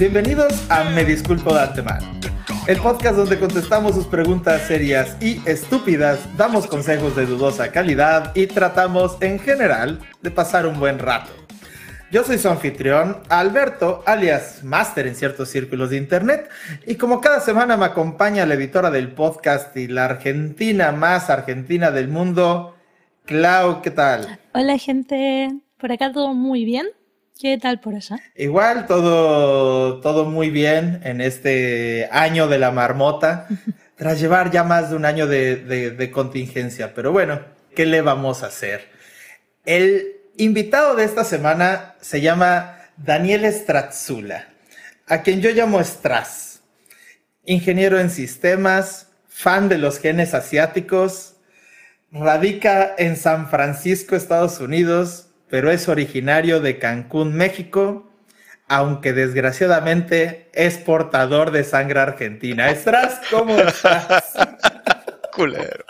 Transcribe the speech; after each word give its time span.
Bienvenidos 0.00 0.64
a 0.70 0.84
Me 0.84 1.04
Disculpo 1.04 1.52
de 1.52 1.60
Antemano, 1.60 2.10
el 2.66 2.78
podcast 2.78 3.16
donde 3.16 3.38
contestamos 3.38 3.94
sus 3.94 4.06
preguntas 4.06 4.62
serias 4.62 5.14
y 5.20 5.46
estúpidas, 5.46 6.20
damos 6.38 6.66
consejos 6.66 7.14
de 7.14 7.26
dudosa 7.26 7.70
calidad 7.70 8.34
y 8.34 8.46
tratamos 8.46 9.18
en 9.20 9.38
general 9.38 10.00
de 10.22 10.30
pasar 10.30 10.66
un 10.66 10.80
buen 10.80 10.98
rato. 10.98 11.30
Yo 12.10 12.24
soy 12.24 12.38
su 12.38 12.48
anfitrión, 12.48 13.18
Alberto, 13.28 14.02
alias 14.06 14.64
Master 14.64 15.06
en 15.06 15.14
ciertos 15.14 15.50
círculos 15.50 15.90
de 15.90 15.98
internet, 15.98 16.48
y 16.86 16.94
como 16.94 17.20
cada 17.20 17.40
semana 17.40 17.76
me 17.76 17.84
acompaña 17.84 18.46
la 18.46 18.54
editora 18.54 18.90
del 18.90 19.12
podcast 19.12 19.76
y 19.76 19.86
la 19.86 20.06
argentina 20.06 20.92
más 20.92 21.28
argentina 21.28 21.90
del 21.90 22.08
mundo, 22.08 22.74
Clau, 23.26 23.82
¿qué 23.82 23.90
tal? 23.90 24.38
Hola 24.54 24.78
gente, 24.78 25.50
por 25.76 25.92
acá 25.92 26.10
todo 26.10 26.32
muy 26.32 26.64
bien. 26.64 26.86
¿Qué 27.40 27.56
tal 27.56 27.80
por 27.80 27.94
allá? 27.94 28.18
Igual, 28.36 28.86
todo, 28.86 30.00
todo 30.00 30.26
muy 30.26 30.50
bien 30.50 31.00
en 31.04 31.22
este 31.22 32.06
año 32.12 32.48
de 32.48 32.58
la 32.58 32.70
marmota, 32.70 33.48
tras 33.96 34.20
llevar 34.20 34.50
ya 34.50 34.62
más 34.62 34.90
de 34.90 34.96
un 34.96 35.06
año 35.06 35.26
de, 35.26 35.56
de 35.56 36.10
contingencia. 36.10 36.92
Pero 36.92 37.12
bueno, 37.12 37.40
¿qué 37.74 37.86
le 37.86 38.02
vamos 38.02 38.42
a 38.42 38.48
hacer? 38.48 38.90
El 39.64 40.18
invitado 40.36 40.96
de 40.96 41.04
esta 41.04 41.24
semana 41.24 41.94
se 42.02 42.20
llama 42.20 42.76
Daniel 42.98 43.50
Stratzula, 43.50 44.48
a 45.06 45.22
quien 45.22 45.40
yo 45.40 45.50
llamo 45.50 45.82
Stras. 45.82 46.60
Ingeniero 47.46 47.98
en 47.98 48.10
sistemas, 48.10 49.08
fan 49.28 49.70
de 49.70 49.78
los 49.78 49.98
genes 49.98 50.34
asiáticos, 50.34 51.36
radica 52.12 52.94
en 52.98 53.16
San 53.16 53.48
Francisco, 53.48 54.14
Estados 54.14 54.60
Unidos, 54.60 55.29
pero 55.50 55.70
es 55.70 55.88
originario 55.88 56.60
de 56.60 56.78
Cancún, 56.78 57.34
México, 57.34 58.10
aunque 58.68 59.12
desgraciadamente 59.12 60.48
es 60.54 60.78
portador 60.78 61.50
de 61.50 61.64
sangre 61.64 62.00
argentina. 62.00 62.72
Stras, 62.74 63.20
¿cómo 63.30 63.58
estás? 63.58 64.32
Culero 65.34 65.84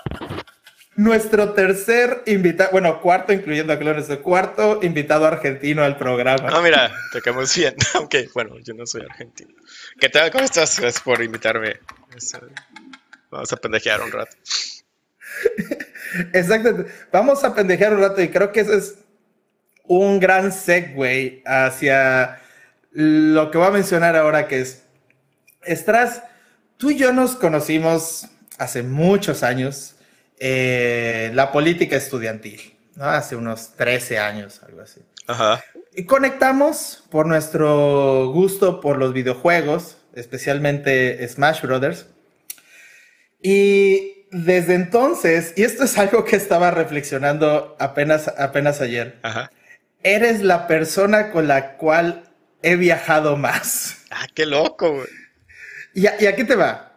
nuestro 1.00 1.54
tercer 1.54 2.22
invitado, 2.26 2.70
bueno, 2.72 3.00
cuarto 3.00 3.32
incluyendo 3.32 3.72
a 3.72 3.78
Clones, 3.78 4.06
cuarto 4.22 4.80
invitado 4.82 5.26
argentino 5.26 5.82
al 5.82 5.96
programa. 5.96 6.50
No, 6.50 6.60
mira, 6.60 6.92
te 7.12 7.22
quedamos 7.22 7.54
bien, 7.56 7.74
aunque 7.94 8.28
bueno, 8.34 8.58
yo 8.60 8.74
no 8.74 8.86
soy 8.86 9.02
argentino. 9.08 9.54
¿Qué 9.98 10.10
tal? 10.10 10.30
¿Cómo 10.30 10.44
estás? 10.44 10.78
Gracias 10.78 11.02
por 11.02 11.22
invitarme. 11.22 11.80
Vamos 13.30 13.52
a 13.52 13.56
pendejear 13.56 14.02
un 14.02 14.12
rato. 14.12 14.36
Exacto, 16.34 16.84
vamos 17.10 17.44
a 17.44 17.54
pendejear 17.54 17.94
un 17.94 18.00
rato 18.00 18.20
y 18.20 18.28
creo 18.28 18.52
que 18.52 18.60
ese 18.60 18.76
es 18.76 18.98
un 19.90 20.20
gran 20.20 20.52
segue 20.52 21.42
hacia 21.44 22.40
lo 22.92 23.50
que 23.50 23.58
voy 23.58 23.66
a 23.66 23.70
mencionar 23.70 24.14
ahora 24.14 24.46
que 24.46 24.60
es, 24.60 24.84
Estras, 25.62 26.22
tú 26.76 26.90
y 26.90 26.96
yo 26.96 27.12
nos 27.12 27.34
conocimos 27.34 28.28
hace 28.56 28.84
muchos 28.84 29.42
años 29.42 29.96
eh, 30.38 31.32
la 31.34 31.50
política 31.50 31.96
estudiantil, 31.96 32.78
¿no? 32.94 33.06
Hace 33.06 33.34
unos 33.34 33.72
13 33.74 34.20
años, 34.20 34.62
algo 34.62 34.80
así. 34.80 35.00
Ajá. 35.26 35.62
Y 35.92 36.04
conectamos 36.04 37.02
por 37.10 37.26
nuestro 37.26 38.30
gusto 38.32 38.80
por 38.80 38.96
los 38.96 39.12
videojuegos, 39.12 39.96
especialmente 40.14 41.26
Smash 41.28 41.62
Brothers. 41.62 42.06
Y 43.42 44.26
desde 44.30 44.74
entonces, 44.74 45.52
y 45.56 45.64
esto 45.64 45.82
es 45.82 45.98
algo 45.98 46.24
que 46.24 46.36
estaba 46.36 46.70
reflexionando 46.70 47.76
apenas, 47.80 48.28
apenas 48.38 48.80
ayer, 48.80 49.18
Ajá. 49.22 49.50
Eres 50.02 50.42
la 50.42 50.66
persona 50.66 51.30
con 51.30 51.48
la 51.48 51.76
cual 51.76 52.24
he 52.62 52.76
viajado 52.76 53.36
más. 53.36 54.04
Ah, 54.10 54.26
qué 54.34 54.46
loco, 54.46 54.92
güey. 54.92 55.08
Y, 55.94 56.02
y 56.02 56.26
aquí 56.26 56.44
te 56.44 56.56
va. 56.56 56.96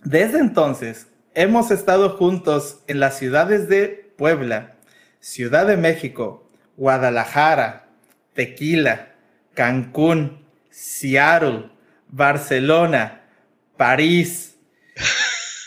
Desde 0.00 0.38
entonces, 0.38 1.06
hemos 1.34 1.70
estado 1.70 2.16
juntos 2.16 2.80
en 2.86 3.00
las 3.00 3.18
ciudades 3.18 3.68
de 3.68 4.12
Puebla, 4.16 4.76
Ciudad 5.20 5.66
de 5.66 5.76
México, 5.76 6.50
Guadalajara, 6.76 7.88
Tequila, 8.34 9.12
Cancún, 9.54 10.44
Seattle, 10.70 11.70
Barcelona, 12.08 13.22
París 13.76 14.56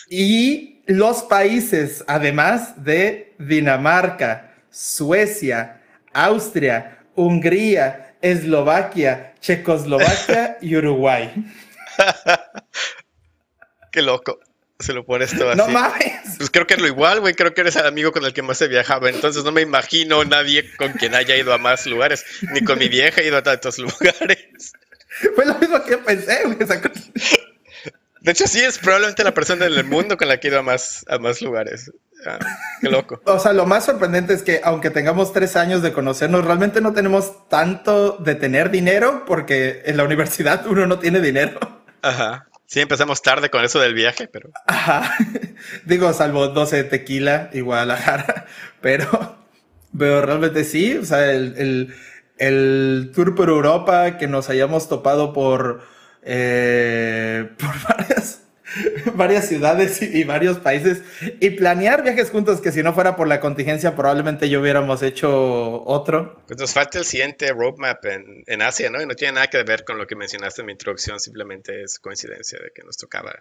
y 0.10 0.82
los 0.86 1.24
países, 1.24 2.04
además 2.08 2.84
de 2.84 3.34
Dinamarca, 3.40 4.56
Suecia, 4.70 5.81
Austria, 6.14 7.00
Hungría, 7.16 8.16
Eslovaquia, 8.22 9.34
Checoslovaquia 9.40 10.58
y 10.62 10.76
Uruguay. 10.76 11.34
Qué 13.92 14.02
loco 14.02 14.40
se 14.82 14.94
lo 14.94 15.06
pones 15.06 15.36
todo 15.38 15.50
así. 15.50 15.58
No 15.58 15.68
mames. 15.68 16.38
Pues 16.38 16.50
creo 16.50 16.68
que 16.68 16.76
es 16.76 16.82
lo 16.82 16.88
igual, 16.88 17.20
güey. 17.20 17.34
Creo 17.34 17.54
que 17.54 17.62
eres 17.62 17.76
el 17.76 17.86
amigo 17.86 18.12
con 18.12 18.26
el 18.26 18.34
que 18.34 18.42
más 18.42 18.62
he 18.62 18.68
viajado. 18.68 19.08
Entonces 19.08 19.44
no 19.44 19.52
me 19.52 19.62
imagino 19.62 20.24
nadie 20.26 20.70
con 20.78 20.94
quien 20.94 21.16
haya 21.16 21.36
ido 21.38 21.54
a 21.54 21.58
más 21.58 21.86
lugares. 21.86 22.26
Ni 22.54 22.62
con 22.64 22.80
mi 22.80 22.90
vieja 22.90 23.22
he 23.22 23.28
ido 23.28 23.38
a 23.38 23.44
tantos 23.44 23.78
lugares. 23.78 24.74
Fue 25.36 25.46
lo 25.46 25.56
mismo 25.56 25.84
que 25.84 25.98
pensé, 25.98 26.44
güey. 26.46 26.58
De 28.22 28.32
hecho, 28.32 28.48
sí 28.48 28.60
es 28.60 28.78
probablemente 28.78 29.24
la 29.24 29.34
persona 29.34 29.66
en 29.66 29.74
el 29.74 29.84
mundo 29.84 30.18
con 30.18 30.28
la 30.28 30.40
que 30.40 30.48
he 30.48 30.52
ido 30.52 30.60
a 30.60 30.64
más, 30.64 31.06
a 31.08 31.18
más 31.18 31.42
lugares. 31.42 31.92
Ah, 32.26 32.40
qué 32.80 32.90
loco. 32.90 33.22
O 33.26 33.40
sea, 33.40 33.54
lo 33.54 33.66
más 33.66 33.86
sorprendente 33.86 34.34
es 34.34 34.44
que 34.44 34.62
aunque 34.64 34.90
tengamos 34.90 35.34
tres 35.34 35.56
años 35.56 35.82
de 35.82 35.94
conocernos, 35.94 36.46
realmente 36.46 36.82
no 36.82 36.94
tenemos 36.94 37.48
tanto 37.50 38.18
de 38.18 38.36
tener 38.36 38.72
dinero 38.72 39.24
porque 39.26 39.82
en 39.86 39.98
la 39.98 40.04
universidad 40.04 40.66
uno 40.68 40.86
no 40.88 41.00
tiene 41.00 41.22
dinero. 41.22 41.60
Ajá. 42.02 42.48
Sí, 42.66 42.80
empezamos 42.80 43.22
tarde 43.22 43.50
con 43.50 43.66
eso 43.66 43.80
del 43.80 43.94
viaje, 43.94 44.30
pero. 44.32 44.50
Ajá. 44.66 45.14
Digo, 45.86 46.14
salvo 46.14 46.48
12 46.48 46.78
de 46.78 46.84
tequila 46.86 47.50
y 47.52 47.60
Guadalajara. 47.60 48.46
Pero, 48.80 49.38
pero 49.98 50.22
realmente 50.22 50.64
sí. 50.64 50.98
O 50.98 51.04
sea, 51.04 51.32
el, 51.32 51.54
el, 51.58 51.96
el 52.38 53.12
tour 53.14 53.36
por 53.36 53.50
Europa 53.50 54.18
que 54.18 54.28
nos 54.28 54.50
hayamos 54.50 54.88
topado 54.88 55.34
por, 55.34 55.82
eh, 56.24 57.50
por 57.58 57.72
varias 57.84 58.41
varias 59.16 59.48
ciudades 59.48 60.02
y, 60.02 60.24
varios 60.24 60.60
países 60.60 61.02
y 61.40 61.50
planear 61.52 62.04
viajes 62.04 62.30
juntos 62.30 62.62
que 62.62 62.72
si 62.72 62.84
no 62.84 62.94
fuera 62.94 63.16
por 63.16 63.28
la 63.28 63.40
contingencia 63.40 63.96
probablemente 63.96 64.50
yo 64.50 64.62
hubiéramos 64.62 65.02
hecho 65.04 65.84
otro. 65.84 66.42
Pues 66.48 66.60
nos 66.60 66.74
falta 66.74 67.00
el 67.00 67.06
siguiente 67.06 67.52
roadmap 67.52 68.04
en, 68.06 68.44
en 68.48 68.62
Asia, 68.62 68.90
¿no? 68.90 69.02
Y 69.02 69.06
no 69.06 69.16
tiene 69.16 69.34
nada 69.34 69.48
que 69.48 69.62
ver 69.64 69.84
con 69.84 69.98
lo 69.98 70.08
que 70.08 70.16
mencionaste 70.16 70.62
en 70.62 70.68
mi 70.68 70.72
introducción, 70.74 71.20
simplemente 71.20 71.84
es 71.84 72.00
coincidencia 72.00 72.60
de 72.60 72.72
que 72.74 72.84
nos 72.84 72.98
tocaba. 72.98 73.34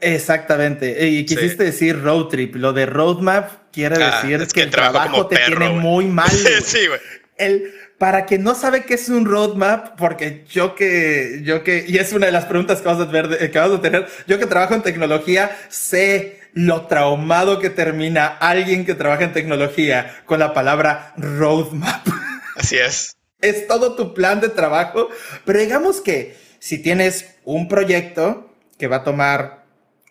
Exactamente, 0.00 1.06
y 1.06 1.24
quisiste 1.24 1.64
decir 1.64 2.02
road 2.02 2.28
trip, 2.28 2.56
lo 2.56 2.72
de 2.72 2.84
roadmap 2.84 3.72
quiere 3.72 4.02
ah, 4.02 4.22
decir 4.22 4.46
que, 4.52 4.62
el 4.62 4.70
trabajo, 4.70 5.26
te 5.26 5.36
tiene 5.36 5.70
muy 5.70 6.06
mal. 6.06 6.30
sí, 6.64 6.86
güey. 6.86 7.00
El, 7.36 7.72
para 8.04 8.26
quien 8.26 8.42
no 8.42 8.54
sabe 8.54 8.84
qué 8.84 8.92
es 8.92 9.08
un 9.08 9.24
roadmap, 9.24 9.96
porque 9.96 10.44
yo 10.50 10.74
que, 10.74 11.40
yo 11.42 11.64
que, 11.64 11.86
y 11.88 11.96
es 11.96 12.12
una 12.12 12.26
de 12.26 12.32
las 12.32 12.44
preguntas 12.44 12.82
que 12.82 12.86
vamos 12.86 13.08
a, 13.08 13.10
ver, 13.10 13.50
que 13.50 13.58
a 13.58 13.80
tener, 13.80 14.06
yo 14.26 14.38
que 14.38 14.44
trabajo 14.44 14.74
en 14.74 14.82
tecnología, 14.82 15.56
sé 15.70 16.38
lo 16.52 16.82
traumado 16.82 17.60
que 17.60 17.70
termina 17.70 18.26
alguien 18.26 18.84
que 18.84 18.94
trabaja 18.94 19.24
en 19.24 19.32
tecnología 19.32 20.16
con 20.26 20.38
la 20.38 20.52
palabra 20.52 21.14
roadmap. 21.16 22.06
Así 22.56 22.76
es. 22.76 23.16
es 23.40 23.66
todo 23.66 23.96
tu 23.96 24.12
plan 24.12 24.38
de 24.38 24.50
trabajo, 24.50 25.08
pero 25.46 25.60
digamos 25.60 26.02
que 26.02 26.36
si 26.58 26.82
tienes 26.82 27.36
un 27.46 27.68
proyecto 27.68 28.50
que 28.76 28.86
va 28.86 28.96
a 28.96 29.04
tomar 29.04 29.64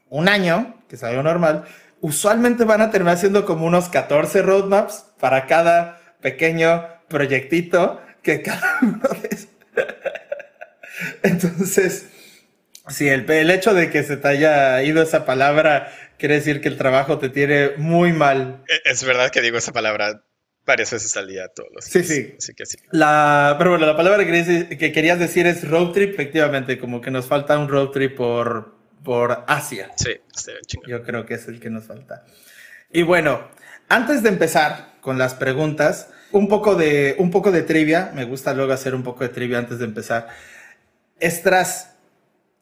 un 0.09 0.29
año, 0.29 0.81
que 0.89 0.95
es 0.95 1.03
algo 1.03 1.21
normal, 1.21 1.65
usualmente 2.01 2.63
van 2.63 2.81
a 2.81 2.89
terminar 2.89 3.19
siendo 3.19 3.45
como 3.45 3.67
unos 3.67 3.87
14 3.89 4.41
roadmaps 4.41 5.05
para 5.19 5.45
cada 5.45 6.01
pequeño 6.21 6.92
proyectito 7.07 8.01
que 8.21 8.41
cada 8.41 8.79
uno 8.81 9.01
de 9.21 9.37
Entonces, 11.23 12.07
sí, 12.87 13.07
el, 13.07 13.29
el 13.29 13.51
hecho 13.51 13.73
de 13.73 13.89
que 13.89 14.03
se 14.03 14.17
te 14.17 14.27
haya 14.27 14.81
ido 14.83 15.03
esa 15.03 15.25
palabra 15.25 15.91
quiere 16.17 16.35
decir 16.35 16.61
que 16.61 16.69
el 16.69 16.77
trabajo 16.77 17.19
te 17.19 17.29
tiene 17.29 17.71
muy 17.77 18.13
mal. 18.13 18.63
E, 18.67 18.89
es 18.89 19.03
verdad 19.03 19.29
que 19.29 19.41
digo 19.41 19.57
esa 19.57 19.73
palabra 19.73 20.23
varias 20.65 20.91
veces 20.91 21.15
al 21.17 21.27
día 21.27 21.49
todos 21.53 21.69
los 21.73 21.85
días. 21.85 22.07
Sí, 22.07 22.35
sí. 22.39 22.53
que 22.53 22.65
sí. 22.65 22.77
La, 22.91 23.55
pero 23.57 23.71
bueno, 23.71 23.85
la 23.85 23.97
palabra 23.97 24.25
que, 24.25 24.91
querías 24.93 25.19
decir 25.19 25.45
es 25.47 25.67
road 25.67 25.91
trip, 25.91 26.13
efectivamente, 26.13 26.79
como 26.79 27.01
que 27.01 27.11
nos 27.11 27.25
falta 27.25 27.57
un 27.57 27.67
road 27.67 27.89
trip 27.89 28.15
por, 28.15 28.75
por 29.03 29.43
Asia. 29.47 29.91
Sí, 29.97 30.11
Yo 30.87 31.03
creo 31.03 31.25
que 31.25 31.33
es 31.33 31.47
el 31.47 31.59
que 31.59 31.69
nos 31.69 31.85
falta. 31.85 32.25
Y 32.91 33.01
bueno, 33.01 33.49
antes 33.89 34.23
de 34.23 34.29
empezar 34.29 34.93
con 35.01 35.17
las 35.17 35.33
preguntas, 35.33 36.09
un 36.33 36.47
poco 36.47 36.75
de, 36.75 37.15
un 37.19 37.31
poco 37.31 37.51
de 37.51 37.61
trivia. 37.61 38.11
Me 38.13 38.25
gusta 38.25 38.53
luego 38.53 38.73
hacer 38.73 38.93
un 38.93 39.03
poco 39.03 39.23
de 39.23 39.29
trivia 39.29 39.57
antes 39.57 39.79
de 39.79 39.85
empezar. 39.85 40.27
Estras, 41.19 41.95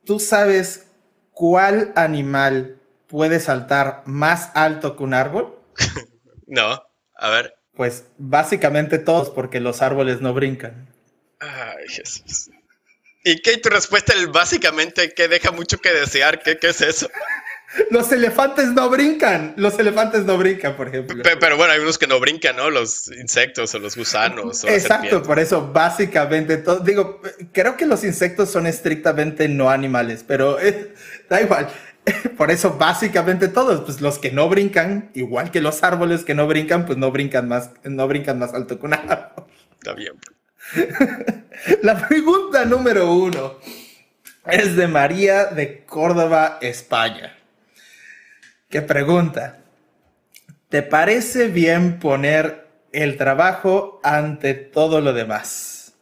¿tú 0.05 0.19
sabes 0.19 0.87
cuál 1.31 1.91
animal 1.95 2.77
puede 3.07 3.39
saltar 3.39 4.03
más 4.05 4.51
alto 4.53 4.95
que 4.95 5.03
un 5.03 5.13
árbol? 5.13 5.59
no, 6.47 6.83
a 7.15 7.29
ver. 7.29 7.55
Pues 7.73 8.03
básicamente 8.17 8.99
todos, 8.99 9.29
porque 9.29 9.59
los 9.61 9.81
árboles 9.81 10.21
no 10.21 10.33
brincan. 10.33 10.89
Ay, 11.39 11.87
Jesús. 11.87 12.49
¿Y 13.23 13.41
qué? 13.41 13.57
¿Tu 13.57 13.69
respuesta 13.69 14.13
el 14.13 14.27
básicamente 14.27 15.13
que 15.13 15.27
deja 15.27 15.51
mucho 15.51 15.77
que 15.77 15.93
desear? 15.93 16.43
¿Qué, 16.43 16.57
qué 16.57 16.69
es 16.69 16.81
eso? 16.81 17.09
Los 17.89 18.11
elefantes 18.11 18.67
no 18.73 18.89
brincan. 18.89 19.53
Los 19.55 19.79
elefantes 19.79 20.25
no 20.25 20.37
brincan, 20.37 20.75
por 20.75 20.89
ejemplo. 20.89 21.23
Pero, 21.23 21.57
bueno, 21.57 21.73
hay 21.73 21.79
unos 21.79 21.97
que 21.97 22.07
no 22.07 22.19
brincan, 22.19 22.57
¿no? 22.57 22.69
Los 22.69 23.09
insectos 23.11 23.73
o 23.75 23.79
los 23.79 23.95
gusanos. 23.95 24.63
Exacto, 24.65 25.23
por 25.23 25.39
eso 25.39 25.71
básicamente 25.71 26.57
todo. 26.57 26.79
Digo, 26.79 27.21
creo 27.53 27.77
que 27.77 27.85
los 27.85 28.03
insectos 28.03 28.49
son 28.49 28.67
estrictamente 28.67 29.47
no 29.47 29.69
animales, 29.69 30.23
pero 30.27 30.59
eh, 30.59 30.93
da 31.29 31.41
igual. 31.41 31.69
Por 32.37 32.49
eso 32.49 32.77
básicamente 32.79 33.47
todos, 33.47 33.81
pues 33.81 34.01
los 34.01 34.17
que 34.17 34.31
no 34.31 34.49
brincan, 34.49 35.11
igual 35.13 35.51
que 35.51 35.61
los 35.61 35.83
árboles 35.83 36.23
que 36.23 36.33
no 36.33 36.47
brincan, 36.47 36.87
pues 36.87 36.97
no 36.97 37.11
brincan 37.11 37.47
más, 37.47 37.69
no 37.83 38.07
brincan 38.07 38.39
más 38.39 38.55
alto 38.55 38.79
que 38.79 38.85
un 38.87 38.95
árbol. 38.95 39.45
Está 39.73 39.93
bien. 39.93 40.13
La 41.83 42.07
pregunta 42.07 42.65
número 42.65 43.11
uno 43.13 43.59
es 44.45 44.75
de 44.75 44.87
María 44.87 45.45
de 45.45 45.85
Córdoba, 45.85 46.57
España. 46.61 47.37
¿Qué 48.71 48.81
pregunta? 48.81 49.59
¿Te 50.69 50.81
parece 50.81 51.49
bien 51.49 51.99
poner 51.99 52.69
el 52.93 53.17
trabajo 53.17 53.99
ante 54.01 54.53
todo 54.53 55.01
lo 55.01 55.11
demás? 55.11 55.93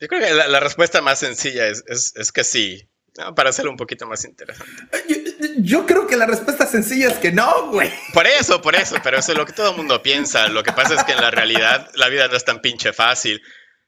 Yo 0.00 0.08
creo 0.08 0.20
que 0.22 0.32
la, 0.32 0.60
respuesta 0.60 1.02
más 1.02 1.18
sencilla 1.18 1.66
es, 1.66 2.32
que 2.32 2.42
sí, 2.42 2.88
para 3.36 3.50
hacerlo 3.50 3.70
un 3.70 3.76
poquito 3.76 4.06
más 4.06 4.24
interesante. 4.24 4.74
Yo, 5.58 5.84
creo 5.84 6.06
que 6.06 6.16
la 6.16 6.24
respuesta 6.24 6.66
sencilla 6.66 7.08
es 7.08 7.18
que 7.18 7.32
no, 7.32 7.70
güey. 7.70 7.92
Por 8.14 8.26
eso, 8.26 8.62
por 8.62 8.74
eso, 8.74 8.96
pero 9.04 9.18
eso 9.18 9.32
es 9.32 9.38
lo 9.38 9.44
que 9.44 9.52
todo 9.52 9.72
el 9.72 9.76
mundo 9.76 10.02
piensa. 10.02 10.48
Lo 10.48 10.62
que 10.62 10.72
pasa 10.72 10.94
es 10.94 11.04
que 11.04 11.12
en 11.12 11.20
la 11.20 11.30
realidad 11.30 11.90
la 11.96 12.08
vida 12.08 12.28
no 12.28 12.36
es 12.36 12.44
tan 12.46 12.62
pinche 12.62 12.94
fácil. 12.94 13.42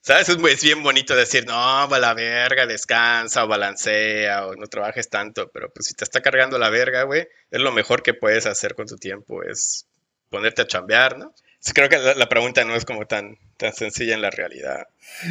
¿Sabes? 0.07 0.29
Es, 0.29 0.63
bien 0.63 0.85
bonito 0.85 1.17
decir, 1.17 1.45
no, 1.49 1.53
va 1.89 1.99
la 1.99 2.15
verga, 2.15 2.65
descansa 2.65 3.45
o 3.45 3.49
balancea 3.49 4.47
o 4.47 4.55
no 4.55 4.69
trabajes 4.69 5.11
tanto, 5.11 5.51
pero 5.53 5.69
pues 5.73 5.89
si 5.89 5.95
te 5.95 6.05
está 6.05 6.21
cargando 6.21 6.61
la 6.61 6.71
verga, 6.71 7.03
güey, 7.03 7.27
es 7.51 7.61
lo 7.61 7.73
mejor 7.73 8.05
que 8.05 8.15
puedes 8.15 8.47
hacer 8.47 8.77
con 8.77 8.87
tu 8.87 8.99
tiempo, 8.99 9.43
es 9.43 9.89
ponerte 10.31 10.63
a 10.63 10.67
chambear, 10.69 11.19
¿no? 11.19 11.35
creo 11.75 11.89
que 11.89 11.99
la, 11.99 12.29
pregunta 12.29 12.63
no 12.65 12.77
es 12.77 12.85
como 12.85 13.07
tan, 13.07 13.37
tan 13.57 13.73
sencilla 13.73 14.15
en 14.15 14.23
la 14.23 14.31
realidad. 14.31 14.87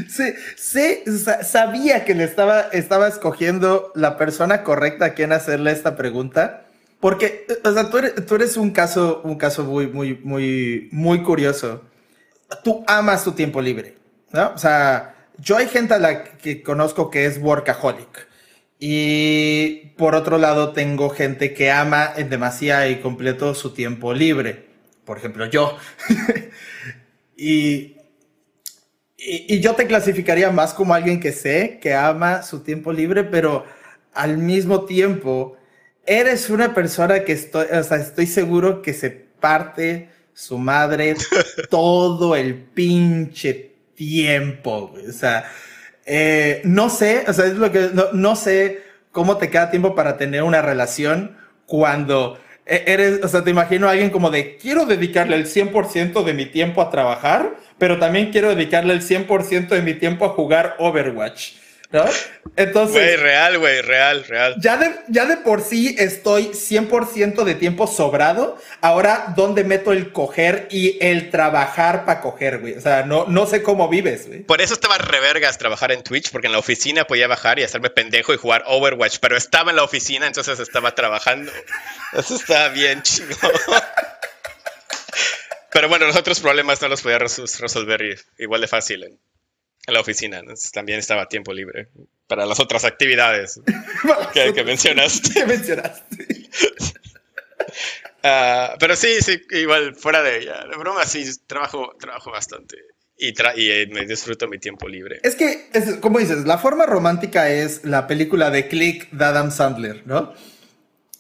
Sí, 0.10 0.34
sí, 0.58 1.04
sabía 1.44 2.04
que 2.04 2.14
le 2.14 2.26
estaba, 2.26 2.64
estaba 2.74 3.08
escogiendo 3.08 3.94
la 3.96 4.18
persona 4.18 4.64
correcta 4.64 5.06
a 5.06 5.14
quien 5.14 5.32
hacerle 5.32 5.72
esta 5.72 5.96
pregunta, 5.96 6.66
porque, 7.00 7.48
o 7.64 7.72
sea, 7.72 7.90
tú 7.90 8.00
eres, 8.00 8.26
tú 8.26 8.36
eres 8.36 8.58
un 8.58 8.72
caso, 8.72 9.22
un 9.24 9.38
caso 9.38 9.64
muy, 9.64 9.88
muy, 9.88 10.16
muy, 10.16 10.90
muy 10.92 11.24
curioso. 11.24 11.82
Tú 12.62 12.84
amas 12.88 13.24
tu 13.24 13.32
tiempo 13.32 13.62
libre 13.62 14.05
¿no? 14.32 14.52
O 14.54 14.58
sea, 14.58 15.16
yo 15.38 15.58
hay 15.58 15.68
gente 15.68 15.94
a 15.94 16.00
la 16.00 16.24
que 16.24 16.64
conozco 16.64 17.10
que 17.10 17.26
es 17.26 17.40
workaholic. 17.40 18.28
Y 18.80 19.94
por 19.98 20.16
otro 20.16 20.38
lado, 20.38 20.74
tengo 20.74 21.10
gente 21.10 21.54
que 21.54 21.72
ama 21.72 22.12
en 22.16 22.30
demasía 22.30 22.88
y 22.90 23.00
completo 23.00 23.56
su 23.56 23.74
tiempo 23.74 24.14
libre. 24.14 24.66
Por 25.06 25.18
ejemplo, 25.18 25.46
yo. 25.46 25.78
y, 27.38 27.96
y, 29.18 29.60
yo 29.60 29.76
te 29.76 29.88
clasificaría 29.88 30.52
más 30.52 30.74
como 30.74 30.94
alguien 30.94 31.20
que 31.20 31.32
sé 31.32 31.80
que 31.82 31.94
ama 31.94 32.44
su 32.44 32.64
tiempo 32.64 32.92
libre, 32.92 33.24
pero 33.24 33.66
al 34.14 34.38
mismo 34.38 34.86
tiempo, 34.86 35.58
eres 36.06 36.50
una 36.50 36.74
persona 36.74 37.24
que 37.24 37.34
estoy, 37.34 37.68
o 37.72 37.84
sea, 37.84 37.98
estoy 37.98 38.28
seguro 38.28 38.82
que 38.82 38.94
se 38.94 39.10
parte 39.12 40.10
su 40.34 40.58
madre 40.58 41.16
todo 41.70 42.36
el 42.36 42.56
pinche 42.56 43.75
tiempo, 43.96 44.94
O 45.08 45.12
sea, 45.12 45.46
eh, 46.06 46.62
no 46.64 46.90
sé, 46.90 47.26
o 47.28 47.34
sea, 47.34 47.46
es 47.46 47.56
lo 47.56 47.72
que, 47.72 47.90
no, 48.14 48.36
sé 48.36 48.84
cómo 49.12 49.38
te 49.38 49.50
queda 49.50 49.72
tiempo 49.72 49.96
para 49.96 50.18
tener 50.18 50.44
una 50.44 50.62
relación 50.62 51.38
cuando 51.66 52.38
e-, 52.66 52.84
eres, 52.88 53.24
o 53.24 53.28
sea, 53.28 53.44
te 53.44 53.50
imagino 53.50 53.88
a 53.88 53.92
alguien 53.92 54.10
como 54.10 54.30
de, 54.30 54.58
quiero 54.58 54.86
dedicarle 54.86 55.36
el 55.36 55.46
100% 55.46 56.24
de 56.24 56.34
mi 56.34 56.46
tiempo 56.46 56.82
a 56.82 56.90
trabajar, 56.90 57.56
pero 57.78 57.98
también 57.98 58.32
quiero 58.32 58.50
dedicarle 58.50 58.94
el 58.94 59.02
100% 59.02 59.70
de 59.70 59.82
mi 59.82 59.94
tiempo 59.96 60.26
a 60.26 60.30
jugar 60.30 60.76
Overwatch. 60.80 61.65
¿No? 61.96 62.06
Entonces. 62.58 62.94
Güey, 62.96 63.16
real, 63.16 63.58
güey, 63.58 63.82
real, 63.82 64.26
real. 64.26 64.56
Ya 64.60 64.78
de, 64.78 64.96
ya 65.08 65.26
de 65.26 65.38
por 65.38 65.62
sí 65.62 65.96
estoy 65.98 66.50
100% 66.50 67.44
de 67.44 67.56
tiempo 67.56 67.88
sobrado. 67.88 68.58
Ahora, 68.82 69.34
¿dónde 69.36 69.64
meto 69.64 69.94
el 69.94 70.12
coger 70.12 70.68
y 70.70 70.98
el 71.02 71.32
trabajar 71.32 72.06
para 72.06 72.20
coger, 72.22 72.60
güey? 72.60 72.74
O 72.74 72.82
sea, 72.82 73.04
no, 73.04 73.26
no 73.28 73.48
sé 73.48 73.64
cómo 73.64 73.88
vives, 73.88 74.28
güey. 74.28 74.42
Por 74.44 74.62
eso 74.62 74.74
estaba 74.74 74.98
revergas 74.98 75.58
trabajar 75.58 75.94
en 75.94 76.04
Twitch, 76.04 76.32
porque 76.32 76.48
en 76.48 76.54
la 76.54 76.60
oficina 76.60 77.08
podía 77.08 77.28
bajar 77.28 77.60
y 77.60 77.64
hacerme 77.64 77.90
pendejo 77.90 78.34
y 78.34 78.38
jugar 78.38 78.64
Overwatch, 78.68 79.18
pero 79.22 79.38
estaba 79.38 79.72
en 79.72 79.78
la 79.78 79.84
oficina, 79.84 80.28
entonces 80.28 80.60
estaba 80.60 80.94
trabajando. 80.96 81.52
Eso 82.14 82.36
estaba 82.36 82.70
bien 82.70 83.02
chido. 83.04 83.36
Pero 85.72 85.90
bueno, 85.90 86.06
los 86.06 86.16
otros 86.16 86.40
problemas 86.40 86.82
no 86.82 86.88
los 86.88 87.02
podía 87.02 87.18
resolver 87.18 88.18
igual 88.38 88.62
de 88.62 88.68
fácil 88.68 89.04
en 89.04 89.20
la 89.94 90.00
oficina, 90.00 90.42
también 90.74 91.00
estaba 91.00 91.28
tiempo 91.28 91.54
libre 91.54 91.90
para 92.28 92.46
las 92.46 92.60
otras 92.60 92.86
actividades 92.86 93.62
que, 94.34 94.64
mencionaste. 94.64 95.34
que 95.34 95.46
mencionaste. 95.46 96.28
Ah, 98.28 98.76
pero 98.80 98.96
sí, 98.96 99.22
sí, 99.22 99.40
igual 99.52 99.94
fuera 99.94 100.24
de 100.24 100.40
ella, 100.40 100.66
de 100.66 100.76
broma 100.78 101.06
sí, 101.06 101.30
trabajo, 101.46 101.96
trabajo 102.00 102.32
bastante 102.32 102.76
y, 103.18 103.28
y 103.28 103.70
eh, 103.70 103.88
me 103.92 104.06
disfruto 104.06 104.48
mi 104.48 104.58
tiempo 104.58 104.88
libre. 104.88 105.20
Es 105.24 105.36
que, 105.36 105.70
es, 105.74 105.96
como 105.98 106.20
dices, 106.20 106.46
la 106.46 106.58
forma 106.58 106.86
romántica 106.86 107.50
es 107.50 107.84
la 107.86 108.08
película 108.08 108.50
de 108.50 108.68
Click 108.68 109.10
de 109.12 109.26
Adam 109.26 109.52
Sandler, 109.52 110.04
¿no? 110.06 110.34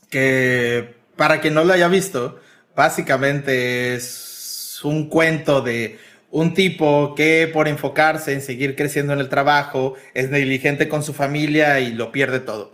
Que 0.09 0.95
para 1.15 1.41
quien 1.41 1.53
no 1.53 1.63
lo 1.63 1.73
haya 1.73 1.87
visto, 1.87 2.39
básicamente 2.75 3.95
es 3.95 4.79
un 4.83 5.09
cuento 5.09 5.61
de 5.61 5.97
un 6.31 6.53
tipo 6.53 7.15
que 7.15 7.49
por 7.51 7.67
enfocarse 7.67 8.33
en 8.33 8.41
seguir 8.41 8.75
creciendo 8.75 9.13
en 9.13 9.19
el 9.19 9.29
trabajo 9.29 9.95
es 10.13 10.29
negligente 10.29 10.89
con 10.89 11.03
su 11.03 11.13
familia 11.13 11.79
y 11.79 11.91
lo 11.93 12.11
pierde 12.11 12.39
todo. 12.39 12.73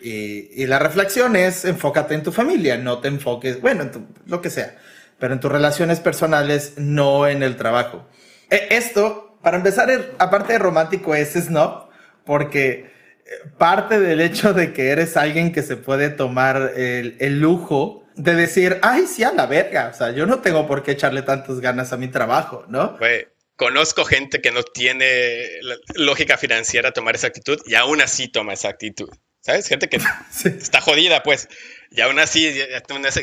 Y, 0.00 0.66
la 0.66 0.78
reflexión 0.80 1.36
es 1.36 1.64
enfócate 1.64 2.14
en 2.14 2.24
tu 2.24 2.32
familia, 2.32 2.76
no 2.76 2.98
te 2.98 3.08
enfoques, 3.08 3.60
bueno, 3.60 3.82
en 3.82 4.06
lo 4.26 4.42
que 4.42 4.50
sea, 4.50 4.76
pero 5.18 5.32
en 5.32 5.40
tus 5.40 5.52
relaciones 5.52 6.00
personales, 6.00 6.74
no 6.76 7.28
en 7.28 7.42
el 7.44 7.56
trabajo. 7.56 8.08
E, 8.50 8.68
esto, 8.70 9.38
para 9.42 9.58
empezar, 9.58 9.90
aparte 10.18 10.54
de 10.54 10.58
romántico, 10.58 11.14
es 11.14 11.34
snob, 11.34 11.88
porque 12.24 12.90
eh, 13.26 13.30
parte 13.58 14.00
del 14.00 14.20
hecho 14.20 14.52
de 14.52 14.72
que 14.72 14.90
eres 14.90 15.16
alguien 15.16 15.52
que 15.52 15.62
se 15.62 15.76
puede 15.76 16.08
tomar 16.10 16.72
el, 16.76 17.16
el 17.20 17.40
lujo 17.40 18.01
de 18.16 18.34
decir, 18.34 18.78
ay, 18.82 19.06
sí, 19.06 19.24
a 19.24 19.32
la 19.32 19.46
verga. 19.46 19.90
O 19.92 19.96
sea, 19.96 20.10
yo 20.10 20.26
no 20.26 20.40
tengo 20.40 20.66
por 20.66 20.82
qué 20.82 20.92
echarle 20.92 21.22
tantas 21.22 21.60
ganas 21.60 21.92
a 21.92 21.96
mi 21.96 22.08
trabajo, 22.08 22.64
¿no? 22.68 22.96
Güey, 22.98 23.26
conozco 23.56 24.04
gente 24.04 24.40
que 24.40 24.50
no 24.50 24.62
tiene 24.62 25.48
lógica 25.94 26.36
financiera 26.36 26.90
a 26.90 26.92
tomar 26.92 27.14
esa 27.14 27.28
actitud 27.28 27.60
y 27.66 27.74
aún 27.74 28.00
así 28.00 28.28
toma 28.28 28.54
esa 28.54 28.68
actitud. 28.68 29.08
¿Sabes? 29.40 29.66
Gente 29.66 29.88
que 29.88 29.98
está 30.44 30.80
jodida, 30.80 31.24
pues. 31.24 31.48
Y 31.90 32.00
aún 32.00 32.20
así, 32.20 32.54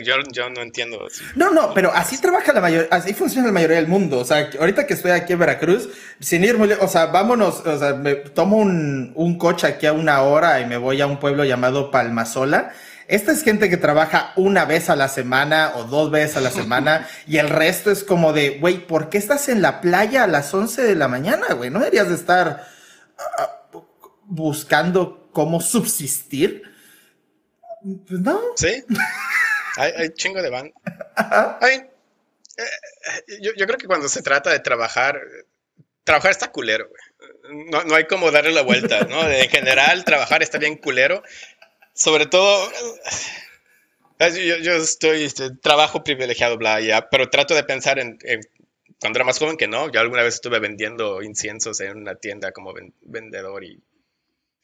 yo, 0.04 0.16
yo 0.34 0.50
no 0.50 0.62
entiendo. 0.62 1.08
No, 1.36 1.52
no, 1.52 1.74
pero 1.74 1.94
así 1.94 2.20
trabaja 2.20 2.52
la 2.52 2.60
mayoría, 2.60 2.90
así 2.92 3.14
funciona 3.14 3.48
la 3.48 3.54
mayoría 3.54 3.78
del 3.78 3.88
mundo. 3.88 4.20
O 4.20 4.26
sea, 4.26 4.50
ahorita 4.60 4.86
que 4.86 4.96
estoy 4.96 5.12
aquí 5.12 5.32
en 5.32 5.40
Veracruz, 5.40 5.90
sin 6.20 6.44
ir 6.44 6.58
muy 6.58 6.70
o 6.74 6.88
sea, 6.90 7.06
vámonos, 7.06 7.66
o 7.66 7.80
sea, 7.80 7.94
me 7.94 8.16
tomo 8.16 8.58
un, 8.58 9.14
un 9.16 9.38
coche 9.38 9.66
aquí 9.66 9.86
a 9.86 9.94
una 9.94 10.22
hora 10.24 10.60
y 10.60 10.66
me 10.66 10.76
voy 10.76 11.00
a 11.00 11.08
un 11.08 11.20
pueblo 11.20 11.46
llamado 11.46 11.90
Palmasola 11.90 12.74
esta 13.10 13.32
es 13.32 13.44
gente 13.44 13.72
que 13.72 13.78
trabaja 13.78 14.34
una 14.36 14.66
vez 14.66 14.88
a 14.92 14.96
la 14.96 15.08
semana 15.08 15.74
o 15.76 15.86
dos 15.86 16.12
veces 16.12 16.38
a 16.38 16.42
la 16.42 16.52
semana 16.52 17.10
y 17.26 17.38
el 17.38 17.50
resto 17.50 17.90
es 17.90 18.04
como 18.04 18.34
de, 18.34 18.60
güey, 18.60 18.86
¿por 18.86 19.10
qué 19.10 19.18
estás 19.18 19.50
en 19.50 19.64
la 19.64 19.82
playa 19.82 20.26
a 20.26 20.28
las 20.28 20.54
11 20.54 20.84
de 20.84 20.94
la 20.94 21.08
mañana, 21.08 21.56
güey? 21.56 21.72
¿No 21.72 21.80
deberías 21.80 22.08
de 22.08 22.14
estar 22.14 22.68
ah, 23.18 23.66
buscando 24.26 25.28
cómo 25.34 25.60
subsistir? 25.60 26.62
Pues 27.82 28.20
no. 28.20 28.40
Sí. 28.56 28.86
hay, 29.78 30.14
chingo 30.14 30.44
de 30.44 30.50
van. 30.52 30.72
Eh, 31.68 31.90
yo, 33.42 33.54
yo, 33.58 33.66
creo 33.66 33.80
que 33.80 33.88
cuando 33.88 34.08
se 34.08 34.22
trata 34.22 34.52
de 34.52 34.60
trabajar, 34.60 35.20
trabajar 36.04 36.30
está 36.30 36.52
culero, 36.52 36.88
güey. 36.88 37.66
No, 37.72 37.84
no, 37.86 37.96
hay 37.96 38.06
como 38.06 38.30
darle 38.30 38.52
la 38.52 38.62
vuelta, 38.62 39.02
¿no? 39.06 39.28
En 39.28 39.50
general, 39.50 40.04
trabajar 40.04 40.44
está 40.44 40.60
bien 40.60 40.76
culero 40.76 41.24
sobre 42.00 42.28
todo, 42.28 42.72
yo, 44.20 44.74
estoy, 44.76 45.24
este, 45.26 45.50
trabajo 45.62 46.02
privilegiado, 46.02 46.58
bla, 46.58 46.80
ya, 46.80 47.10
pero 47.10 47.30
trato 47.30 47.54
de 47.56 47.66
pensar 47.66 48.00
en, 48.00 48.18
cuando 49.02 49.18
era 49.18 49.26
más 49.26 49.38
joven 49.38 49.58
que 49.58 49.68
no. 49.68 49.92
Yo 49.92 50.00
alguna 50.00 50.24
vez 50.24 50.36
estuve 50.36 50.60
vendiendo 50.60 51.22
inciensos 51.22 51.82
en 51.82 51.98
una 51.98 52.16
tienda 52.16 52.54
como 52.54 52.74
vendedor 53.02 53.66
y 53.66 53.82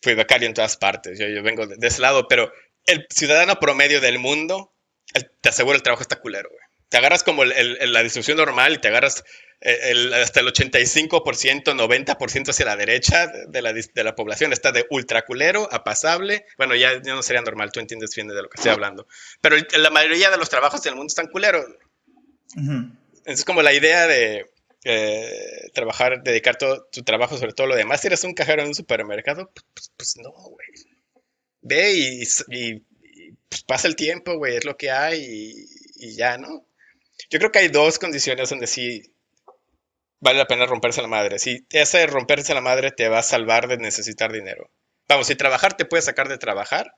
fui 0.01 0.13
becario 0.13 0.48
en 0.48 0.54
todas 0.54 0.77
partes. 0.77 1.20
Yo, 1.20 1.27
yo 1.27 1.44
vengo 1.44 1.68
de, 1.68 1.86
ese 1.86 2.01
lado, 2.01 2.30
pero 2.30 2.54
el 2.86 3.06
ciudadano 3.10 3.60
promedio 3.60 4.00
del 4.00 4.18
mundo, 4.18 4.72
te 5.42 5.50
aseguro 5.50 5.75
el 5.75 5.84
trabajo 5.84 6.04
está 6.04 6.22
culero, 6.22 6.50
güey. 6.50 6.62
Te 6.88 6.98
agarras 6.98 7.24
como 7.24 7.44
la 7.44 8.04
distribución 8.04 8.38
normal 8.38 8.75
y 8.75 8.77
te 8.77 8.88
agarras 8.88 9.25
el, 9.62 10.13
hasta 10.13 10.41
el 10.41 10.47
85%, 10.47 11.63
90% 11.63 12.50
hacia 12.50 12.65
la 12.65 12.75
derecha 12.75 13.27
de 13.27 13.62
la, 13.62 13.74
de 13.74 14.03
la 14.03 14.15
población 14.15 14.53
está 14.53 14.71
de 14.71 14.85
ultraculero 14.89 15.67
a 15.71 15.83
pasable. 15.83 16.45
Bueno, 16.57 16.75
ya, 16.75 17.00
no 17.00 17.24
sería 17.24 17.41
normal, 17.41 17.71
tú 17.71 17.79
entiendes 17.79 18.13
bien 18.15 18.27
de 18.27 18.35
lo 18.35 18.50
que 18.50 18.57
estoy 18.57 18.71
hablando. 18.71 19.07
Pero 19.41 19.55
la 19.77 19.89
mayoría 19.89 20.29
de 20.29 20.38
los 20.38 20.50
trabajos 20.50 20.83
del 20.83 20.95
mundo 20.95 21.07
están 21.07 21.27
culeros. 21.27 21.65
Es 23.25 23.43
como 23.43 23.62
la 23.62 23.74
idea 23.74 24.07
de 24.07 24.45
eh, 24.83 25.71
trabajar, 25.74 26.21
dedicar 26.21 26.57
todo 26.57 26.88
tu 26.91 27.03
trabajo 27.03 27.38
sobre 27.38 27.53
todo 27.53 27.67
lo 27.67 27.75
demás. 27.75 28.01
Si 28.01 28.07
eres 28.07 28.24
un 28.24 28.33
cajero 28.33 28.62
en 28.62 28.67
un 28.67 28.75
supermercado, 28.75 29.51
pues, 29.53 29.65
pues, 29.74 29.91
pues 29.97 30.17
no, 30.17 30.31
güey. 30.31 30.67
Ve 31.62 31.93
y, 31.93 32.79
pues, 33.50 33.63
pasa 33.63 33.88
el 33.88 33.95
tiempo, 33.95 34.38
güey, 34.38 34.57
es 34.57 34.65
lo 34.65 34.77
que 34.77 34.91
hay 34.91 35.19
y, 35.24 36.05
y 36.07 36.15
ya, 36.15 36.38
¿no? 36.38 36.67
Yo 37.31 37.39
creo 37.39 37.51
que 37.51 37.59
hay 37.59 37.69
dos 37.69 37.97
condiciones 37.97 38.50
donde 38.50 38.67
sí 38.67 39.14
vale 40.25 40.39
la 40.39 40.48
pena 40.48 40.65
romperse 40.65 41.03
la 41.03 41.08
madre. 41.08 41.38
Si 41.38 41.65
ese 41.70 42.05
romperse 42.08 42.55
la 42.55 42.62
madre 42.62 42.91
te 42.91 43.08
va 43.08 43.20
a 43.20 43.24
salvar 43.24 43.67
de 43.67 43.77
necesitar 43.77 44.32
dinero. 44.32 44.72
Vamos, 45.08 45.27
si 45.27 45.36
trabajar 45.36 45.77
te 45.77 45.86
puede 45.86 46.01
sacar 46.01 46.27
de 46.27 46.39
trabajar, 46.39 46.96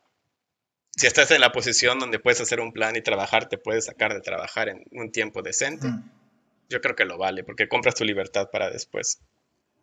si 0.96 1.08
estás 1.08 1.30
en 1.32 1.42
la 1.42 1.52
posición 1.52 2.00
donde 2.00 2.20
puedes 2.20 2.40
hacer 2.40 2.62
un 2.62 2.72
plan 2.72 2.96
y 2.96 3.02
trabajar, 3.02 3.50
te 3.50 3.58
puedes 3.58 3.86
sacar 3.86 4.14
de 4.14 4.22
trabajar 4.22 4.70
en 4.70 4.86
un 4.92 5.12
tiempo 5.12 5.42
decente. 5.42 5.90
Yo 6.70 6.80
creo 6.80 6.96
que 6.96 7.04
lo 7.04 7.18
vale, 7.18 7.44
porque 7.44 7.68
compras 7.68 7.96
tu 7.96 8.06
libertad 8.06 8.50
para 8.50 8.70
después. 8.70 9.20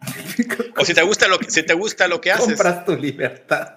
o 0.79 0.85
si 0.85 0.95
te 0.95 1.03
gusta 1.03 1.29
lo 1.29 1.39
que, 1.39 1.51
si 1.51 1.63
te 1.63 1.75
gusta 1.75 2.09
lo 2.09 2.23
que 2.23 2.33
haces. 2.33 2.47
Compras 2.47 2.87
tu 2.87 2.97
libertad. 2.97 3.75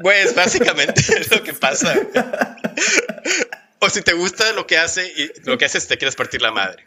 Pues 0.00 0.34
básicamente 0.34 1.02
es 1.20 1.30
lo 1.30 1.42
que 1.42 1.52
pasa. 1.52 1.94
o 3.78 3.90
si 3.90 4.00
te 4.00 4.14
gusta 4.14 4.54
lo 4.54 4.66
que 4.66 4.78
hace 4.78 5.06
y 5.06 5.30
lo 5.44 5.58
que 5.58 5.66
haces 5.66 5.86
te 5.86 5.98
quieres 5.98 6.16
partir 6.16 6.40
la 6.40 6.50
madre. 6.50 6.84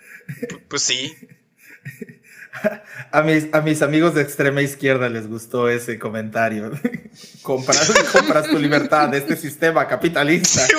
pues 0.67 0.81
sí, 0.81 1.15
a 3.11 3.21
mis, 3.21 3.47
a 3.53 3.61
mis 3.61 3.81
amigos 3.81 4.15
de 4.15 4.21
extrema 4.21 4.61
izquierda 4.61 5.09
les 5.09 5.27
gustó 5.27 5.69
ese 5.69 5.99
comentario. 5.99 6.71
compras, 7.41 7.91
compras 8.11 8.47
tu 8.47 8.59
libertad 8.59 9.09
de 9.09 9.19
este 9.19 9.35
sistema 9.35 9.87
capitalista. 9.87 10.65
Sí, 10.65 10.73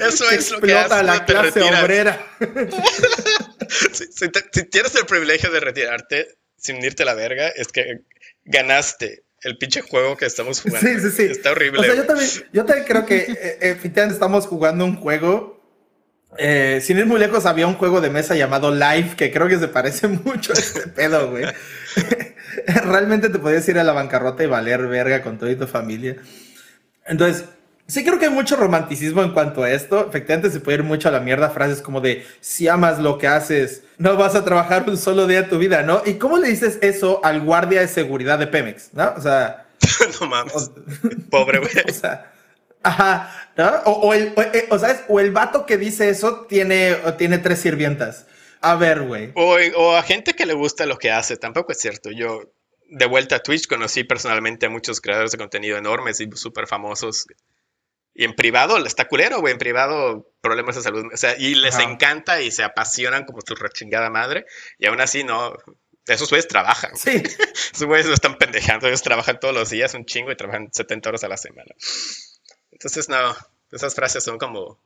eso 0.00 0.30
es 0.30 0.50
lo 0.50 0.60
que 0.60 0.74
hace. 0.74 1.02
la 1.02 1.24
clase 1.24 1.62
obrera. 1.62 2.24
si, 3.92 4.28
tienes 4.64 4.94
el 4.94 5.06
privilegio 5.06 5.50
de 5.50 5.60
retirarte 5.60 6.38
sin 6.56 6.82
irte 6.82 7.02
a 7.02 7.06
la 7.06 7.14
verga, 7.14 7.48
es 7.48 7.68
que 7.68 8.02
ganaste 8.44 9.24
el 9.42 9.58
pinche 9.58 9.82
juego 9.82 10.16
que 10.16 10.26
estamos 10.26 10.60
jugando. 10.60 10.88
Sí, 10.88 11.00
sí, 11.00 11.10
sí. 11.10 11.22
Está 11.24 11.50
horrible. 11.52 11.86
yo, 11.86 12.04
también, 12.04 12.30
yo 12.52 12.64
también 12.64 12.86
creo 12.86 13.06
que 13.06 13.16
eh, 13.16 13.58
efectivamente 13.60 14.14
estamos 14.14 14.46
jugando 14.46 14.84
un 14.84 14.96
juego 14.96 15.61
eh, 16.38 16.80
sin 16.82 16.98
ir 16.98 17.06
muy 17.06 17.20
lejos, 17.20 17.46
había 17.46 17.66
un 17.66 17.74
juego 17.74 18.00
de 18.00 18.10
mesa 18.10 18.34
llamado 18.34 18.74
Live 18.74 19.14
que 19.16 19.32
creo 19.32 19.48
que 19.48 19.58
se 19.58 19.68
parece 19.68 20.08
mucho 20.24 20.52
a 20.52 20.56
este 20.56 20.88
pedo, 20.88 21.30
güey. 21.30 21.44
Realmente 22.84 23.28
te 23.28 23.38
podías 23.38 23.68
ir 23.68 23.78
a 23.78 23.84
la 23.84 23.92
bancarrota 23.92 24.42
y 24.44 24.46
valer 24.46 24.86
verga 24.86 25.22
con 25.22 25.38
toda 25.38 25.56
tu 25.56 25.66
familia. 25.66 26.16
Entonces, 27.06 27.44
sí 27.86 28.04
creo 28.04 28.18
que 28.18 28.26
hay 28.26 28.30
mucho 28.32 28.56
romanticismo 28.56 29.22
en 29.22 29.32
cuanto 29.32 29.62
a 29.62 29.70
esto. 29.70 30.06
Efectivamente, 30.08 30.50
se 30.50 30.60
puede 30.60 30.78
ir 30.78 30.84
mucho 30.84 31.08
a 31.08 31.12
la 31.12 31.20
mierda 31.20 31.50
frases 31.50 31.82
como 31.82 32.00
de 32.00 32.26
si 32.40 32.68
amas 32.68 32.98
lo 32.98 33.18
que 33.18 33.26
haces, 33.26 33.82
no 33.98 34.16
vas 34.16 34.34
a 34.34 34.44
trabajar 34.44 34.84
un 34.88 34.96
solo 34.96 35.26
día 35.26 35.42
de 35.42 35.48
tu 35.48 35.58
vida, 35.58 35.82
¿no? 35.82 36.02
¿Y 36.04 36.14
cómo 36.14 36.38
le 36.38 36.48
dices 36.48 36.78
eso 36.82 37.20
al 37.24 37.40
guardia 37.42 37.80
de 37.80 37.88
seguridad 37.88 38.38
de 38.38 38.46
Pemex, 38.46 38.90
no? 38.94 39.12
O 39.16 39.20
sea. 39.20 39.66
no 40.20 40.26
mames. 40.26 40.70
Pobre, 41.30 41.58
güey. 41.58 41.72
o 41.88 41.92
sea. 41.92 42.31
Ajá, 42.82 43.52
¿no? 43.56 43.68
O, 43.84 44.12
el, 44.14 44.32
eh, 44.36 44.66
o, 44.70 44.78
¿sabes? 44.78 45.02
o 45.08 45.20
el 45.20 45.30
vato 45.30 45.66
que 45.66 45.76
dice 45.76 46.08
eso 46.08 46.46
tiene, 46.48 46.96
tiene 47.18 47.38
tres 47.38 47.60
sirvientas. 47.60 48.26
A 48.60 48.76
ver, 48.76 49.02
güey. 49.02 49.32
O, 49.34 49.96
a 49.96 50.02
gente 50.02 50.34
que 50.34 50.46
le 50.46 50.54
gusta 50.54 50.86
lo 50.86 50.96
que 50.96 51.10
hace, 51.10 51.36
tampoco 51.36 51.72
es 51.72 51.78
cierto. 51.78 52.10
Yo, 52.10 52.42
de 52.88 53.06
vuelta 53.06 53.36
a 53.36 53.42
Twitch, 53.42 53.66
conocí 53.66 54.04
personalmente 54.04 54.66
a 54.66 54.70
muchos 54.70 55.00
creadores 55.00 55.32
de 55.32 55.38
contenido 55.38 55.76
enormes 55.76 56.20
y 56.20 56.28
súper 56.34 56.68
famosos. 56.68 57.26
Y 58.14 58.24
en 58.24 58.34
privado 58.34 58.76
está 58.84 59.08
culero, 59.08 59.40
güey. 59.40 59.52
En 59.52 59.58
privado, 59.58 60.30
problemas 60.40 60.76
de 60.76 60.82
salud. 60.82 61.06
O 61.12 61.16
sea, 61.16 61.36
y 61.36 61.56
les 61.56 61.78
encanta 61.78 62.40
y 62.40 62.52
se 62.52 62.62
apasionan 62.62 63.24
como 63.24 63.40
su 63.44 63.54
rechingada 63.56 64.10
madre. 64.10 64.44
Y 64.78 64.86
aún 64.86 65.00
así, 65.00 65.24
no. 65.24 65.54
Esos 66.06 66.30
güeyes 66.30 66.46
trabajan. 66.46 66.94
Sí. 66.96 67.20
Esos 67.74 67.86
güeyes 67.86 68.06
no 68.06 68.14
están 68.14 68.38
pendejando. 68.38 68.86
Ellos 68.86 69.02
trabajan 69.02 69.40
todos 69.40 69.54
los 69.54 69.70
días 69.70 69.94
un 69.94 70.04
chingo 70.04 70.30
y 70.30 70.36
trabajan 70.36 70.68
70 70.72 71.08
horas 71.08 71.24
a 71.24 71.28
la 71.28 71.36
semana. 71.36 71.74
Entonces, 72.82 73.08
no, 73.08 73.16
esas 73.70 73.94
frases 73.94 74.24
son 74.24 74.38
como 74.38 74.80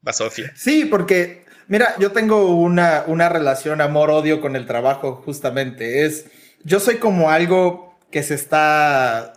basofia. 0.00 0.50
Sí, 0.56 0.86
porque, 0.86 1.44
mira, 1.68 1.94
yo 1.98 2.10
tengo 2.12 2.56
una, 2.56 3.04
una 3.06 3.28
relación 3.28 3.82
amor-odio 3.82 4.40
con 4.40 4.56
el 4.56 4.66
trabajo, 4.66 5.22
justamente. 5.26 6.06
Es, 6.06 6.24
yo 6.62 6.80
soy 6.80 6.96
como 6.96 7.30
algo 7.30 7.98
que 8.10 8.22
se 8.22 8.34
está 8.34 9.34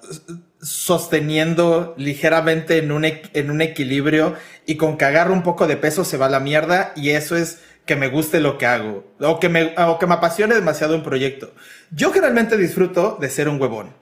sosteniendo 0.61 1.95
ligeramente 1.97 2.77
en 2.77 2.93
un, 2.93 3.03
en 3.03 3.51
un 3.51 3.61
equilibrio 3.61 4.35
y 4.65 4.77
con 4.77 4.97
que 4.97 5.05
agarro 5.05 5.33
un 5.33 5.43
poco 5.43 5.67
de 5.67 5.75
peso 5.75 6.05
se 6.05 6.17
va 6.17 6.27
a 6.27 6.29
la 6.29 6.39
mierda 6.39 6.93
y 6.95 7.09
eso 7.09 7.35
es 7.35 7.59
que 7.85 7.95
me 7.95 8.07
guste 8.07 8.39
lo 8.39 8.57
que 8.57 8.65
hago 8.65 9.05
o 9.19 9.39
que 9.39 9.49
me, 9.49 9.75
o 9.77 9.99
que 9.99 10.07
me 10.07 10.15
apasione 10.15 10.55
demasiado 10.55 10.95
un 10.95 11.03
proyecto. 11.03 11.53
Yo 11.91 12.11
generalmente 12.11 12.57
disfruto 12.57 13.17
de 13.19 13.29
ser 13.29 13.49
un 13.49 13.61
huevón 13.61 13.93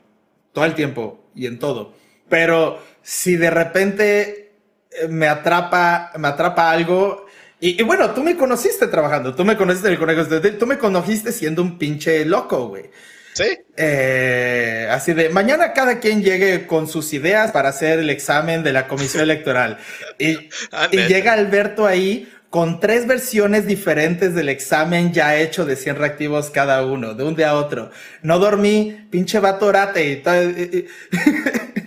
todo 0.54 0.66
el 0.66 0.76
tiempo 0.76 1.30
y 1.36 1.46
en 1.46 1.60
todo, 1.60 1.94
pero 2.30 2.80
si 3.06 3.36
de 3.36 3.52
repente 3.52 4.52
eh, 4.90 5.08
me 5.08 5.28
atrapa, 5.28 6.12
me 6.18 6.28
atrapa 6.28 6.72
algo. 6.72 7.28
Y, 7.60 7.82
bueno, 7.84 8.12
tú 8.12 8.22
me 8.22 8.36
conociste 8.36 8.88
trabajando, 8.88 9.34
tú 9.34 9.46
me 9.46 9.56
conociste 9.56 9.88
en 9.88 9.94
el 9.94 10.00
Conejo 10.00 10.26
tú 10.60 10.68
me 10.68 10.78
conociste 10.78 11.32
siendo 11.32 11.62
un 11.62 11.78
pinche 11.78 12.26
loco, 12.26 12.68
güey. 12.68 12.90
Sí. 13.34 13.58
Eh, 13.76 14.88
así 14.92 15.14
de, 15.14 15.30
mañana 15.30 15.74
cada 15.74 16.00
quien 16.00 16.22
llegue 16.22 16.68
con 16.68 16.88
sus 16.88 17.14
ideas 17.14 17.52
para 17.52 17.70
hacer 17.70 18.00
el 18.00 18.10
examen 18.10 18.64
de 18.64 18.74
la 18.74 18.88
comisión 18.88 19.24
electoral. 19.24 19.78
Y, 20.20 20.50
y 20.92 20.98
llega 21.08 21.34
Alberto 21.34 21.86
ahí 21.86 22.32
con 22.50 22.80
tres 22.80 23.08
versiones 23.08 23.68
diferentes 23.68 24.34
del 24.34 24.50
examen 24.50 25.14
ya 25.14 25.38
hecho 25.38 25.66
de 25.66 25.76
100 25.76 25.96
reactivos 25.96 26.50
cada 26.50 26.86
uno, 26.86 27.14
de 27.14 27.24
un 27.24 27.36
día 27.36 27.52
a 27.52 27.56
otro. 27.56 27.92
No 28.22 28.40
dormí, 28.40 29.08
pinche 29.12 29.40
vato 29.40 29.68
orate 29.68 30.06
y 30.06 30.24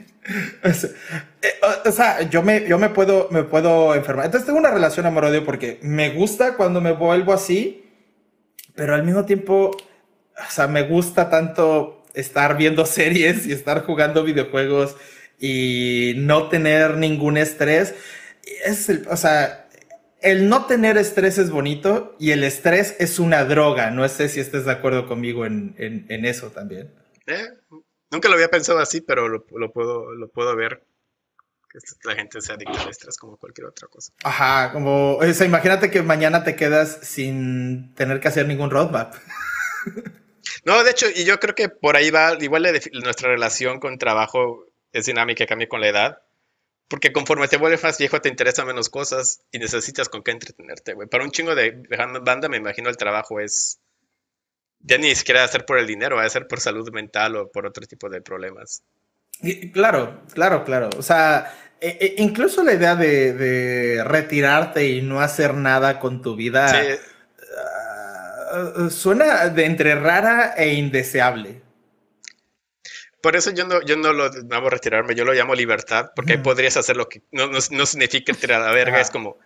o 1.84 1.92
sea, 1.92 2.28
yo 2.28 2.42
me, 2.42 2.66
yo 2.68 2.78
me 2.78 2.90
puedo, 2.90 3.28
me 3.30 3.44
puedo 3.44 3.94
enfermar. 3.94 4.26
Entonces 4.26 4.46
tengo 4.46 4.58
una 4.58 4.70
relación 4.70 5.06
amor-odio 5.06 5.44
porque 5.44 5.78
me 5.82 6.10
gusta 6.10 6.56
cuando 6.56 6.80
me 6.80 6.92
vuelvo 6.92 7.32
así, 7.32 7.84
pero 8.74 8.94
al 8.94 9.04
mismo 9.04 9.24
tiempo, 9.24 9.70
o 9.70 10.50
sea, 10.50 10.66
me 10.66 10.82
gusta 10.82 11.30
tanto 11.30 12.04
estar 12.14 12.56
viendo 12.56 12.86
series 12.86 13.46
y 13.46 13.52
estar 13.52 13.84
jugando 13.84 14.24
videojuegos 14.24 14.96
y 15.38 16.14
no 16.16 16.48
tener 16.48 16.96
ningún 16.96 17.36
estrés. 17.36 17.94
Es 18.64 18.88
el, 18.88 19.06
o 19.08 19.16
sea, 19.16 19.68
el 20.20 20.48
no 20.48 20.66
tener 20.66 20.98
estrés 20.98 21.38
es 21.38 21.50
bonito 21.50 22.16
y 22.18 22.32
el 22.32 22.44
estrés 22.44 22.96
es 22.98 23.18
una 23.18 23.44
droga. 23.44 23.90
No 23.90 24.06
sé 24.08 24.28
si 24.28 24.40
estés 24.40 24.64
de 24.64 24.72
acuerdo 24.72 25.06
conmigo 25.06 25.46
en, 25.46 25.74
en, 25.78 26.06
en 26.08 26.24
eso 26.24 26.50
también. 26.50 26.90
¿Eh? 27.26 27.46
Nunca 28.10 28.28
lo 28.28 28.34
había 28.34 28.50
pensado 28.50 28.78
así, 28.78 29.00
pero 29.00 29.28
lo, 29.28 29.44
puedo, 29.44 30.14
lo 30.14 30.28
puedo 30.28 30.54
ver. 30.56 30.82
Que 31.70 31.78
la 32.04 32.14
gente 32.14 32.40
se 32.40 32.52
adicta 32.52 32.80
al 32.80 32.88
estrés 32.88 33.18
como 33.18 33.36
cualquier 33.36 33.66
otra 33.66 33.88
cosa. 33.88 34.12
Ajá, 34.24 34.72
como, 34.72 35.16
o 35.16 35.32
sea, 35.34 35.46
imagínate 35.46 35.90
que 35.90 36.02
mañana 36.02 36.42
te 36.42 36.56
quedas 36.56 37.00
sin 37.02 37.94
tener 37.94 38.20
que 38.20 38.28
hacer 38.28 38.46
ningún 38.46 38.70
roadmap. 38.70 39.14
No, 40.64 40.82
de 40.82 40.90
hecho, 40.90 41.06
y 41.14 41.24
yo 41.24 41.38
creo 41.38 41.54
que 41.54 41.68
por 41.68 41.96
ahí 41.96 42.10
va, 42.10 42.36
igual 42.40 42.66
nuestra 43.02 43.28
relación 43.28 43.80
con 43.80 43.98
trabajo 43.98 44.64
es 44.92 45.06
dinámica, 45.06 45.46
cambia 45.46 45.68
con 45.68 45.80
la 45.80 45.88
edad. 45.88 46.22
Porque 46.88 47.12
conforme 47.12 47.48
te 47.48 47.58
vuelves 47.58 47.82
más 47.82 47.98
viejo, 47.98 48.20
te 48.20 48.30
interesan 48.30 48.66
menos 48.66 48.88
cosas 48.88 49.42
y 49.52 49.58
necesitas 49.58 50.08
con 50.08 50.22
qué 50.22 50.30
entretenerte, 50.30 50.94
güey. 50.94 51.06
Para 51.06 51.24
un 51.24 51.30
chingo 51.30 51.54
de 51.54 51.82
banda, 52.22 52.48
me 52.48 52.56
imagino 52.56 52.88
el 52.88 52.96
trabajo 52.96 53.40
es 53.40 53.78
ya 54.80 54.98
ni 54.98 55.14
siquiera 55.14 55.40
va 55.40 55.46
a 55.46 55.50
ser 55.50 55.64
por 55.64 55.78
el 55.78 55.86
dinero, 55.86 56.16
va 56.16 56.24
a 56.24 56.30
ser 56.30 56.46
por 56.46 56.60
salud 56.60 56.90
mental 56.92 57.36
o 57.36 57.50
por 57.50 57.66
otro 57.66 57.86
tipo 57.86 58.08
de 58.08 58.20
problemas. 58.20 58.82
claro, 59.72 60.22
claro, 60.32 60.64
claro. 60.64 60.90
O 60.96 61.02
sea, 61.02 61.52
e, 61.80 61.98
e, 62.00 62.22
incluso 62.22 62.62
la 62.62 62.74
idea 62.74 62.96
de, 62.96 64.02
retirarte 64.04 64.86
y 64.86 65.02
no 65.02 65.20
hacer 65.20 65.54
nada 65.54 66.00
con 66.00 66.22
tu 66.22 66.34
vida 66.36 66.72
ah, 68.52 68.88
suena 68.90 69.48
de 69.48 69.64
entre 69.64 69.94
rara 69.94 70.54
e 70.56 70.74
indeseable. 70.74 71.62
Por 73.20 73.34
eso 73.34 73.50
yo 73.50 73.66
no, 73.66 73.82
yo 73.82 73.96
no 73.96 74.12
lo 74.12 74.30
llamo 74.30 74.70
retirarme, 74.70 75.14
yo 75.14 75.24
lo 75.24 75.32
llamo 75.32 75.54
libertad, 75.54 76.10
porque 76.14 76.34
ahí 76.34 76.38
podrías 76.38 76.76
hacer 76.76 76.96
lo 76.96 77.08
que 77.08 77.22
no, 77.32 77.48
no, 77.48 77.58
no 77.70 77.86
significa 77.86 78.32
tirar 78.32 78.62
a 78.62 78.66
la 78.66 78.72
verga, 78.72 79.00
es 79.00 79.10
como 79.10 79.38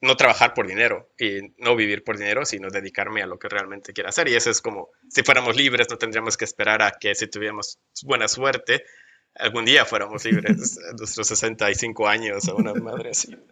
no 0.00 0.16
trabajar 0.16 0.54
por 0.54 0.66
dinero 0.66 1.10
y 1.18 1.54
no 1.58 1.74
vivir 1.74 2.04
por 2.04 2.18
dinero, 2.18 2.44
sino 2.44 2.70
dedicarme 2.70 3.22
a 3.22 3.26
lo 3.26 3.38
que 3.38 3.48
realmente 3.48 3.92
quiero 3.92 4.10
hacer. 4.10 4.28
Y 4.28 4.34
eso 4.34 4.50
es 4.50 4.60
como, 4.60 4.90
si 5.08 5.22
fuéramos 5.22 5.56
libres, 5.56 5.88
no 5.90 5.96
tendríamos 5.96 6.36
que 6.36 6.44
esperar 6.44 6.82
a 6.82 6.92
que 6.92 7.14
si 7.14 7.26
tuviéramos 7.28 7.78
buena 8.02 8.28
suerte, 8.28 8.84
algún 9.34 9.64
día 9.64 9.84
fuéramos 9.84 10.24
libres, 10.24 10.78
a 10.90 10.92
nuestros 10.96 11.28
65 11.28 12.08
años 12.08 12.48
o 12.48 12.56
una 12.56 12.74
madre 12.74 13.10
así. 13.10 13.36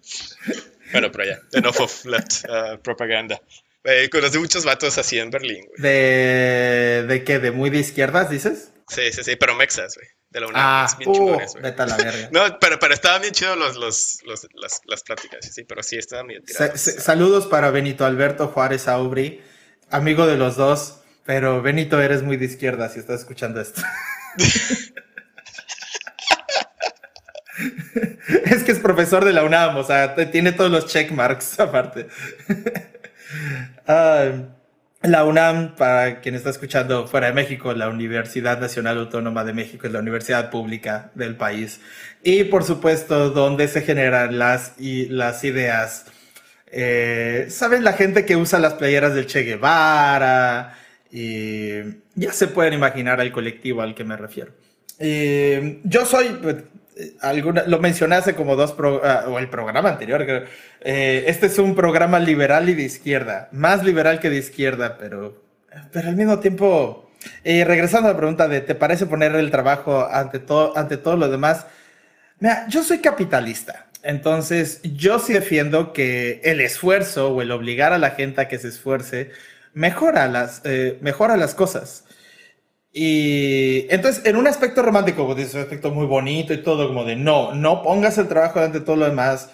Bueno, 0.92 1.10
pero 1.10 1.24
ya, 1.24 1.40
enough 1.54 1.80
of 1.80 2.04
left 2.04 2.44
uh, 2.44 2.80
propaganda. 2.80 3.40
Eh, 3.84 4.08
conocí 4.10 4.38
muchos 4.38 4.64
vatos 4.64 4.96
así 4.98 5.18
en 5.18 5.30
Berlín, 5.30 5.64
güey. 5.66 5.80
¿De, 5.80 7.04
¿De 7.08 7.24
qué? 7.24 7.38
¿De 7.38 7.50
muy 7.50 7.70
de 7.70 7.78
izquierdas, 7.78 8.30
dices? 8.30 8.70
Sí, 8.88 9.10
sí, 9.10 9.24
sí, 9.24 9.34
pero 9.36 9.54
mexas, 9.56 9.96
güey. 9.96 10.06
De 10.34 10.40
la 10.40 10.48
UNAM. 10.48 10.60
Ah, 10.62 10.86
es 10.90 10.98
bien 10.98 11.08
uh, 11.10 11.14
chingones, 11.14 11.52
güey. 11.52 11.62
vete 11.62 11.82
a 11.82 11.86
la 11.86 11.96
verga. 11.96 12.28
No, 12.32 12.58
pero, 12.60 12.78
pero 12.78 12.92
estaban 12.92 13.22
bien 13.22 13.32
chidos 13.32 13.56
los, 13.56 13.76
los, 13.76 14.18
los- 14.26 14.46
las, 14.54 14.80
las 14.86 15.02
pláticas, 15.02 15.46
sí, 15.54 15.64
pero 15.64 15.82
sí, 15.82 15.96
estaban 15.96 16.26
bien 16.26 16.44
tirados. 16.44 16.80
sa- 16.80 17.00
saludos 17.00 17.46
para 17.46 17.70
Benito 17.70 18.04
Alberto 18.04 18.48
Juárez 18.48 18.88
Aubry, 18.88 19.40
amigo 19.90 20.26
de 20.26 20.36
los 20.36 20.56
dos, 20.56 21.00
pero 21.24 21.62
Benito 21.62 22.02
eres 22.02 22.22
muy 22.22 22.36
de 22.36 22.44
izquierda 22.46 22.88
si 22.90 22.98
estás 22.98 23.20
escuchando 23.20 23.60
esto. 23.60 23.80
es 28.44 28.64
que 28.64 28.72
es 28.72 28.78
profesor 28.80 29.24
de 29.24 29.32
la 29.32 29.44
UNAM, 29.44 29.76
o 29.76 29.84
sea, 29.84 30.14
tiene 30.30 30.52
todos 30.52 30.70
los 30.70 30.86
checkmarks 30.86 31.60
aparte. 31.60 32.08
Ah, 33.86 34.30
la 35.04 35.24
UNAM, 35.24 35.74
para 35.76 36.20
quien 36.20 36.34
está 36.34 36.50
escuchando 36.50 37.06
fuera 37.06 37.26
de 37.26 37.34
México, 37.34 37.72
la 37.74 37.88
Universidad 37.88 38.58
Nacional 38.58 38.98
Autónoma 38.98 39.44
de 39.44 39.52
México 39.52 39.86
es 39.86 39.92
la 39.92 39.98
universidad 39.98 40.50
pública 40.50 41.10
del 41.14 41.36
país. 41.36 41.80
Y 42.22 42.44
por 42.44 42.64
supuesto, 42.64 43.30
donde 43.30 43.68
se 43.68 43.82
generan 43.82 44.38
las, 44.38 44.74
y, 44.78 45.06
las 45.06 45.44
ideas. 45.44 46.06
Eh, 46.70 47.46
¿Saben 47.50 47.84
la 47.84 47.92
gente 47.92 48.24
que 48.24 48.36
usa 48.36 48.58
las 48.58 48.74
playeras 48.74 49.14
del 49.14 49.26
Che 49.26 49.42
Guevara? 49.42 50.78
Y 51.10 51.80
ya 52.14 52.32
se 52.32 52.48
pueden 52.48 52.72
imaginar 52.72 53.20
al 53.20 53.30
colectivo 53.30 53.82
al 53.82 53.94
que 53.94 54.04
me 54.04 54.16
refiero. 54.16 54.52
Eh, 54.98 55.80
yo 55.84 56.06
soy, 56.06 56.28
pues, 56.42 56.56
alguna, 57.20 57.64
lo 57.66 57.78
mencioné 57.80 58.16
hace 58.16 58.34
como 58.34 58.56
dos, 58.56 58.74
ah, 59.02 59.24
o 59.28 59.38
el 59.38 59.48
programa 59.48 59.90
anterior, 59.90 60.24
creo. 60.24 60.44
Eh, 60.80 61.24
este 61.26 61.46
es 61.46 61.58
un 61.58 61.74
programa 61.74 62.18
liberal 62.18 62.68
y 62.68 62.74
de 62.74 62.82
izquierda, 62.82 63.48
más 63.52 63.84
liberal 63.84 64.20
que 64.20 64.30
de 64.30 64.36
izquierda, 64.36 64.96
pero, 64.98 65.42
pero 65.92 66.08
al 66.08 66.16
mismo 66.16 66.38
tiempo, 66.38 67.10
eh, 67.42 67.64
regresando 67.64 68.08
a 68.08 68.12
la 68.12 68.18
pregunta 68.18 68.48
de, 68.48 68.60
¿te 68.60 68.74
parece 68.74 69.06
poner 69.06 69.34
el 69.34 69.50
trabajo 69.50 70.06
ante, 70.10 70.38
todo 70.38 70.76
ante 70.76 70.96
todo 70.96 71.16
lo 71.16 71.28
demás? 71.28 71.66
Mira, 72.40 72.66
yo 72.68 72.82
soy 72.82 72.98
capitalista, 72.98 73.86
entonces 74.02 74.80
yo 74.82 75.18
sí 75.18 75.32
defiendo 75.32 75.92
que 75.92 76.40
el 76.44 76.60
esfuerzo 76.60 77.30
o 77.30 77.42
el 77.42 77.50
obligar 77.50 77.92
a 77.92 77.98
la 77.98 78.10
gente 78.10 78.42
a 78.42 78.48
que 78.48 78.58
se 78.58 78.68
esfuerce 78.68 79.30
mejora 79.72 80.28
las, 80.28 80.60
eh, 80.64 80.98
mejora 81.00 81.36
las 81.36 81.54
cosas. 81.54 82.04
Y 82.96 83.86
entonces, 83.90 84.24
en 84.24 84.36
un 84.36 84.46
aspecto 84.46 84.80
romántico, 84.80 85.22
como 85.22 85.34
dices, 85.34 85.54
un 85.54 85.62
aspecto 85.62 85.90
muy 85.90 86.06
bonito 86.06 86.54
y 86.54 86.62
todo, 86.62 86.86
como 86.86 87.04
de 87.04 87.16
no, 87.16 87.52
no 87.52 87.82
pongas 87.82 88.18
el 88.18 88.28
trabajo 88.28 88.60
ante 88.60 88.80
todo 88.80 88.94
lo 88.94 89.06
demás, 89.06 89.50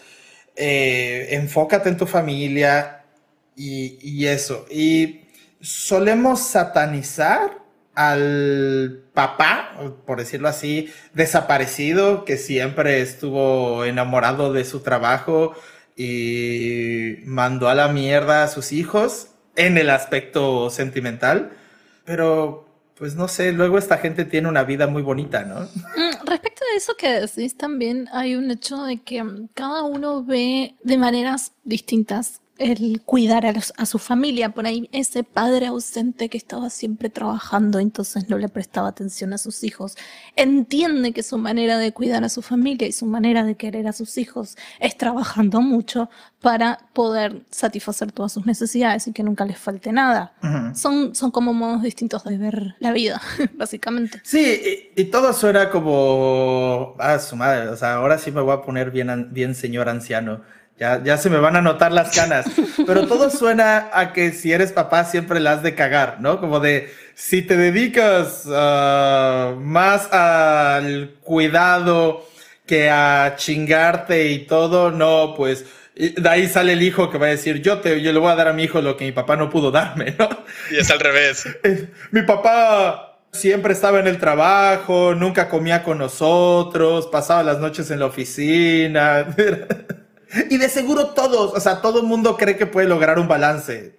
eh, 0.57 1.29
enfócate 1.31 1.89
en 1.89 1.97
tu 1.97 2.07
familia 2.07 3.07
y, 3.57 3.99
y 4.03 4.27
eso. 4.27 4.67
Y 4.71 5.23
solemos 5.63 6.41
satanizar 6.41 7.61
al 7.95 9.05
papá, 9.15 9.73
por 10.07 10.19
decirlo 10.19 10.49
así, 10.49 10.91
desaparecido, 11.15 12.27
que 12.27 12.37
siempre 12.37 13.01
estuvo 13.01 13.87
enamorado 13.87 14.53
de 14.53 14.67
su 14.67 14.81
trabajo 14.81 15.55
y 15.97 17.17
mandó 17.25 17.69
a 17.71 17.75
la 17.75 17.89
mierda 17.89 18.45
a 18.45 18.49
sus 18.49 18.73
hijos 18.73 19.29
en 19.57 19.79
el 19.79 19.89
aspecto 19.91 20.71
sentimental. 20.71 21.53
Pero, 22.05 22.70
pues 23.01 23.17
no 23.17 23.29
sé, 23.29 23.53
luego 23.53 23.79
esta 23.79 23.97
gente 23.97 24.27
tiene 24.27 24.47
una 24.47 24.63
vida 24.63 24.87
muy 24.87 25.01
bonita, 25.03 25.43
¿no? 25.43 25.61
Mm, 25.97 26.27
Respecto 26.27 26.63
a 26.63 26.77
eso 26.77 26.95
que 26.97 27.09
decís, 27.09 27.57
también 27.57 28.09
hay 28.13 28.37
un 28.37 28.51
hecho 28.51 28.85
de 28.85 28.99
que 28.99 29.25
mm, 29.25 29.49
cada 29.55 29.83
uno 29.85 30.23
ve 30.23 30.75
de 30.85 30.99
maneras 30.99 31.53
distintas 31.65 32.43
el 32.61 33.03
cuidar 33.05 33.47
a, 33.47 33.53
los- 33.53 33.73
a 33.77 33.87
su 33.87 33.99
familia. 33.99 34.51
Por 34.51 34.67
ahí 34.67 34.89
ese 34.93 35.25
padre 35.25 35.67
ausente 35.67 36.29
que 36.29 36.39
estaba 36.39 36.71
siempre 36.71 37.11
trabajando, 37.11 37.79
entonces 37.81 38.29
no 38.29 38.39
le 38.39 38.49
prestaba 38.49 38.89
atención 38.89 39.33
a 39.33 39.39
sus 39.39 39.65
hijos, 39.65 39.97
entiende 40.37 41.13
que 41.13 41.23
su 41.23 41.39
manera 41.39 41.79
de 41.79 41.93
cuidar 41.93 42.23
a 42.25 42.29
su 42.29 42.43
familia 42.43 42.87
y 42.87 42.93
su 42.93 43.07
manera 43.07 43.45
de 43.45 43.57
querer 43.57 43.87
a 43.89 43.93
sus 43.93 44.17
hijos 44.19 44.57
es 44.79 44.97
trabajando 44.97 45.61
mucho 45.61 46.09
para 46.41 46.79
poder 46.93 47.43
satisfacer 47.51 48.13
todas 48.13 48.33
sus 48.33 48.47
necesidades 48.47 49.07
y 49.09 49.13
que 49.13 49.23
nunca 49.23 49.45
les 49.45 49.59
falte 49.59 49.93
nada. 49.93 50.33
Son, 50.75 51.15
son 51.15 51.31
como 51.31 51.53
modos 51.53 51.83
distintos 51.83 52.25
de 52.25 52.39
ver 52.39 52.77
la 52.79 52.93
vida, 52.93 53.21
básicamente. 53.55 54.21
Sí, 54.25 54.91
y, 54.97 55.01
y 55.03 55.05
todo 55.07 55.33
suena 55.33 55.69
como. 55.71 56.95
Ah, 56.99 57.19
su 57.19 57.37
madre. 57.37 57.69
O 57.69 57.77
sea, 57.77 57.95
ahora 57.95 58.19
sí 58.19 58.31
me 58.31 58.41
voy 58.41 58.53
a 58.55 58.63
poner 58.63 58.91
bien, 58.91 59.29
bien 59.33 59.55
señor 59.55 59.89
anciano. 59.89 60.43
Ya, 60.81 60.99
ya 61.05 61.19
se 61.19 61.29
me 61.29 61.37
van 61.37 61.57
a 61.57 61.61
notar 61.61 61.93
las 61.93 62.17
canas. 62.17 62.47
Pero 62.87 63.07
todo 63.07 63.29
suena 63.29 63.91
a 63.93 64.15
que 64.15 64.33
si 64.33 64.51
eres 64.51 64.73
papá 64.73 65.05
siempre 65.05 65.39
la 65.39 65.53
has 65.53 65.63
de 65.63 65.75
cagar, 65.75 66.17
¿no? 66.21 66.41
Como 66.41 66.59
de 66.59 66.91
si 67.15 67.43
te 67.43 67.59
dedicas 67.59 68.49
ah, 68.51 69.55
más 69.61 70.11
al 70.11 71.17
cuidado 71.23 72.27
que 72.67 72.89
a 72.89 73.35
chingarte 73.37 74.29
y 74.29 74.47
todo, 74.47 74.91
no, 74.91 75.35
pues. 75.37 75.67
De 75.95 76.27
ahí 76.27 76.49
sale 76.49 76.73
el 76.73 76.83
hijo 76.83 77.11
que 77.11 77.19
va 77.19 77.27
a 77.27 77.31
decir, 77.31 77.61
yo, 77.61 77.81
te, 77.81 78.01
yo 78.01 78.11
le 78.11 78.19
voy 78.19 78.33
a 78.33 78.37
dar 78.37 78.49
a 78.49 78.55
mi 78.55 78.63
hijo 78.63 78.81
lo 78.81 78.97
que 78.97 79.05
mi 79.05 79.13
papá 79.13 79.37
no 79.37 79.51
pudo 79.51 79.71
darme, 79.71 80.15
¿no? 80.19 80.31
Y 80.71 80.79
es 80.79 80.91
al 80.91 81.01
revés. 81.01 81.45
Eh, 81.63 81.91
Mi 82.11 82.23
papá 82.23 83.19
siempre 83.33 83.75
estaba 83.75 84.01
en 84.01 84.07
el 84.07 84.17
trabajo, 84.17 85.15
nunca 85.15 85.51
comía 85.51 85.83
con 85.83 85.99
nosotros, 85.99 87.07
pasaba 87.09 87.43
las 87.43 87.59
noches 87.59 87.91
en 87.91 87.99
la 87.99 88.07
oficina. 88.07 89.27
Y 90.49 90.59
de 90.59 90.69
seguro 90.69 91.09
todos, 91.15 91.53
o 91.55 91.61
sea, 91.61 91.81
todo 91.81 92.01
el 92.01 92.07
mundo 92.07 92.37
cree 92.37 92.57
que 92.57 92.67
puede 92.67 92.89
lograr 92.89 93.19
un 93.19 93.29
balance. 93.29 93.97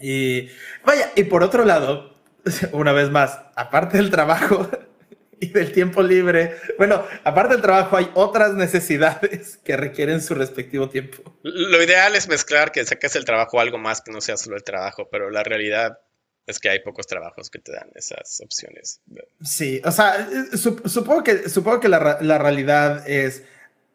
Y 0.00 0.48
vaya, 0.84 1.10
y 1.16 1.24
por 1.24 1.42
otro 1.42 1.64
lado, 1.64 2.14
una 2.72 2.92
vez 2.92 3.10
más, 3.10 3.38
aparte 3.56 3.98
del 3.98 4.10
trabajo 4.10 4.68
y 5.40 5.48
del 5.48 5.72
tiempo 5.72 6.02
libre, 6.02 6.56
bueno, 6.78 7.04
aparte 7.24 7.54
del 7.54 7.62
trabajo 7.62 7.96
hay 7.96 8.10
otras 8.14 8.54
necesidades 8.54 9.56
que 9.64 9.76
requieren 9.76 10.20
su 10.22 10.34
respectivo 10.34 10.88
tiempo. 10.88 11.36
Lo 11.42 11.82
ideal 11.82 12.14
es 12.16 12.28
mezclar 12.28 12.72
que 12.72 12.84
saques 12.84 13.16
el 13.16 13.24
trabajo 13.24 13.60
algo 13.60 13.78
más 13.78 14.00
que 14.00 14.12
no 14.12 14.20
sea 14.20 14.36
solo 14.36 14.56
el 14.56 14.64
trabajo, 14.64 15.08
pero 15.10 15.30
la 15.30 15.42
realidad 15.42 15.98
es 16.46 16.58
que 16.60 16.70
hay 16.70 16.80
pocos 16.80 17.06
trabajos 17.06 17.50
que 17.50 17.58
te 17.58 17.72
dan 17.72 17.90
esas 17.94 18.40
opciones. 18.42 19.02
Sí, 19.42 19.82
o 19.84 19.90
sea, 19.92 20.16
eh, 20.32 20.56
sup- 20.56 20.86
supongo 20.88 21.22
que, 21.22 21.48
supongo 21.48 21.78
que 21.80 21.88
la, 21.88 22.18
la 22.22 22.38
realidad 22.38 23.06
es, 23.08 23.42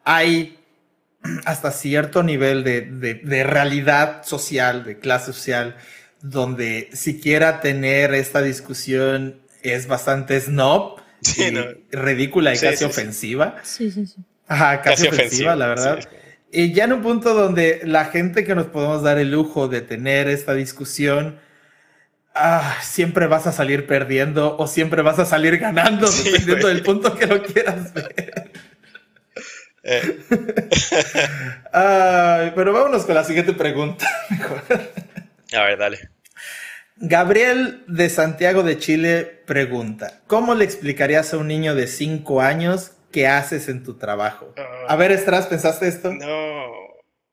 hay 0.04 0.56
hasta 1.44 1.70
cierto 1.72 2.22
nivel 2.22 2.64
de, 2.64 2.82
de- 2.82 3.14
de 3.14 3.44
realidad 3.44 4.22
social, 4.24 4.84
de 4.84 4.98
clase 4.98 5.32
social, 5.32 5.76
donde 6.22 6.88
siquiera 6.92 7.60
tener 7.60 8.14
esta 8.14 8.40
discusión 8.42 9.40
es 9.62 9.86
bastante 9.86 10.40
snob, 10.40 11.00
Sí, 11.22 11.44
y 11.48 11.50
no. 11.52 11.64
ridícula 11.90 12.52
y 12.52 12.56
Sí, 12.56 12.66
casi 12.66 12.76
sí, 12.78 12.84
ofensiva. 12.84 13.56
Sí, 13.62 13.90
sí, 13.90 14.06
sí. 14.06 14.16
Ajá, 14.46 14.82
casi, 14.82 15.04
Casi 15.04 15.08
ofensiva, 15.08 15.54
ofensivo, 15.54 15.54
la 15.56 15.66
verdad. 15.68 15.98
sí. 16.02 16.08
Y 16.52 16.72
ya 16.72 16.84
en 16.84 16.92
un 16.92 17.02
punto 17.02 17.34
donde 17.34 17.80
la 17.84 18.04
gente 18.06 18.44
que 18.44 18.54
nos 18.54 18.66
podemos 18.66 19.02
dar 19.02 19.18
el 19.18 19.30
lujo 19.30 19.66
de 19.68 19.80
tener 19.80 20.28
esta 20.28 20.54
discusión, 20.54 21.38
ah, 22.34 22.76
siempre 22.82 23.26
vas 23.26 23.46
a 23.46 23.52
salir 23.52 23.86
perdiendo 23.86 24.56
o 24.58 24.66
siempre 24.66 25.02
vas 25.02 25.18
a 25.18 25.24
salir 25.24 25.58
ganando, 25.58 26.06
Sí, 26.06 26.24
dependiendo 26.30 26.62
güey. 26.66 26.74
del 26.74 26.82
punto 26.84 27.14
que 27.16 27.26
lo 27.26 27.42
quieras 27.42 27.92
ver. 27.94 28.52
Eh, 29.84 30.18
Ay, 31.72 32.52
pero 32.54 32.72
vámonos 32.72 33.04
con 33.04 33.14
la 33.14 33.24
siguiente 33.24 33.52
pregunta. 33.52 34.08
mejor. 34.30 34.62
a 35.52 35.62
ver, 35.62 35.78
dale. 35.78 36.10
Gabriel 36.96 37.84
de 37.86 38.08
Santiago 38.08 38.62
de 38.62 38.78
Chile 38.78 39.42
pregunta, 39.46 40.20
¿cómo 40.26 40.54
le 40.54 40.64
explicarías 40.64 41.34
a 41.34 41.38
un 41.38 41.48
niño 41.48 41.74
de 41.74 41.86
5 41.86 42.40
años 42.40 42.92
qué 43.12 43.26
haces 43.26 43.68
en 43.68 43.82
tu 43.82 43.98
trabajo? 43.98 44.54
A 44.88 44.96
ver, 44.96 45.12
Estras, 45.12 45.46
¿pensaste 45.46 45.88
esto? 45.88 46.12
No. 46.12 46.72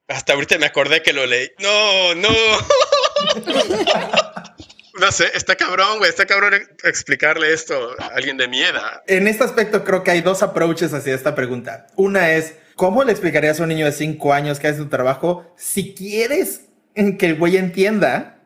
Hasta 0.07 0.33
ahorita 0.33 0.57
me 0.57 0.65
acordé 0.65 1.01
que 1.01 1.13
lo 1.13 1.25
leí. 1.25 1.49
No, 1.59 2.15
no. 2.15 2.29
No 5.01 5.11
sé, 5.11 5.25
está 5.33 5.55
cabrón, 5.55 5.97
güey. 5.97 6.09
Está 6.09 6.25
cabrón 6.27 6.53
ex- 6.53 6.69
explicarle 6.83 7.51
esto 7.53 7.95
a 7.99 8.05
alguien 8.15 8.37
de 8.37 8.47
mi 8.47 8.61
edad. 8.61 9.01
En 9.07 9.27
este 9.27 9.43
aspecto 9.43 9.83
creo 9.83 10.03
que 10.03 10.11
hay 10.11 10.21
dos 10.21 10.43
approaches 10.43 10.93
hacia 10.93 11.15
esta 11.15 11.33
pregunta. 11.35 11.87
Una 11.95 12.31
es, 12.33 12.53
¿cómo 12.75 13.03
le 13.03 13.11
explicarías 13.11 13.59
a 13.59 13.63
un 13.63 13.69
niño 13.69 13.85
de 13.87 13.91
5 13.91 14.31
años 14.31 14.59
que 14.59 14.67
hace 14.67 14.77
tu 14.77 14.89
trabajo 14.89 15.51
si 15.57 15.95
quieres 15.95 16.61
que 16.93 17.25
el 17.25 17.35
güey 17.35 17.57
entienda? 17.57 18.37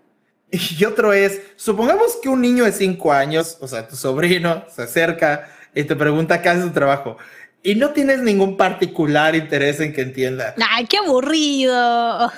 Y 0.50 0.86
otro 0.86 1.12
es, 1.12 1.42
supongamos 1.58 2.18
que 2.24 2.30
un 2.30 2.40
niño 2.40 2.64
de 2.64 2.72
5 2.72 3.12
años, 3.12 3.58
o 3.60 3.68
sea, 3.68 3.88
tu 3.88 3.98
sobrino, 3.98 4.64
se 4.74 4.84
acerca 4.84 5.50
y 5.74 5.84
te 5.84 5.96
pregunta 5.98 6.42
qué 6.42 6.48
hace 6.50 6.62
tu 6.62 6.70
trabajo. 6.72 7.18
Y 7.66 7.74
no 7.74 7.90
tienes 7.90 8.20
ningún 8.20 8.58
particular 8.58 9.36
interés 9.36 9.80
en 9.80 9.92
que 9.92 10.02
entienda. 10.02 10.54
¡Ay, 10.70 10.86
qué 10.86 10.98
aburrido! 10.98 12.32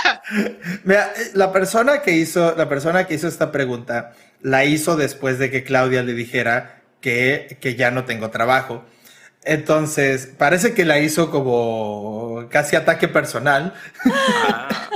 Mira, 0.84 1.12
la 1.34 1.52
persona 1.52 2.00
que 2.00 2.12
hizo, 2.12 2.54
la 2.56 2.66
persona 2.66 3.06
que 3.06 3.12
hizo 3.12 3.28
esta 3.28 3.52
pregunta 3.52 4.14
la 4.40 4.64
hizo 4.64 4.96
después 4.96 5.38
de 5.38 5.50
que 5.50 5.64
Claudia 5.64 6.02
le 6.02 6.14
dijera 6.14 6.80
que, 7.02 7.58
que 7.60 7.74
ya 7.74 7.90
no 7.90 8.06
tengo 8.06 8.30
trabajo. 8.30 8.86
Entonces, 9.44 10.32
parece 10.38 10.72
que 10.72 10.86
la 10.86 10.98
hizo 10.98 11.30
como 11.30 12.46
casi 12.48 12.74
ataque 12.74 13.06
personal. 13.06 13.74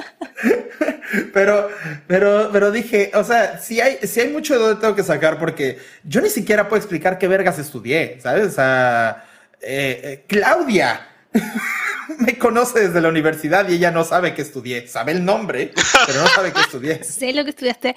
Pero, 1.35 1.69
pero, 2.07 2.49
pero 2.53 2.71
dije, 2.71 3.11
o 3.15 3.23
sea, 3.23 3.59
si 3.59 3.83
hay, 3.83 3.99
si 4.03 4.21
hay 4.21 4.29
mucho 4.29 4.55
de 4.55 4.61
donde 4.61 4.81
tengo 4.81 4.95
que 4.95 5.03
sacar 5.03 5.39
porque 5.39 5.79
yo 6.05 6.23
ni 6.23 6.31
siquiera 6.31 6.71
puedo 6.71 6.81
explicar 6.81 7.19
qué 7.19 7.29
vergas 7.29 7.59
estudié, 7.59 8.19
¿sabes? 8.23 8.47
O 8.47 8.51
sea, 8.51 9.23
eh, 9.63 10.01
eh, 10.03 10.25
Claudia 10.27 11.09
me 12.19 12.37
conoce 12.37 12.89
desde 12.89 13.01
la 13.01 13.09
universidad 13.09 13.69
y 13.69 13.75
ella 13.75 13.91
no 13.91 14.05
sabe 14.05 14.35
qué 14.35 14.43
estudié. 14.43 14.89
Sabe 14.89 15.13
el 15.13 15.25
nombre, 15.25 15.73
pero 16.07 16.21
no 16.21 16.29
sabe 16.29 16.53
qué 16.53 16.61
estudié. 16.61 17.05
sé 17.05 17.33
lo 17.33 17.45
que 17.45 17.51
estudiaste, 17.51 17.95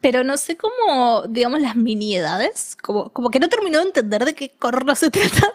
pero 0.00 0.24
no 0.24 0.36
sé 0.36 0.56
cómo, 0.56 1.24
digamos, 1.28 1.60
las 1.60 1.76
miniedades, 1.76 2.76
como, 2.80 3.12
como 3.12 3.30
que 3.30 3.40
no 3.40 3.48
terminó 3.48 3.78
de 3.78 3.86
entender 3.86 4.24
de 4.24 4.34
qué 4.34 4.52
corno 4.58 4.94
se 4.94 5.10
trata. 5.10 5.52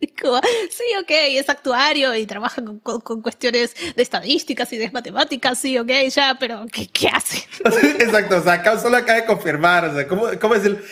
sí, 0.00 0.84
ok, 1.00 1.10
es 1.10 1.48
actuario 1.48 2.14
y 2.14 2.26
trabaja 2.26 2.62
con, 2.82 3.22
cuestiones 3.22 3.74
de 3.94 4.02
estadísticas 4.02 4.72
y 4.72 4.78
de 4.78 4.90
matemáticas, 4.90 5.58
sí, 5.58 5.78
ok, 5.78 5.90
ya, 6.10 6.36
pero 6.40 6.66
¿qué, 6.72 6.88
qué 6.88 7.08
hace? 7.08 7.46
Exacto, 7.98 8.38
o 8.38 8.42
sea, 8.42 8.54
acá 8.54 8.78
solo 8.78 8.96
acaba 8.96 9.20
de 9.20 9.26
confirmar, 9.26 9.84
o 9.84 9.94
sea, 9.94 10.08
¿cómo, 10.08 10.26
cómo 10.40 10.54
es 10.54 10.64
el... 10.64 10.82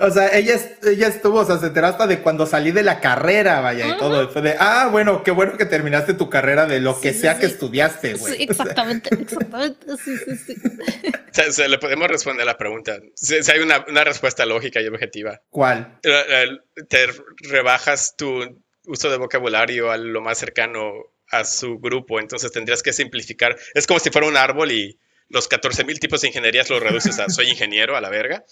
O 0.00 0.10
sea, 0.10 0.36
ella, 0.36 0.58
ella 0.82 1.08
estuvo, 1.08 1.40
o 1.40 1.44
sea, 1.44 1.58
se 1.58 1.66
enteró 1.66 1.88
hasta 1.88 2.06
de 2.06 2.20
cuando 2.20 2.46
salí 2.46 2.70
de 2.72 2.82
la 2.82 3.00
carrera, 3.00 3.60
vaya, 3.60 3.86
y 3.86 3.98
todo. 3.98 4.28
Fue 4.30 4.42
de, 4.42 4.56
ah, 4.58 4.88
bueno, 4.90 5.22
qué 5.22 5.30
bueno 5.30 5.56
que 5.56 5.66
terminaste 5.66 6.14
tu 6.14 6.30
carrera 6.30 6.66
de 6.66 6.80
lo 6.80 7.00
que 7.00 7.12
sea 7.12 7.38
que 7.38 7.46
estudiaste, 7.46 8.14
güey. 8.14 8.30
Sí, 8.40 8.42
exactamente, 8.44 9.14
exactamente. 9.14 9.86
Sí, 10.02 10.16
sí, 10.16 10.36
sí. 10.36 10.56
O 11.48 11.52
sea, 11.52 11.68
le 11.68 11.78
podemos 11.78 12.08
responder 12.08 12.44
la 12.44 12.58
pregunta. 12.58 12.98
Si, 13.14 13.34
hay 13.34 13.60
una, 13.60 13.84
una, 13.88 14.04
respuesta 14.04 14.44
lógica 14.44 14.80
y 14.80 14.88
objetiva. 14.88 15.40
¿Cuál? 15.48 15.98
Te 16.02 17.06
rebajas 17.48 18.16
tu 18.16 18.62
uso 18.86 19.10
de 19.10 19.16
vocabulario 19.16 19.90
a 19.90 19.96
lo 19.96 20.20
más 20.20 20.38
cercano 20.38 20.92
a 21.30 21.44
su 21.44 21.78
grupo, 21.78 22.20
entonces 22.20 22.50
tendrías 22.52 22.82
que 22.82 22.92
simplificar. 22.92 23.56
Es 23.74 23.86
como 23.86 24.00
si 24.00 24.10
fuera 24.10 24.26
un 24.26 24.36
árbol 24.36 24.72
y 24.72 24.98
los 25.28 25.48
14.000 25.48 25.98
tipos 25.98 26.20
de 26.20 26.28
ingenierías 26.28 26.68
los 26.68 26.82
reduces 26.82 27.18
a 27.18 27.28
soy 27.28 27.48
ingeniero 27.50 27.96
a 27.96 28.00
la 28.00 28.10
verga. 28.10 28.44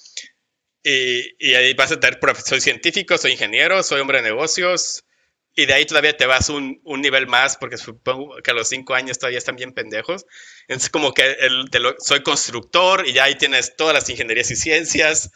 Y, 0.83 1.55
ahí 1.55 1.75
vas 1.75 1.93
a 1.93 2.01
tener, 2.01 2.19
soy 2.45 2.61
científico, 2.61 3.19
soy 3.19 3.33
ingeniero, 3.33 3.83
soy 3.83 4.01
hombre 4.01 4.19
de 4.19 4.25
negocios. 4.25 5.05
Y 5.55 5.67
de 5.67 5.75
ahí 5.75 5.87
todavía 5.87 6.17
te 6.17 6.25
vas 6.25 6.51
un, 6.51 6.81
un 6.85 7.01
nivel 7.01 7.27
más, 7.27 7.57
porque 7.57 7.79
supongo 7.79 8.37
que 8.45 8.53
a 8.53 8.55
los 8.55 8.69
cinco 8.69 8.95
años 8.95 9.19
todavía 9.19 9.39
están 9.39 9.57
bien 9.57 9.73
pendejos. 9.73 10.25
Entonces, 10.69 10.89
como 10.89 11.13
que 11.13 11.33
el, 11.41 11.69
soy 11.99 12.23
constructor 12.23 13.07
y 13.09 13.13
ya 13.13 13.25
ahí 13.25 13.35
tienes 13.35 13.75
todas 13.75 13.93
las 13.93 14.09
ingenierías 14.09 14.51
y 14.53 14.57
ciencias. 14.57 15.31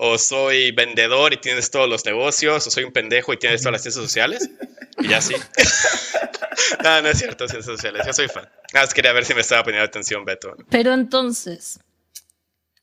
O 0.00 0.16
soy 0.16 0.70
vendedor 0.72 1.32
y 1.32 1.38
tienes 1.38 1.70
todos 1.70 1.88
los 1.88 2.04
negocios. 2.04 2.66
O 2.66 2.70
soy 2.70 2.84
un 2.84 2.92
pendejo 2.92 3.32
y 3.32 3.36
tienes 3.36 3.60
todas 3.62 3.72
las 3.72 3.82
ciencias 3.82 4.04
sociales. 4.04 4.50
Y 4.98 5.08
ya 5.08 5.20
sí. 5.20 5.34
no, 6.84 7.02
no 7.02 7.08
es 7.08 7.18
cierto, 7.18 7.46
ciencias 7.46 7.76
sociales. 7.76 8.04
Yo 8.06 8.12
soy 8.12 8.28
fan. 8.28 8.48
Nada 8.72 8.86
más 8.86 8.94
quería 8.94 9.12
ver 9.12 9.24
si 9.24 9.34
me 9.34 9.42
estaba 9.42 9.62
poniendo 9.62 9.86
atención, 9.86 10.24
Beto. 10.24 10.56
Pero 10.70 10.92
entonces, 10.92 11.80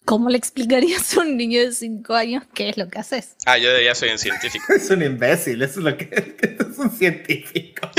¿Cómo 0.05 0.29
le 0.29 0.37
explicarías 0.37 1.17
a 1.17 1.21
un 1.21 1.35
niño 1.35 1.59
de 1.61 1.71
5 1.71 2.13
años 2.13 2.43
qué 2.53 2.69
es 2.69 2.77
lo 2.77 2.87
que 2.87 2.99
haces? 2.99 3.35
Ah, 3.45 3.57
yo 3.57 3.69
ya 3.79 3.95
soy 3.95 4.09
un 4.09 4.19
científico. 4.19 4.73
es 4.73 4.89
un 4.91 5.01
imbécil, 5.01 5.61
eso 5.61 5.79
es 5.79 5.85
lo 5.85 5.97
que 5.97 6.09
es 6.41 6.77
un 6.77 6.91
científico. 6.91 7.89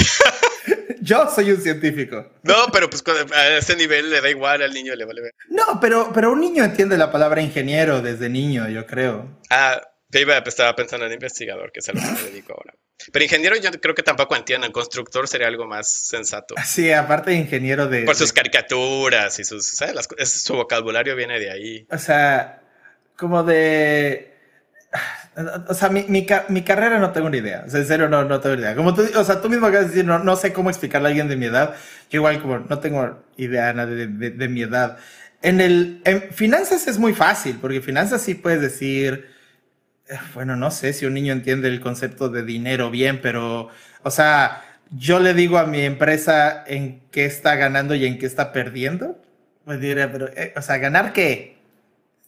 yo 1.00 1.28
soy 1.28 1.50
un 1.50 1.60
científico. 1.60 2.30
No, 2.44 2.66
pero 2.72 2.88
pues 2.88 3.02
a 3.34 3.56
ese 3.56 3.74
nivel 3.76 4.08
le 4.10 4.20
da 4.20 4.30
igual 4.30 4.62
al 4.62 4.72
niño, 4.72 4.94
le 4.94 5.04
vale 5.04 5.20
ver. 5.20 5.34
No, 5.48 5.80
pero, 5.80 6.12
pero 6.14 6.30
un 6.32 6.40
niño 6.40 6.62
entiende 6.62 6.96
la 6.96 7.10
palabra 7.10 7.42
ingeniero 7.42 8.00
desde 8.00 8.28
niño, 8.28 8.68
yo 8.68 8.86
creo. 8.86 9.40
Ah, 9.50 9.82
estaba 10.46 10.76
pensando 10.76 11.06
en 11.06 11.12
investigador, 11.12 11.72
que 11.72 11.80
es 11.80 11.88
a 11.88 11.92
lo 11.92 12.00
que 12.00 12.06
me 12.06 12.30
dedico 12.30 12.52
ahora. 12.52 12.74
Pero 13.12 13.24
ingeniero 13.24 13.56
yo 13.56 13.70
creo 13.72 13.94
que 13.94 14.02
tampoco 14.02 14.36
entienden. 14.36 14.72
Constructor 14.72 15.28
sería 15.28 15.46
algo 15.46 15.66
más 15.66 15.88
sensato. 15.88 16.54
Sí, 16.64 16.90
aparte 16.92 17.30
de 17.30 17.36
ingeniero 17.36 17.86
de... 17.86 18.02
Por 18.02 18.16
sus 18.16 18.32
caricaturas 18.32 19.38
y 19.38 19.44
sus... 19.44 19.66
¿sabes? 19.68 20.08
su 20.28 20.54
vocabulario 20.54 21.14
viene 21.14 21.38
de 21.38 21.50
ahí. 21.50 21.86
O 21.90 21.98
sea, 21.98 22.62
como 23.16 23.44
de... 23.44 24.34
O 25.68 25.74
sea, 25.74 25.90
mi, 25.90 26.04
mi, 26.08 26.26
mi, 26.48 26.62
carrera 26.62 26.98
no 26.98 27.12
tengo 27.12 27.28
ni 27.28 27.38
idea. 27.38 27.64
O 27.66 27.70
sea, 27.70 27.80
en 27.80 27.86
serio, 27.86 28.08
no, 28.08 28.24
no 28.24 28.40
tengo 28.40 28.56
ni 28.56 28.62
idea. 28.62 28.74
Como 28.74 28.94
tú, 28.94 29.06
o 29.14 29.24
sea, 29.24 29.42
tú 29.42 29.50
mismo 29.50 29.66
acabas 29.66 29.88
de 29.88 29.90
decir, 29.90 30.04
no, 30.06 30.18
no 30.18 30.34
sé 30.34 30.54
cómo 30.54 30.70
explicarle 30.70 31.08
a 31.08 31.10
alguien 31.10 31.28
de 31.28 31.36
mi 31.36 31.46
edad. 31.46 31.74
Yo 32.08 32.18
igual 32.20 32.40
como 32.40 32.60
no 32.60 32.78
tengo 32.78 33.22
idea 33.36 33.74
de, 33.74 34.06
de, 34.06 34.30
de 34.30 34.48
mi 34.48 34.62
edad. 34.62 34.96
En 35.42 35.60
el... 35.60 36.00
En 36.04 36.32
finanzas 36.32 36.86
es 36.88 36.98
muy 36.98 37.12
fácil, 37.12 37.58
porque 37.60 37.82
finanzas 37.82 38.22
sí 38.22 38.34
puedes 38.34 38.62
decir 38.62 39.35
bueno, 40.34 40.56
no 40.56 40.70
sé 40.70 40.92
si 40.92 41.06
un 41.06 41.14
niño 41.14 41.32
entiende 41.32 41.68
el 41.68 41.80
concepto 41.80 42.28
de 42.28 42.44
dinero 42.44 42.90
bien, 42.90 43.20
pero, 43.20 43.68
o 44.02 44.10
sea, 44.10 44.62
yo 44.90 45.18
le 45.18 45.34
digo 45.34 45.58
a 45.58 45.66
mi 45.66 45.80
empresa 45.80 46.64
en 46.66 47.02
qué 47.10 47.24
está 47.24 47.56
ganando 47.56 47.94
y 47.94 48.06
en 48.06 48.18
qué 48.18 48.26
está 48.26 48.52
perdiendo. 48.52 49.20
Pues 49.64 49.80
diré, 49.80 50.06
pero, 50.08 50.28
eh, 50.28 50.52
o 50.56 50.62
sea, 50.62 50.78
¿ganar 50.78 51.12
qué? 51.12 51.58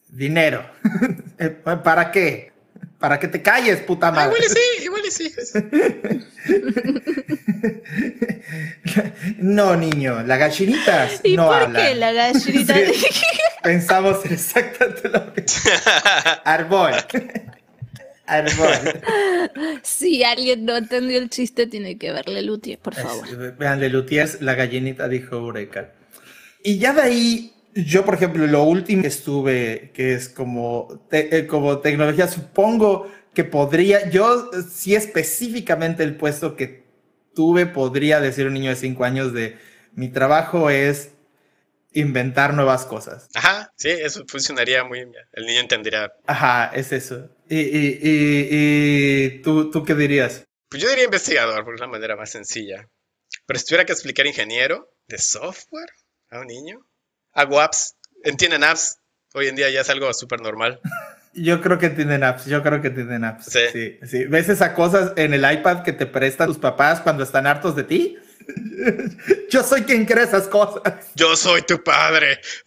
Dinero. 0.09 0.69
Eh, 1.41 1.51
¿Para 1.51 2.11
qué? 2.11 2.51
Para 2.99 3.21
que 3.21 3.29
te 3.29 3.41
calles, 3.41 3.79
puta 3.83 4.11
madre. 4.11 4.35
igual 4.35 4.43
sí, 4.49 4.59
igual 4.83 5.03
sí. 5.09 5.33
no, 9.39 9.77
niño, 9.77 10.25
la 10.25 10.37
gallinita 10.37 11.09
¿Y 11.23 11.37
no 11.37 11.47
por 11.47 11.73
qué 11.73 11.95
la 11.95 12.13
gallinita? 12.13 12.75
pensamos 13.63 14.25
exactamente 14.25 15.09
lo 15.09 15.21
mismo. 15.27 15.71
Si 19.83 20.23
alguien 20.23 20.65
no 20.65 20.77
entendió 20.77 21.19
el 21.19 21.31
chiste, 21.31 21.67
tiene 21.67 21.99
que 21.99 22.13
verle 22.13 22.43
Lutier, 22.43 22.79
por 22.79 22.95
favor. 22.95 23.57
Vean, 23.57 23.81
Lutier, 23.91 24.29
la 24.41 24.55
gallinita 24.55 25.09
dijo 25.09 25.37
Eureka. 25.37 25.93
Y 26.63 26.79
ya 26.79 26.93
de 26.93 27.01
ahí, 27.01 27.53
yo, 27.75 28.05
por 28.05 28.15
ejemplo, 28.15 28.47
lo 28.47 28.65
último 28.65 29.03
que 29.03 29.09
estuve, 29.09 29.91
que 29.95 30.15
es 30.15 30.29
como, 30.29 31.07
eh, 31.11 31.47
como 31.49 31.79
tecnología, 31.79 32.29
supongo 32.29 33.11
que 33.35 33.45
podría, 33.45 34.11
yo 34.11 34.51
sí 34.69 34.95
específicamente 34.95 36.03
el 36.03 36.17
puesto 36.17 36.57
que 36.57 36.85
tuve, 37.35 37.67
podría 37.67 38.21
decir 38.21 38.47
un 38.47 38.55
niño 38.55 38.71
de 38.71 38.77
5 38.77 39.05
años 39.05 39.33
de 39.33 39.57
mi 39.95 40.09
trabajo 40.09 40.71
es 40.71 41.13
inventar 42.01 42.55
nuevas 42.55 42.85
cosas. 42.85 43.29
Ajá, 43.35 43.73
sí, 43.77 43.89
eso 43.91 44.25
funcionaría 44.27 44.85
muy 44.85 45.05
bien. 45.05 45.13
El 45.33 45.47
niño 45.47 45.61
entendería. 45.61 46.13
Ajá, 46.27 46.71
es 46.75 46.93
eso. 46.93 47.29
¿Y, 47.49 47.59
y, 47.59 47.99
y, 48.03 49.43
¿tú, 49.43 49.71
tú 49.71 49.85
qué 49.85 49.95
dirías? 49.95 50.45
Pues 50.69 50.83
yo 50.83 50.89
diría 50.89 51.05
investigador, 51.05 51.65
por 51.65 51.75
una 51.75 51.87
manera 51.87 52.17
más 52.17 52.31
sencilla. 52.31 52.89
Pero 53.47 53.59
si 53.59 53.67
tuviera 53.67 53.85
que 53.85 53.93
explicar 53.93 54.27
ingeniero 54.27 54.91
de 55.07 55.19
software 55.19 55.91
a 56.31 56.41
un 56.41 56.47
niño, 56.47 56.87
hago 57.33 57.61
apps, 57.61 57.97
entienden 58.25 58.65
apps. 58.65 58.99
Hoy 59.35 59.49
en 59.49 59.57
día 59.57 59.71
ya 59.71 59.81
es 59.81 59.91
algo 59.91 60.13
súper 60.13 60.41
normal. 60.41 60.81
Yo 61.35 61.61
creo 61.61 61.79
que 61.79 61.91
tienen 61.91 62.25
apps, 62.25 62.47
yo 62.47 62.63
creo 62.63 62.81
que 62.81 62.91
tienen 62.91 63.23
apps. 63.23 63.45
Sí. 63.45 63.61
sí. 63.71 63.99
sí, 64.05 64.25
¿Ves 64.25 64.49
esas 64.49 64.73
cosas 64.73 65.13
en 65.15 65.35
el 65.35 65.49
iPad 65.49 65.85
que 65.85 65.93
te 65.93 66.07
prestan 66.07 66.49
tus 66.49 66.59
papás 66.59 67.01
cuando 67.01 67.23
están 67.23 67.47
hartos 67.47 67.77
de 67.77 67.85
ti? 67.85 68.19
Yo 69.51 69.63
soy 69.63 69.83
quien 69.83 70.05
cree 70.05 70.25
esas 70.25 70.49
cosas. 70.49 70.83
Yo 71.15 71.37
soy 71.37 71.63
tu 71.63 71.83
padre. 71.83 72.41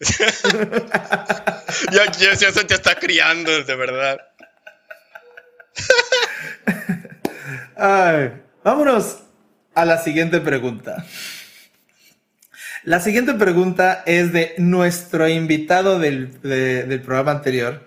ya, 1.92 2.10
ya, 2.12 2.34
ya 2.34 2.52
se 2.52 2.64
te 2.64 2.74
está 2.74 2.94
criando, 2.94 3.62
de 3.62 3.76
verdad. 3.76 4.18
vámonos 8.62 9.18
a 9.74 9.84
la 9.84 9.98
siguiente 9.98 10.40
pregunta. 10.40 11.04
La 12.84 13.00
siguiente 13.00 13.34
pregunta 13.34 14.02
es 14.06 14.32
de 14.32 14.54
nuestro 14.58 15.28
invitado 15.28 15.98
del, 15.98 16.40
del 16.42 17.00
programa 17.00 17.30
anterior, 17.30 17.86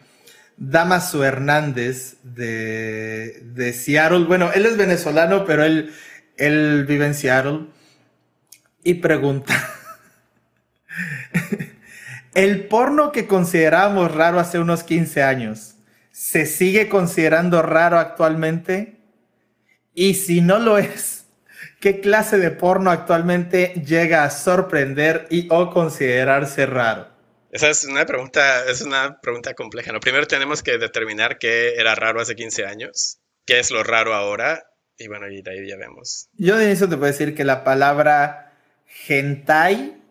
Damaso 0.57 1.23
Hernández 1.25 2.15
de, 2.23 3.41
de, 3.43 3.73
Seattle. 3.73 4.23
Bueno, 4.23 4.51
él 4.53 4.65
es 4.65 4.77
venezolano, 4.77 5.43
pero 5.45 5.65
él, 5.65 5.93
él 6.37 6.85
vive 6.87 7.07
en 7.07 7.13
Seattle 7.13 7.74
y 8.85 8.93
pregunta, 8.93 9.53
¿el 12.35 12.67
porno 12.67 13.11
que 13.11 13.25
considerábamos 13.25 14.13
raro 14.13 14.39
hace 14.39 14.59
unos 14.59 14.83
15 14.83 15.23
años 15.23 15.75
se 16.11 16.45
sigue 16.45 16.87
considerando 16.87 17.63
raro 17.63 17.97
actualmente? 17.97 18.99
Y 19.95 20.13
si 20.13 20.41
no 20.41 20.59
lo 20.59 20.77
es, 20.77 21.25
¿qué 21.81 21.99
clase 21.99 22.37
de 22.37 22.51
porno 22.51 22.91
actualmente 22.91 23.73
llega 23.85 24.23
a 24.23 24.29
sorprender 24.29 25.25
y 25.31 25.47
o 25.49 25.71
considerarse 25.71 26.67
raro? 26.67 27.07
Esa 27.51 27.69
es 27.69 27.85
una 27.85 28.05
pregunta, 28.05 28.65
es 28.65 28.81
una 28.81 29.19
pregunta 29.19 29.55
compleja. 29.55 29.91
Lo 29.91 29.99
primero 29.99 30.27
tenemos 30.27 30.61
que 30.61 30.77
determinar 30.77 31.39
qué 31.39 31.73
era 31.75 31.95
raro 31.95 32.21
hace 32.21 32.35
15 32.35 32.65
años, 32.65 33.19
qué 33.45 33.57
es 33.59 33.71
lo 33.71 33.81
raro 33.81 34.13
ahora, 34.13 34.63
y 34.95 35.07
bueno, 35.07 35.27
y 35.27 35.41
de 35.41 35.51
ahí 35.51 35.67
ya 35.67 35.75
vemos. 35.75 36.29
Yo 36.33 36.57
de 36.57 36.65
inicio 36.65 36.87
te 36.87 36.97
puedo 36.97 37.11
decir 37.11 37.33
que 37.33 37.43
la 37.43 37.63
palabra 37.63 38.45
hentai 39.07 40.01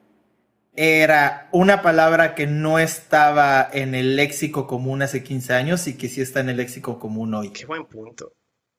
era 0.77 1.49
una 1.53 1.83
palabra 1.83 2.35
que 2.35 2.47
no 2.47 2.79
estaba 2.79 3.69
en 3.73 3.95
el 3.95 4.17
léxico 4.17 4.67
común 4.67 5.03
hace 5.03 5.23
15 5.23 5.53
años 5.55 5.87
y 5.87 5.97
que 5.97 6.09
sí 6.09 6.21
está 6.21 6.41
en 6.41 6.49
el 6.49 6.57
léxico 6.57 6.99
común 6.99 7.35
hoy. 7.35 7.51
Qué 7.51 7.65
buen 7.65 7.87
punto. 7.87 8.33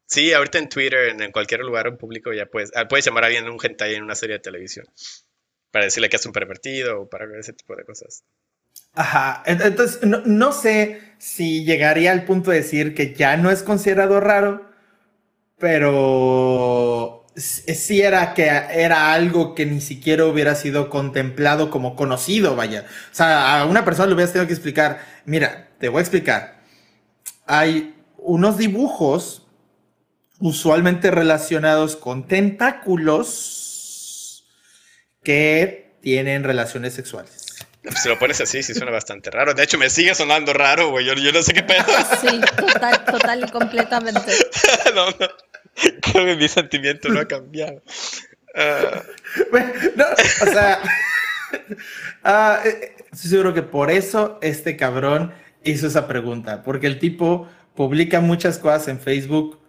Sí, 0.08 0.34
ahorita 0.34 0.60
en 0.60 0.70
Twitter, 0.70 1.16
en, 1.20 1.32
cualquier 1.32 1.62
lugar 1.62 1.98
público, 1.98 2.32
ya 2.34 2.46
puedes, 2.46 2.72
ah, 2.76 2.88
puedes 2.88 3.06
llamar 3.06 3.24
a 3.24 3.28
alguien 3.28 3.50
un 3.50 3.58
hentai 3.62 3.96
en 3.96 4.04
una 4.04 4.16
serie 4.16 4.36
de 4.36 4.42
televisión. 4.42 4.86
para 5.72 5.86
decirle 5.86 6.10
que 6.10 6.16
es 6.16 6.26
un 6.26 6.32
pervertido 6.32 7.02
o 7.02 7.10
para 7.10 7.26
ese 7.38 7.54
tipo 7.54 7.76
de 7.76 7.84
cosas. 7.84 8.24
Ajá, 8.94 9.44
entonces 9.46 10.00
no, 10.04 10.52
sé 10.54 11.02
si 11.18 11.66
llegaría 11.66 12.14
al 12.14 12.24
punto 12.24 12.52
de 12.52 12.58
decir 12.58 12.96
que 12.96 13.14
ya 13.14 13.36
no 13.36 13.52
es 13.52 13.62
considerado 13.62 14.22
raro, 14.22 14.70
pero 15.58 16.85
sí 17.36 18.02
era 18.02 18.34
que 18.34 18.44
era 18.46 19.14
algo 19.14 19.56
que 19.56 19.66
ni 19.66 19.82
siquiera 19.82 20.26
hubiera 20.26 20.56
sido 20.56 20.90
contemplado 20.90 21.70
como 21.70 21.96
conocido, 21.96 22.56
vaya. 22.56 22.86
O 23.12 23.16
sea, 23.16 23.60
a 23.62 23.66
una 23.66 23.84
persona 23.84 24.08
le 24.08 24.14
hubieras 24.14 24.32
tenido 24.34 24.48
que 24.48 24.54
explicar, 24.54 25.06
mira, 25.26 25.70
te 25.80 25.90
voy 25.90 26.00
a 26.00 26.02
explicar. 26.02 26.62
Hay 27.46 27.96
unos 28.18 28.58
dibujos 28.58 29.44
usualmente 30.40 31.12
relacionados 31.12 31.96
con 31.96 32.28
tentáculos 32.28 33.56
que 35.24 35.98
tienen 36.02 36.44
relaciones 36.44 36.94
sexuales. 36.94 37.46
Si 38.02 38.10
lo 38.10 38.18
pones 38.18 38.42
así, 38.42 38.64
sí 38.64 38.74
suena 38.74 38.92
bastante 38.92 39.30
raro. 39.30 39.54
De 39.54 39.64
hecho, 39.64 39.78
me 39.78 39.92
sigue 39.92 40.16
sonando 40.16 40.54
raro, 40.54 40.90
güey. 40.90 41.06
Yo, 41.06 41.14
no 41.32 41.44
sé 41.44 41.54
qué 41.54 41.62
pedo. 41.62 41.86
Sí, 42.20 42.42
total, 42.58 43.06
total 43.06 43.44
y 43.44 43.52
completamente. 43.52 44.34
no, 44.96 45.12
no. 45.12 45.28
Creo 46.02 46.26
que 46.26 46.36
mi 46.36 46.48
sentimiento 46.48 47.10
no 47.10 47.20
ha 47.20 47.26
cambiado. 47.26 47.82
Uh... 48.58 49.58
no, 49.98 50.06
o 50.06 50.46
sea, 50.46 50.80
uh, 52.24 52.66
estoy 53.12 53.30
seguro 53.30 53.54
que 53.54 53.64
por 53.64 53.92
eso 53.92 54.40
este 54.42 54.78
cabrón 54.78 55.34
hizo 55.66 55.88
esa 55.88 56.08
pregunta. 56.08 56.64
Porque 56.64 56.88
el 56.88 56.98
tipo 56.98 57.50
publica 57.76 58.22
muchas 58.22 58.58
cosas 58.58 58.88
en 58.88 59.02
Facebook 59.02 59.60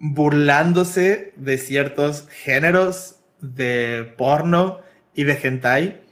burlándose 0.00 1.32
de 1.36 1.56
ciertos 1.56 2.26
géneros 2.30 3.20
de 3.40 4.12
porno 4.18 4.80
y 5.14 5.22
de 5.22 5.38
hentai 5.40 6.02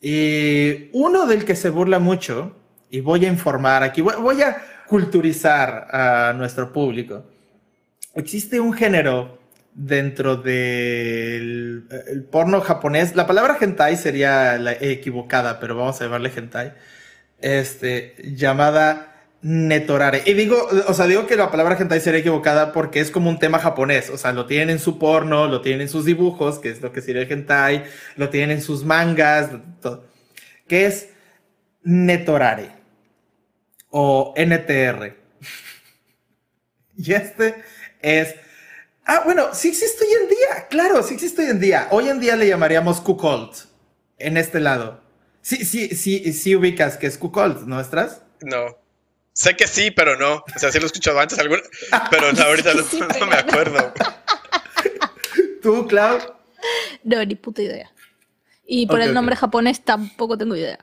y 0.00 0.88
uno 0.92 1.26
del 1.26 1.44
que 1.44 1.56
se 1.56 1.70
burla 1.70 1.98
mucho, 1.98 2.54
y 2.90 3.00
voy 3.00 3.24
a 3.24 3.28
informar 3.28 3.82
aquí, 3.82 4.02
voy, 4.02 4.40
a 4.40 4.56
culturizar 4.86 5.88
a 5.90 6.32
nuestro 6.32 6.72
público. 6.72 7.24
Existe 8.16 8.60
un 8.60 8.72
género 8.72 9.38
dentro 9.74 10.36
del 10.36 11.84
porno 12.32 12.62
japonés. 12.62 13.14
La 13.14 13.26
palabra 13.26 13.58
hentai 13.60 13.98
sería 13.98 14.56
la 14.58 14.72
equivocada, 14.72 15.60
pero 15.60 15.76
vamos 15.76 16.00
a 16.00 16.04
llamarle 16.04 16.32
hentai. 16.34 16.72
Este, 17.40 18.16
llamada 18.34 19.28
netorare. 19.42 20.22
Y 20.24 20.32
digo, 20.32 20.66
o 20.88 20.94
sea, 20.94 21.06
digo 21.06 21.26
que 21.26 21.36
la 21.36 21.50
palabra 21.50 21.76
hentai 21.78 22.00
sería 22.00 22.20
equivocada 22.20 22.72
porque 22.72 23.00
es 23.00 23.10
como 23.10 23.28
un 23.28 23.38
tema 23.38 23.58
japonés. 23.58 24.08
O 24.08 24.16
sea, 24.16 24.32
lo 24.32 24.46
tienen 24.46 24.70
en 24.70 24.78
su 24.78 24.98
porno, 24.98 25.46
lo 25.46 25.60
tienen 25.60 25.82
en 25.82 25.88
sus 25.90 26.06
dibujos, 26.06 26.58
que 26.58 26.70
es 26.70 26.80
lo 26.80 26.92
que 26.92 27.02
sería 27.02 27.20
el 27.20 27.30
hentai, 27.30 27.84
lo 28.16 28.30
tienen 28.30 28.52
en 28.52 28.62
sus 28.62 28.82
mangas, 28.82 29.50
todo. 29.82 30.06
Que 30.66 30.86
es 30.86 31.10
netorare 31.82 32.70
o 33.90 34.32
NTR. 34.38 35.16
y 36.96 37.12
este 37.12 37.56
es. 38.06 38.36
Ah, 39.04 39.22
bueno, 39.24 39.54
sí 39.54 39.68
existe 39.68 40.04
hoy 40.04 40.22
en 40.22 40.28
día. 40.28 40.68
Claro, 40.68 41.02
sí 41.02 41.14
existe 41.14 41.42
hoy 41.42 41.50
en 41.50 41.60
día. 41.60 41.88
Hoy 41.90 42.08
en 42.08 42.20
día 42.20 42.36
le 42.36 42.48
llamaríamos 42.48 43.00
Kukolt 43.00 43.56
en 44.18 44.36
este 44.36 44.60
lado. 44.60 45.00
Sí, 45.42 45.64
sí, 45.64 45.88
sí, 45.94 46.32
sí 46.32 46.56
ubicas 46.56 46.96
que 46.96 47.06
es 47.06 47.18
Kukolt, 47.18 47.62
¿no 47.62 47.80
estás? 47.80 48.22
No. 48.40 48.78
Sé 49.32 49.54
que 49.54 49.66
sí, 49.66 49.90
pero 49.90 50.16
no. 50.16 50.36
O 50.36 50.58
sea, 50.58 50.72
sí 50.72 50.78
lo 50.78 50.84
he 50.84 50.86
escuchado 50.86 51.20
antes, 51.20 51.38
pero 52.10 52.26
ahorita 52.26 52.72
no, 52.74 53.26
me 53.26 53.36
acuerdo. 53.36 53.92
¿Tú, 55.62 55.86
Clau? 55.86 56.18
No, 57.04 57.24
ni 57.24 57.34
puta 57.34 57.62
idea. 57.62 57.90
Y 58.66 58.86
por 58.86 59.00
el 59.00 59.14
nombre 59.14 59.36
japonés 59.36 59.84
tampoco 59.84 60.36
tengo 60.38 60.56
idea. 60.56 60.78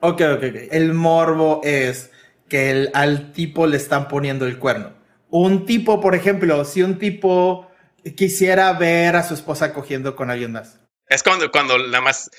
Ok, 0.00 0.22
ok, 0.22 0.42
ok. 0.42 0.56
El 0.70 0.94
morbo 0.94 1.60
es 1.62 2.10
que 2.48 2.70
el, 2.70 2.90
al 2.94 3.32
tipo 3.32 3.66
le 3.66 3.76
están 3.76 4.08
poniendo 4.08 4.46
el 4.46 4.58
cuerno. 4.58 4.99
Un 5.30 5.64
tipo, 5.64 6.00
por 6.00 6.14
ejemplo, 6.14 6.64
si 6.64 6.82
un 6.82 6.98
tipo 6.98 7.70
quisiera 8.16 8.72
ver 8.72 9.16
a 9.16 9.22
su 9.22 9.34
esposa 9.34 9.72
cogiendo 9.72 10.16
con 10.16 10.30
alguien 10.30 10.52
más. 10.52 10.80
Es 11.06 11.22
cuando, 11.22 11.50
cuando 11.50 11.78
la 11.78 12.00
más 12.00 12.30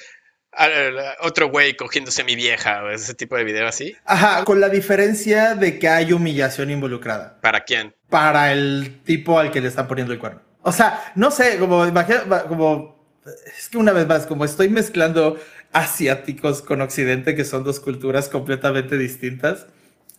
otro 1.21 1.49
güey 1.49 1.75
cogiéndose 1.75 2.21
a 2.21 2.25
mi 2.25 2.35
vieja 2.35 2.83
o 2.83 2.89
ese 2.89 3.13
tipo 3.13 3.35
de 3.37 3.43
video 3.43 3.67
así. 3.67 3.95
Ajá, 4.05 4.43
con 4.43 4.59
la 4.59 4.69
diferencia 4.69 5.55
de 5.55 5.79
que 5.79 5.87
hay 5.87 6.11
humillación 6.13 6.69
involucrada. 6.69 7.39
¿Para 7.41 7.61
quién? 7.61 7.95
Para 8.09 8.51
el 8.51 9.01
tipo 9.05 9.39
al 9.39 9.51
que 9.51 9.61
le 9.61 9.69
están 9.69 9.87
poniendo 9.87 10.13
el 10.13 10.19
cuerno. 10.19 10.41
O 10.63 10.71
sea, 10.71 11.13
no 11.15 11.31
sé, 11.31 11.57
como 11.57 11.85
imagina, 11.85 12.23
como 12.47 13.01
es 13.57 13.69
que 13.69 13.77
una 13.77 13.93
vez 13.93 14.07
más, 14.07 14.25
como 14.25 14.45
estoy 14.45 14.69
mezclando 14.69 15.39
asiáticos 15.71 16.61
con 16.61 16.81
occidente, 16.81 17.35
que 17.35 17.45
son 17.45 17.63
dos 17.63 17.79
culturas 17.79 18.29
completamente 18.29 18.97
distintas, 18.97 19.67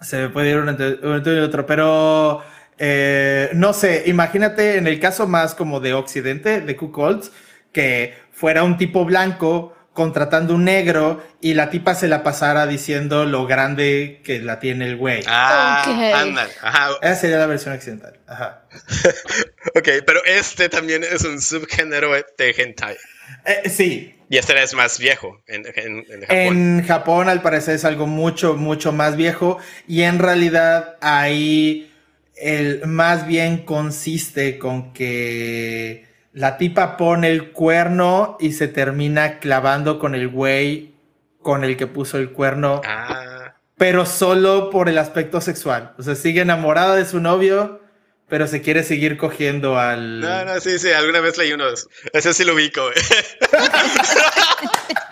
se 0.00 0.18
me 0.18 0.28
puede 0.30 0.50
ir 0.50 0.56
un 0.56 0.68
entre, 0.68 0.98
y 1.36 1.38
otro, 1.40 1.66
pero 1.66 2.42
eh, 2.78 3.50
no 3.54 3.72
sé, 3.72 4.04
imagínate 4.06 4.76
en 4.76 4.86
el 4.86 4.98
caso 5.00 5.26
más 5.26 5.54
como 5.54 5.80
de 5.80 5.94
occidente, 5.94 6.60
de 6.60 6.76
Kukolz, 6.76 7.30
que 7.72 8.14
fuera 8.32 8.64
un 8.64 8.76
tipo 8.76 9.04
blanco 9.04 9.74
contratando 9.92 10.54
un 10.54 10.64
negro 10.64 11.22
y 11.40 11.54
la 11.54 11.68
tipa 11.68 11.94
se 11.94 12.08
la 12.08 12.22
pasara 12.22 12.66
diciendo 12.66 13.26
lo 13.26 13.46
grande 13.46 14.22
que 14.24 14.38
la 14.40 14.58
tiene 14.58 14.86
el 14.86 14.96
güey. 14.96 15.22
Ah, 15.26 15.84
anda, 16.14 16.48
ajá. 16.62 16.90
Esa 17.02 17.16
sería 17.16 17.38
la 17.38 17.46
versión 17.46 17.74
occidental. 17.74 18.18
Ajá. 18.26 18.62
ok, 19.74 19.88
pero 20.06 20.24
este 20.24 20.68
también 20.68 21.04
es 21.04 21.24
un 21.24 21.40
subgénero 21.40 22.12
de 22.12 22.54
hentai. 22.56 22.96
Eh, 23.44 23.68
sí. 23.68 24.18
Y 24.30 24.38
este 24.38 24.60
es 24.62 24.72
más 24.74 24.98
viejo 24.98 25.42
en, 25.46 25.66
en, 25.76 26.04
Japón. 26.22 26.28
En 26.28 26.86
Japón, 26.86 27.28
al 27.28 27.42
parecer, 27.42 27.74
es 27.74 27.84
algo 27.84 28.06
mucho, 28.06 28.54
mucho 28.54 28.90
más 28.90 29.14
viejo. 29.16 29.58
Y 29.86 30.02
en 30.02 30.18
realidad, 30.18 30.96
ahí 31.02 31.91
el 32.36 32.86
más 32.86 33.26
bien 33.26 33.64
consiste 33.64 34.58
con 34.58 34.92
que 34.92 36.06
la 36.32 36.56
tipa 36.56 36.96
pone 36.96 37.30
el 37.30 37.52
cuerno 37.52 38.36
y 38.40 38.52
se 38.52 38.68
termina 38.68 39.38
clavando 39.38 39.98
con 39.98 40.14
el 40.14 40.28
güey 40.28 40.92
con 41.40 41.64
el 41.64 41.76
que 41.76 41.86
puso 41.86 42.18
el 42.18 42.30
cuerno. 42.30 42.80
Ah. 42.86 43.54
Pero 43.76 44.06
solo 44.06 44.70
por 44.70 44.88
el 44.88 44.98
aspecto 44.98 45.40
sexual. 45.40 45.94
O 45.98 46.02
sea, 46.02 46.14
sigue 46.14 46.40
enamorada 46.40 46.94
de 46.94 47.04
su 47.04 47.20
novio, 47.20 47.80
pero 48.28 48.46
se 48.46 48.62
quiere 48.62 48.84
seguir 48.84 49.16
cogiendo 49.16 49.78
al. 49.78 50.20
No, 50.20 50.44
no, 50.44 50.60
sí, 50.60 50.78
sí, 50.78 50.92
alguna 50.92 51.20
vez 51.20 51.36
leí 51.36 51.52
unos. 51.52 51.88
Ese 52.12 52.32
sí 52.32 52.44
lo 52.44 52.54
ubico. 52.54 52.80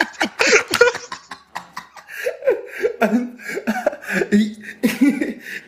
y, 4.33 4.57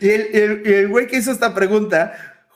el 0.09 0.87
güey 0.89 1.07
que 1.07 1.17
hizo 1.17 1.31
esta 1.31 1.53
pregunta 1.53 2.13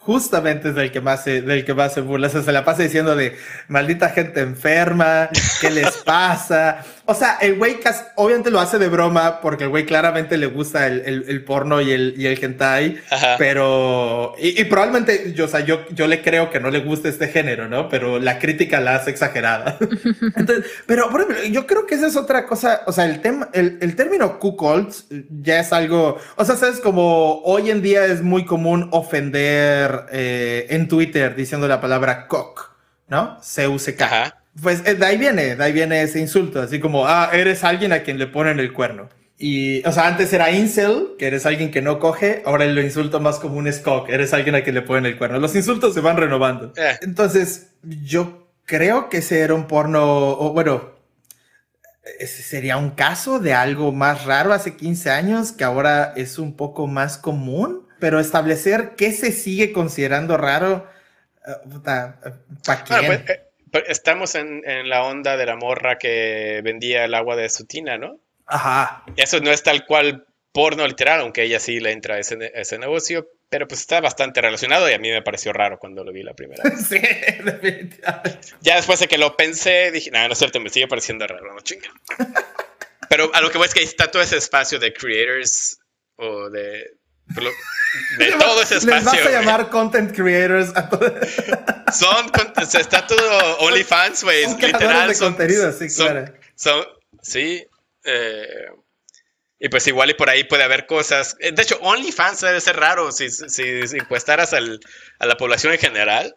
justamente 0.07 0.69
es 0.69 0.75
del 0.75 0.89
que 0.89 1.01
más 1.01 1.25
se, 1.25 1.41
del 1.41 1.65
que 1.65 1.73
más 1.73 1.93
se 1.93 1.99
burla. 1.99 2.29
se 2.29 2.51
la 2.53 2.63
pasa 2.63 2.81
diciendo 2.81 3.13
de 3.13 3.35
maldita 3.67 4.07
gente 4.07 4.39
enferma, 4.39 5.27
¿qué 5.59 5.69
les 5.69 5.97
pasa? 5.97 6.85
O 7.09 7.15
sea, 7.15 7.37
el 7.39 7.55
güey 7.55 7.79
obviamente 8.15 8.51
lo 8.51 8.59
hace 8.59 8.77
de 8.77 8.89
broma 8.89 9.39
porque 9.39 9.63
el 9.63 9.69
güey 9.69 9.85
claramente 9.85 10.37
le 10.37 10.47
gusta 10.47 10.87
el, 10.87 11.43
porno 11.45 11.79
y 11.79 11.91
el, 11.91 12.13
y 12.17 12.27
el 12.27 12.43
hentai, 12.43 12.99
pero, 13.37 14.35
y, 14.37 14.61
probablemente, 14.65 15.31
yo, 15.33 15.45
o 15.45 15.47
sea, 15.47 15.61
yo, 15.61 15.87
yo 15.91 16.05
le 16.05 16.21
creo 16.21 16.49
que 16.49 16.59
no 16.59 16.69
le 16.69 16.81
gusta 16.81 17.07
este 17.07 17.29
género, 17.29 17.69
¿no? 17.69 17.87
Pero 17.87 18.19
la 18.19 18.39
crítica 18.39 18.81
la 18.81 18.95
hace 18.95 19.11
exagerada. 19.11 19.77
Entonces, 20.35 20.65
pero, 20.85 21.09
por 21.09 21.21
ejemplo, 21.21 21.45
yo 21.45 21.65
creo 21.65 21.85
que 21.85 21.95
esa 21.95 22.07
es 22.07 22.17
otra 22.17 22.45
cosa, 22.45 22.81
o 22.87 22.91
sea, 22.91 23.05
el 23.05 23.21
tema, 23.21 23.47
el, 23.53 23.77
el 23.79 23.95
término 23.95 24.37
cuckold 24.37 24.93
ya 25.41 25.61
es 25.61 25.71
algo, 25.71 26.17
o 26.35 26.43
sea, 26.43 26.57
sabes, 26.57 26.81
como 26.81 27.41
hoy 27.43 27.71
en 27.71 27.81
día 27.81 28.05
es 28.05 28.21
muy 28.21 28.43
común 28.43 28.89
ofender 28.91 30.07
eh, 30.11 30.67
en 30.71 30.89
Twitter 30.89 31.37
diciendo 31.37 31.69
la 31.69 31.79
palabra 31.79 32.27
cock, 32.27 32.71
¿no? 33.07 33.37
C-U-C-K. 33.41 34.36
Pues 34.61 34.83
eh, 34.85 34.95
de 34.95 35.05
ahí 35.05 35.17
viene, 35.17 35.55
de 35.55 35.63
ahí 35.63 35.71
viene 35.71 36.01
ese 36.01 36.19
insulto, 36.19 36.61
así 36.61 36.79
como, 36.79 37.07
ah, 37.07 37.29
eres 37.33 37.63
alguien 37.63 37.93
a 37.93 37.99
quien 37.99 38.17
le 38.17 38.27
ponen 38.27 38.59
el 38.59 38.73
cuerno. 38.73 39.09
Y, 39.37 39.85
o 39.85 39.91
sea, 39.91 40.07
antes 40.07 40.33
era 40.33 40.51
incel, 40.51 41.09
que 41.19 41.27
eres 41.27 41.45
alguien 41.45 41.69
que 41.69 41.81
no 41.81 41.99
coge, 41.99 42.41
ahora 42.45 42.65
el 42.65 42.77
insulto 42.79 43.19
más 43.19 43.37
común 43.37 43.67
es 43.67 43.79
cock, 43.79 44.09
eres 44.09 44.33
alguien 44.33 44.55
a 44.55 44.61
quien 44.61 44.75
le 44.75 44.81
ponen 44.81 45.05
el 45.05 45.17
cuerno. 45.17 45.39
Los 45.39 45.55
insultos 45.55 45.93
se 45.93 46.01
van 46.01 46.17
renovando. 46.17 46.73
Eh. 46.75 46.97
Entonces, 47.01 47.67
yo 47.83 48.47
creo 48.65 49.09
que 49.09 49.17
ese 49.17 49.41
era 49.41 49.53
un 49.53 49.67
porno, 49.67 50.03
o 50.03 50.53
bueno, 50.53 50.95
ese 52.19 52.41
sería 52.41 52.77
un 52.77 52.91
caso 52.91 53.39
de 53.39 53.53
algo 53.53 53.91
más 53.91 54.25
raro 54.25 54.53
hace 54.53 54.75
15 54.75 55.11
años 55.11 55.51
que 55.51 55.63
ahora 55.63 56.13
es 56.15 56.39
un 56.39 56.55
poco 56.55 56.87
más 56.87 57.17
común 57.17 57.87
pero 57.99 58.19
establecer 58.19 58.93
qué 58.95 59.11
se 59.11 59.31
sigue 59.31 59.73
considerando 59.73 60.37
raro, 60.37 60.87
eh, 61.45 61.51
¿para 61.83 62.19
ah, 62.67 62.83
quién? 62.85 63.05
Pues, 63.05 63.19
eh, 63.19 63.23
pues, 63.25 63.39
estamos 63.77 64.35
en, 64.35 64.61
la 64.89 65.03
onda 65.03 65.37
de 65.37 65.45
la 65.45 65.55
morra 65.55 65.97
que 65.97 66.61
vendía 66.63 67.05
el 67.05 67.13
agua 67.13 67.35
de 67.35 67.49
su 67.49 67.65
tina, 67.65 67.97
¿no? 67.97 68.19
Ajá. 68.45 69.03
Eso 69.15 69.39
no 69.39 69.51
es 69.51 69.63
tal 69.63 69.85
cual 69.85 70.25
porno 70.51 70.87
literal, 70.87 71.19
aunque 71.19 71.43
ella 71.43 71.59
sí 71.59 71.79
le 71.79 71.91
entra 71.91 72.15
a 72.15 72.19
ese, 72.19 72.37
ese 72.55 72.79
negocio, 72.79 73.29
Pero 73.49 73.67
pues 73.67 73.81
está 73.81 74.01
bastante 74.01 74.41
relacionado 74.41 74.89
y 74.89 74.93
a 74.93 74.99
mí 74.99 75.11
me 75.11 75.21
pareció 75.21 75.53
raro 75.53 75.77
cuando 75.79 76.03
lo 76.03 76.11
vi 76.11 76.23
la 76.23 76.33
primera 76.33 76.63
vez. 76.63 76.87
sí, 76.89 76.99
definitivamente. 77.43 78.39
Ya 78.61 78.75
después 78.75 78.99
de 78.99 79.07
que 79.07 79.17
lo 79.17 79.37
pensé, 79.37 79.91
dije, 79.91 80.11
no, 80.11 80.25
no 80.25 80.33
es 80.33 80.39
cierto, 80.39 80.59
me 80.59 80.69
sigue 80.69 80.87
pareciendo 80.87 81.27
raro, 81.27 81.53
no 81.53 81.61
chinga. 81.61 81.89
Pero 83.09 83.29
a 83.33 83.41
lo 83.41 83.49
que 83.49 83.57
voy 83.57 83.67
es 83.67 83.73
que 83.73 83.79
ahí 83.81 83.85
está 83.85 84.09
todo 84.11 84.21
ese 84.21 84.37
espacio 84.37 84.79
de 84.79 84.93
creators 84.93 85.79
o 86.15 86.49
de. 86.49 86.97
De 88.17 88.31
todo 88.33 88.61
ese 88.61 88.77
espacio. 88.77 88.95
Les 88.95 89.05
vas 89.05 89.25
a 89.25 89.31
llamar 89.31 89.69
content 89.69 90.15
creators 90.15 90.71
a. 90.75 90.89
Son, 91.93 92.31
está 92.79 93.07
todo 93.07 93.57
OnlyFans, 93.59 94.23
güey. 94.23 94.45
Literal. 94.45 95.07
De 95.07 95.15
son, 95.15 95.29
contenido, 95.29 95.71
sí, 95.71 95.89
son, 95.89 96.05
claro. 96.05 96.33
Son, 96.55 96.85
sí. 97.21 97.65
Eh, 98.03 98.67
y 99.59 99.69
pues 99.69 99.87
igual 99.87 100.09
y 100.09 100.13
por 100.13 100.29
ahí 100.29 100.43
puede 100.43 100.63
haber 100.63 100.85
cosas. 100.85 101.37
Eh, 101.39 101.53
de 101.53 101.61
hecho, 101.61 101.77
OnlyFans 101.81 102.41
debe 102.41 102.59
ser 102.59 102.75
raro 102.75 103.11
si, 103.11 103.29
si, 103.29 103.87
si 103.87 103.97
encuestaras 103.97 104.53
al, 104.53 104.79
a 105.19 105.25
la 105.25 105.37
población 105.37 105.73
en 105.73 105.79
general. 105.79 106.35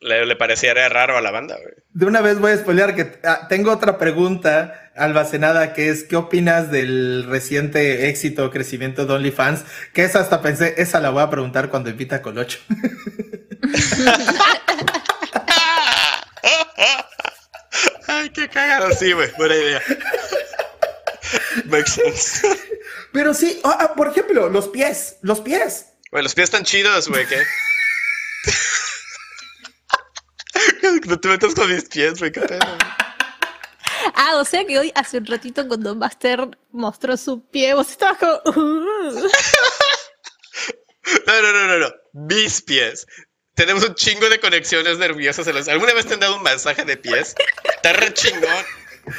Le, 0.00 0.24
le, 0.24 0.34
pareciera 0.34 0.88
raro 0.88 1.18
a 1.18 1.20
la 1.20 1.30
banda, 1.30 1.56
güey. 1.56 1.74
De 1.92 2.06
una 2.06 2.22
vez 2.22 2.38
voy 2.38 2.52
a 2.52 2.56
spoilear 2.56 2.94
que 2.94 3.20
ah, 3.22 3.46
tengo 3.48 3.70
otra 3.70 3.98
pregunta 3.98 4.90
almacenada 4.96 5.74
que 5.74 5.90
es 5.90 6.04
¿qué 6.04 6.16
opinas 6.16 6.70
del 6.70 7.26
reciente 7.28 8.08
éxito 8.08 8.46
o 8.46 8.50
crecimiento 8.50 9.04
de 9.04 9.12
OnlyFans? 9.12 9.64
Que 9.92 10.04
esa 10.04 10.20
hasta 10.20 10.40
pensé, 10.40 10.74
esa 10.78 11.00
la 11.00 11.10
voy 11.10 11.22
a 11.22 11.28
preguntar 11.28 11.68
cuando 11.68 11.90
invita 11.90 12.16
a 12.16 12.22
Colocho. 12.22 12.60
Ay, 18.06 18.30
qué 18.30 18.48
cagado, 18.48 18.90
sí, 18.92 19.12
güey, 19.12 19.30
buena 19.36 19.54
idea. 19.54 19.82
Makes 21.66 21.90
sense. 21.90 22.48
Pero 23.12 23.34
sí, 23.34 23.60
ah, 23.64 23.78
ah, 23.80 23.94
por 23.94 24.08
ejemplo, 24.08 24.48
los 24.48 24.68
pies, 24.68 25.18
los 25.20 25.40
pies. 25.40 25.86
Güey, 26.10 26.22
los 26.22 26.34
pies 26.34 26.44
están 26.44 26.64
chidos, 26.64 27.08
güey, 27.08 27.26
¿qué? 27.26 27.42
no 31.06 31.20
te 31.20 31.28
metas 31.28 31.54
con 31.54 31.72
mis 31.72 31.84
pies, 31.84 32.18
güey, 32.18 32.32
qué 32.32 32.40
pedo. 32.40 32.78
Ah, 34.14 34.36
o 34.36 34.44
sea 34.44 34.64
que 34.64 34.78
hoy, 34.78 34.92
hace 34.94 35.18
un 35.18 35.26
ratito, 35.26 35.66
cuando 35.68 35.94
Master 35.94 36.48
mostró 36.72 37.16
su 37.16 37.42
pie, 37.48 37.74
vos 37.74 37.90
estabas 37.90 38.18
como. 38.18 38.40
Uh. 38.44 39.28
No, 41.26 41.42
no, 41.42 41.52
no, 41.52 41.66
no, 41.66 41.78
no. 41.78 41.92
Mis 42.12 42.62
pies. 42.62 43.06
Tenemos 43.54 43.84
un 43.84 43.94
chingo 43.94 44.28
de 44.28 44.38
conexiones 44.38 44.98
nerviosas. 44.98 45.46
En 45.46 45.56
los... 45.56 45.68
¿Alguna 45.68 45.92
vez 45.92 46.06
te 46.06 46.14
han 46.14 46.20
dado 46.20 46.36
un 46.36 46.42
masaje 46.42 46.84
de 46.84 46.96
pies? 46.96 47.34
Está 47.64 47.92
re 47.92 48.12
chingón. 48.14 48.64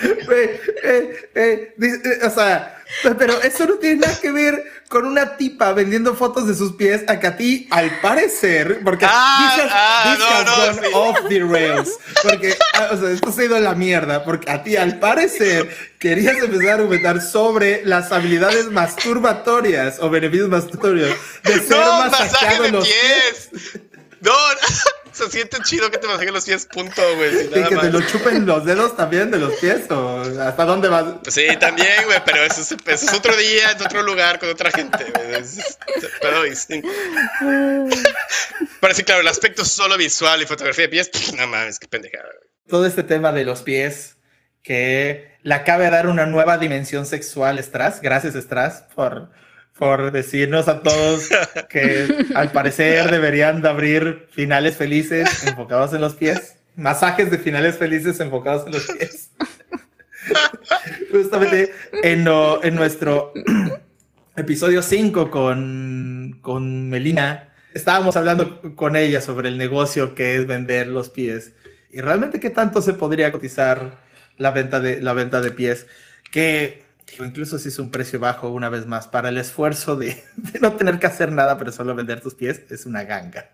Eh, 0.03 0.61
eh, 0.83 1.73
eh, 1.81 2.19
o 2.23 2.29
sea, 2.29 2.81
pero 3.17 3.41
eso 3.41 3.65
no 3.65 3.75
tiene 3.75 4.01
nada 4.01 4.19
que 4.19 4.31
ver 4.31 4.63
con 4.87 5.05
una 5.05 5.37
tipa 5.37 5.71
vendiendo 5.73 6.15
fotos 6.15 6.47
de 6.47 6.55
sus 6.55 6.73
pies 6.73 7.03
a 7.07 7.19
que 7.19 7.27
a 7.27 7.37
ti, 7.37 7.67
al 7.71 7.99
parecer, 7.99 8.81
porque 8.83 9.05
ah, 9.07 9.55
has, 9.55 9.69
ah, 9.71 10.43
no, 10.45 10.73
no, 10.73 10.81
sí. 10.81 10.89
off 10.93 11.17
the 11.29 11.43
rails. 11.43 11.97
Porque, 12.21 12.55
ah, 12.73 12.89
o 12.91 12.97
sea, 12.97 13.11
esto 13.11 13.31
se 13.31 13.41
ha 13.41 13.45
ido 13.45 13.55
a 13.55 13.59
la 13.59 13.73
mierda, 13.73 14.23
porque 14.23 14.51
a 14.51 14.63
ti, 14.63 14.75
al 14.75 14.99
parecer, 14.99 15.75
querías 15.97 16.37
empezar 16.37 16.69
a 16.69 16.73
argumentar 16.75 17.21
sobre 17.21 17.85
las 17.85 18.11
habilidades 18.11 18.69
masturbatorias 18.69 19.99
o 19.99 20.09
beneficios 20.09 20.49
masturbatorios 20.49 21.15
de 21.43 21.53
ser 21.53 21.77
No, 21.77 21.99
masajeado 21.99 22.09
masaje 22.09 22.61
de 22.61 22.71
los 22.71 22.87
pies. 22.87 23.49
No, 24.21 24.33
se 25.25 25.31
siente 25.31 25.57
chido 25.63 25.89
que 25.91 25.97
te 25.97 26.07
masajen 26.07 26.33
los 26.33 26.45
pies, 26.45 26.65
punto, 26.65 27.01
güey. 27.15 27.45
Y 27.45 27.49
que 27.49 27.75
te 27.75 27.89
lo 27.89 28.01
chupen 28.01 28.45
los 28.45 28.65
dedos 28.65 28.95
también 28.95 29.31
de 29.31 29.37
los 29.39 29.53
pies, 29.55 29.89
o 29.89 30.21
hasta 30.41 30.65
dónde 30.65 30.89
vas. 30.89 31.05
Sí, 31.29 31.45
también, 31.59 32.05
güey, 32.05 32.19
pero 32.25 32.43
eso 32.43 32.61
es, 32.61 32.71
eso 32.71 33.05
es 33.05 33.13
otro 33.13 33.35
día, 33.35 33.71
en 33.71 33.81
otro 33.81 34.03
lugar, 34.03 34.39
con 34.39 34.49
otra 34.49 34.71
gente, 34.71 35.05
güey. 35.13 35.43
Pero 38.79 38.93
sí, 38.93 39.03
claro, 39.03 39.21
el 39.21 39.27
aspecto 39.27 39.65
solo 39.65 39.97
visual 39.97 40.41
y 40.41 40.45
fotografía 40.45 40.85
de 40.85 40.89
pies, 40.89 41.09
pff, 41.09 41.33
no 41.33 41.47
mames, 41.47 41.79
qué 41.79 41.87
pendejada, 41.87 42.25
güey. 42.25 42.49
todo 42.67 42.85
este 42.85 43.03
tema 43.03 43.31
de 43.31 43.45
los 43.45 43.61
pies 43.61 44.17
que 44.63 45.37
le 45.43 45.55
acabe 45.55 45.85
de 45.85 45.91
dar 45.91 46.07
una 46.07 46.25
nueva 46.25 46.57
dimensión 46.57 47.05
sexual 47.05 47.57
Strass. 47.59 48.01
Gracias 48.01 48.35
Strass 48.35 48.83
por, 48.95 49.31
por 49.81 50.11
decirnos 50.11 50.67
a 50.67 50.83
todos 50.83 51.27
que 51.67 52.27
al 52.35 52.51
parecer 52.51 53.09
deberían 53.09 53.63
de 53.63 53.69
abrir 53.69 54.27
finales 54.29 54.75
felices 54.75 55.43
enfocados 55.47 55.91
en 55.93 56.01
los 56.01 56.13
pies. 56.13 56.57
Masajes 56.75 57.31
de 57.31 57.39
finales 57.39 57.79
felices 57.79 58.19
enfocados 58.19 58.67
en 58.67 58.73
los 58.73 58.85
pies. 58.85 59.31
Justamente 61.11 61.71
en, 62.03 62.23
lo- 62.25 62.63
en 62.63 62.75
nuestro 62.75 63.33
episodio 64.35 64.83
5 64.83 65.31
con, 65.31 66.37
con 66.43 66.87
Melina, 66.91 67.49
estábamos 67.73 68.15
hablando 68.15 68.75
con 68.75 68.95
ella 68.95 69.19
sobre 69.19 69.49
el 69.49 69.57
negocio 69.57 70.13
que 70.13 70.35
es 70.35 70.45
vender 70.45 70.85
los 70.85 71.09
pies. 71.09 71.53
Y 71.91 72.01
realmente 72.01 72.39
qué 72.39 72.51
tanto 72.51 72.83
se 72.83 72.93
podría 72.93 73.31
cotizar 73.31 73.97
la 74.37 74.51
venta 74.51 74.79
de, 74.79 75.01
la 75.01 75.13
venta 75.13 75.41
de 75.41 75.49
pies. 75.49 75.87
Que 76.31 76.80
digo, 77.11 77.25
incluso 77.25 77.59
si 77.59 77.69
es 77.69 77.79
un 77.79 77.91
precio 77.91 78.19
bajo, 78.19 78.49
una 78.49 78.69
vez 78.69 78.85
más, 78.87 79.07
para 79.07 79.29
el 79.29 79.37
esfuerzo 79.37 79.95
de, 79.95 80.23
de 80.35 80.59
no 80.59 80.75
tener 80.75 80.99
que 80.99 81.07
hacer 81.07 81.31
nada, 81.31 81.57
pero 81.57 81.71
solo 81.71 81.95
vender 81.95 82.21
tus 82.21 82.35
pies, 82.35 82.61
es 82.69 82.85
una 82.85 83.03
ganga. 83.03 83.49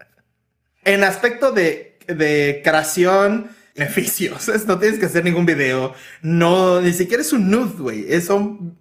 En 0.83 1.03
aspecto 1.03 1.51
de, 1.51 1.97
de 2.07 2.61
creación, 2.63 3.49
beneficios, 3.75 4.47
no 4.67 4.79
tienes 4.79 4.99
que 4.99 5.05
hacer 5.07 5.23
ningún 5.23 5.45
video, 5.45 5.93
no, 6.21 6.81
ni 6.81 6.93
siquiera 6.93 7.21
es 7.21 7.33
un 7.33 7.49
nude, 7.49 7.77
güey, 7.81 8.05
es- 8.11 8.25
son 8.25 8.77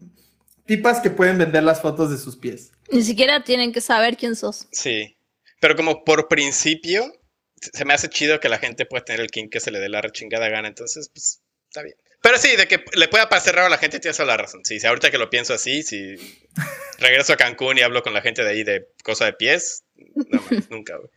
tipas 0.67 1.01
que 1.01 1.11
pueden 1.11 1.39
vender 1.39 1.62
las 1.62 1.81
fotos 1.81 2.11
de 2.11 2.19
sus 2.19 2.37
pies. 2.37 2.73
Ni 2.91 3.03
siquiera 3.03 3.43
tienen 3.45 3.73
que 3.73 3.81
saber 3.81 4.17
quién 4.17 4.37
sos. 4.37 4.67
Sí. 4.73 5.17
Pero 5.61 5.75
como 5.77 6.05
por 6.05 6.29
principio, 6.29 7.12
se 7.61 7.85
me 7.85 7.95
hace 7.95 8.09
chido 8.09 8.41
que 8.41 8.49
la 8.49 8.59
gente 8.59 8.85
pueda 8.87 9.05
tener 9.05 9.21
el 9.21 9.31
king 9.31 9.49
que 9.49 9.61
se 9.61 9.71
le 9.71 9.81
dé 9.81 9.89
la 9.89 10.03
rechingada 10.03 10.49
gana, 10.49 10.69
entonces, 10.69 11.09
pues, 11.12 11.41
está 11.69 11.83
bien. 11.83 11.97
Pero 12.27 12.39
sí, 12.39 12.57
de 12.57 12.67
que 12.67 12.85
le 12.95 13.07
pueda 13.07 13.29
parecer 13.29 13.55
raro 13.55 13.69
a 13.69 13.71
la 13.71 13.79
gente, 13.79 14.01
tienes 14.01 14.17
toda 14.17 14.27
la 14.27 14.37
razón. 14.37 14.65
Sí, 14.65 14.81
si 14.81 14.87
ahorita 14.89 15.12
que 15.12 15.19
lo 15.19 15.31
pienso 15.31 15.55
así, 15.55 15.85
si 15.85 16.17
regreso 16.99 17.33
a 17.33 17.37
Cancún 17.37 17.79
y 17.79 17.83
hablo 17.83 18.03
con 18.03 18.15
la 18.15 18.21
gente 18.21 18.43
de 18.43 18.51
ahí 18.51 18.65
de 18.65 18.89
cosa 19.05 19.27
de 19.27 19.33
pies, 19.33 19.85
no 19.95 20.43
mames, 20.43 20.69
nunca, 20.71 20.97
güey. 20.97 21.09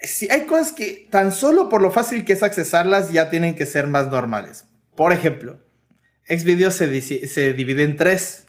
Sí, 0.00 0.28
hay 0.30 0.46
cosas 0.46 0.72
que 0.72 1.08
tan 1.10 1.32
solo 1.32 1.68
por 1.68 1.82
lo 1.82 1.90
fácil 1.90 2.24
que 2.24 2.32
es 2.32 2.42
accesarlas 2.42 3.12
ya 3.12 3.28
tienen 3.28 3.54
que 3.54 3.66
ser 3.66 3.86
más 3.86 4.06
normales. 4.06 4.64
Por 4.94 5.12
ejemplo, 5.12 5.62
Xvideos 6.26 6.74
se, 6.74 7.02
se 7.02 7.52
divide 7.52 7.82
en 7.82 7.98
tres. 7.98 8.46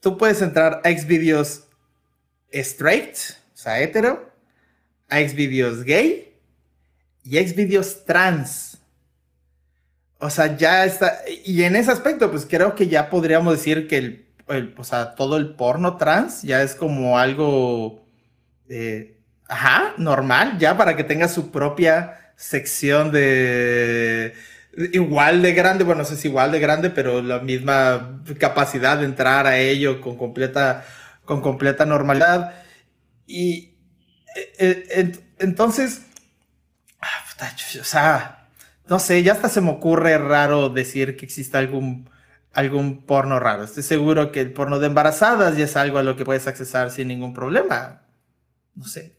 Tú 0.00 0.18
puedes 0.18 0.42
entrar 0.42 0.80
a 0.82 0.90
Xvideos 0.90 1.68
straight, 2.50 3.14
o 3.54 3.56
sea, 3.56 3.80
hetero, 3.80 4.32
a 5.08 5.20
Xvideos 5.20 5.84
gay 5.84 6.34
y 7.22 7.38
Xvideos 7.38 8.04
trans. 8.04 8.75
O 10.18 10.30
sea, 10.30 10.56
ya 10.56 10.84
está. 10.84 11.20
Y 11.44 11.62
en 11.64 11.76
ese 11.76 11.90
aspecto, 11.92 12.30
pues 12.30 12.46
creo 12.48 12.74
que 12.74 12.88
ya 12.88 13.10
podríamos 13.10 13.52
decir 13.54 13.86
que 13.88 13.98
el, 14.48 14.74
o 14.78 14.84
sea, 14.84 15.14
todo 15.14 15.36
el 15.36 15.54
porno 15.54 15.96
trans 15.98 16.42
ya 16.42 16.62
es 16.62 16.74
como 16.74 17.18
algo. 17.18 18.06
eh, 18.68 19.18
ajá, 19.48 19.94
normal, 19.98 20.58
ya 20.58 20.76
para 20.78 20.96
que 20.96 21.04
tenga 21.04 21.28
su 21.28 21.50
propia 21.52 22.32
sección 22.36 23.12
de. 23.12 24.34
Igual 24.92 25.42
de 25.42 25.54
grande, 25.54 25.84
bueno, 25.84 26.00
no 26.02 26.04
sé 26.08 26.16
si 26.16 26.28
igual 26.28 26.52
de 26.52 26.60
grande, 26.60 26.90
pero 26.90 27.22
la 27.22 27.40
misma 27.40 28.22
capacidad 28.38 28.98
de 28.98 29.06
entrar 29.06 29.46
a 29.46 29.58
ello 29.58 30.00
con 30.02 30.16
completa, 30.18 30.84
con 31.24 31.40
completa 31.42 31.86
normalidad. 31.86 32.54
Y 33.26 33.76
eh, 34.36 34.54
eh, 34.58 34.86
ent- 35.04 35.20
entonces, 35.40 36.02
ah, 37.00 37.24
puta, 37.30 37.54
o 37.80 37.84
sea, 37.84 38.45
no 38.88 38.98
sé, 38.98 39.22
ya 39.22 39.32
hasta 39.32 39.48
se 39.48 39.60
me 39.60 39.70
ocurre 39.70 40.16
raro 40.18 40.68
decir 40.68 41.16
que 41.16 41.24
exista 41.24 41.58
algún, 41.58 42.08
algún 42.52 43.04
porno 43.04 43.38
raro. 43.40 43.64
Estoy 43.64 43.82
seguro 43.82 44.32
que 44.32 44.40
el 44.40 44.52
porno 44.52 44.78
de 44.78 44.86
embarazadas 44.86 45.56
ya 45.56 45.64
es 45.64 45.76
algo 45.76 45.98
a 45.98 46.02
lo 46.02 46.16
que 46.16 46.24
puedes 46.24 46.46
accesar 46.46 46.90
sin 46.90 47.08
ningún 47.08 47.34
problema. 47.34 48.02
No 48.74 48.84
sé. 48.84 49.16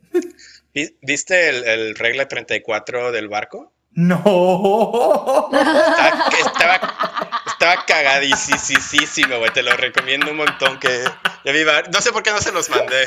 ¿Vi- 0.74 0.98
¿Viste 1.02 1.50
el, 1.50 1.64
el 1.66 1.96
regla 1.96 2.28
34 2.28 3.12
del 3.12 3.28
barco? 3.28 3.74
No. 3.92 5.50
Estaba, 5.52 6.30
estaba, 6.38 7.42
estaba 7.48 7.86
cagadísimo, 7.88 9.40
güey. 9.40 9.52
Te 9.54 9.64
lo 9.64 9.76
recomiendo 9.76 10.30
un 10.32 10.38
montón. 10.38 10.80
Que 10.80 11.04
ya 11.44 11.52
vi 11.52 11.64
No 11.92 12.00
sé 12.02 12.12
por 12.12 12.22
qué 12.24 12.32
no 12.32 12.40
se 12.40 12.52
los 12.52 12.70
mandé. 12.70 13.06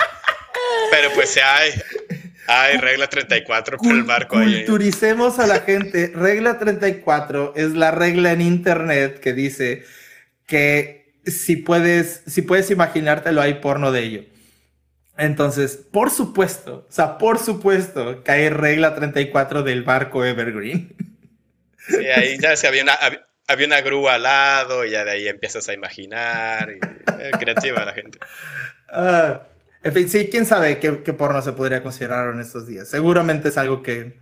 Pero 0.91 1.11
pues 1.15 1.31
sí 1.31 1.41
hay. 1.41 1.71
Hay 2.53 2.79
regla 2.79 3.07
34 3.09 3.79
por 3.79 3.93
el 3.93 4.03
barco 4.03 4.39
ahí. 4.39 4.65
Culturicemos 4.65 5.39
a 5.39 5.47
la 5.47 5.61
gente. 5.61 6.13
Regla 6.15 6.59
34 6.59 7.53
es 7.57 7.73
la 7.73 7.91
regla 7.91 8.33
en 8.33 8.41
internet 8.41 9.21
que 9.21 9.33
dice 9.33 9.85
que 10.47 11.15
si 11.25 11.57
puedes, 11.57 12.23
si 12.27 12.43
puedes 12.43 12.71
imaginártelo, 12.71 13.41
hay 13.41 13.55
porno 13.55 13.93
de 13.93 14.01
ello. 14.01 14.25
Entonces, 15.17 15.77
por 15.77 16.11
supuesto, 16.11 16.87
o 16.89 16.93
sea, 16.93 17.19
por 17.19 17.39
supuesto 17.39 18.23
que 18.25 18.31
hay 18.33 18.49
regla 18.49 18.95
34 18.95 19.63
del 19.63 19.83
barco 19.83 20.25
Evergreen. 20.25 20.95
Sí, 21.89 22.07
ahí 22.07 22.39
ya 22.39 22.57
se 22.57 22.67
había 22.67 22.83
una, 22.83 22.99
hab- 22.99 23.25
había 23.47 23.67
una 23.67 23.81
grúa 23.83 24.15
al 24.15 24.23
lado 24.23 24.85
y 24.85 24.91
ya 24.91 25.05
de 25.05 25.11
ahí 25.11 25.29
empiezas 25.29 25.69
a 25.69 25.75
imaginar. 25.75 26.71
Y, 26.71 26.79
eh, 27.23 27.31
creativa 27.39 27.85
la 27.85 27.93
gente. 27.93 28.19
Ah, 28.89 29.43
En 29.83 29.93
fin, 29.93 30.09
sí, 30.09 30.29
quién 30.31 30.45
sabe 30.45 30.79
qué, 30.79 31.13
porno 31.13 31.41
se 31.41 31.53
podría 31.53 31.83
considerar 31.83 32.35
en 32.35 32.41
estos 32.41 32.67
días. 32.67 32.89
Seguramente 32.89 33.49
es 33.49 33.57
algo 33.57 33.83
que, 33.83 34.19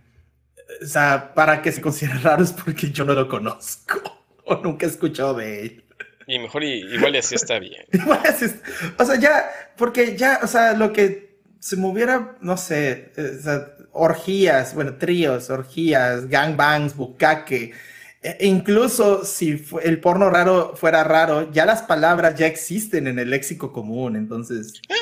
o 0.81 0.85
sea, 0.85 1.33
para 1.33 1.61
que 1.61 1.71
se 1.71 1.81
considere 1.81 2.19
raro 2.23 2.43
es 2.43 2.53
porque 2.53 2.91
yo 2.91 3.05
no 3.05 3.13
lo 3.13 3.27
conozco 3.27 4.23
o 4.45 4.55
nunca 4.57 4.85
he 4.85 4.89
escuchado 4.89 5.33
de 5.35 5.61
él. 5.61 5.83
Y 6.27 6.37
mejor 6.37 6.63
igual 6.63 7.15
así 7.15 7.35
está 7.35 7.57
bien. 7.57 7.85
o 8.97 9.05
sea, 9.05 9.15
ya, 9.15 9.49
porque 9.75 10.15
ya, 10.15 10.39
o 10.43 10.47
sea, 10.47 10.73
lo 10.73 10.93
que 10.93 11.39
se 11.59 11.75
me 11.75 11.87
hubiera, 11.87 12.37
no 12.39 12.55
sé, 12.55 13.11
eh, 13.17 13.37
o 13.39 13.41
sea, 13.41 13.75
orgías, 13.91 14.75
bueno, 14.75 14.95
tríos, 14.97 15.49
orgías, 15.49 16.27
gangbangs, 16.29 16.95
bucaque, 16.95 17.73
e, 18.21 18.37
incluso 18.45 19.25
si 19.25 19.65
el 19.81 19.99
porno 19.99 20.29
raro 20.29 20.75
fuera 20.75 21.03
raro, 21.03 21.51
ya 21.51 21.65
las 21.65 21.81
palabras 21.83 22.35
ya 22.35 22.47
existen 22.47 23.07
en 23.07 23.19
el 23.19 23.29
léxico 23.29 23.71
común, 23.71 24.15
entonces... 24.15 24.81
Ah, 24.89 24.98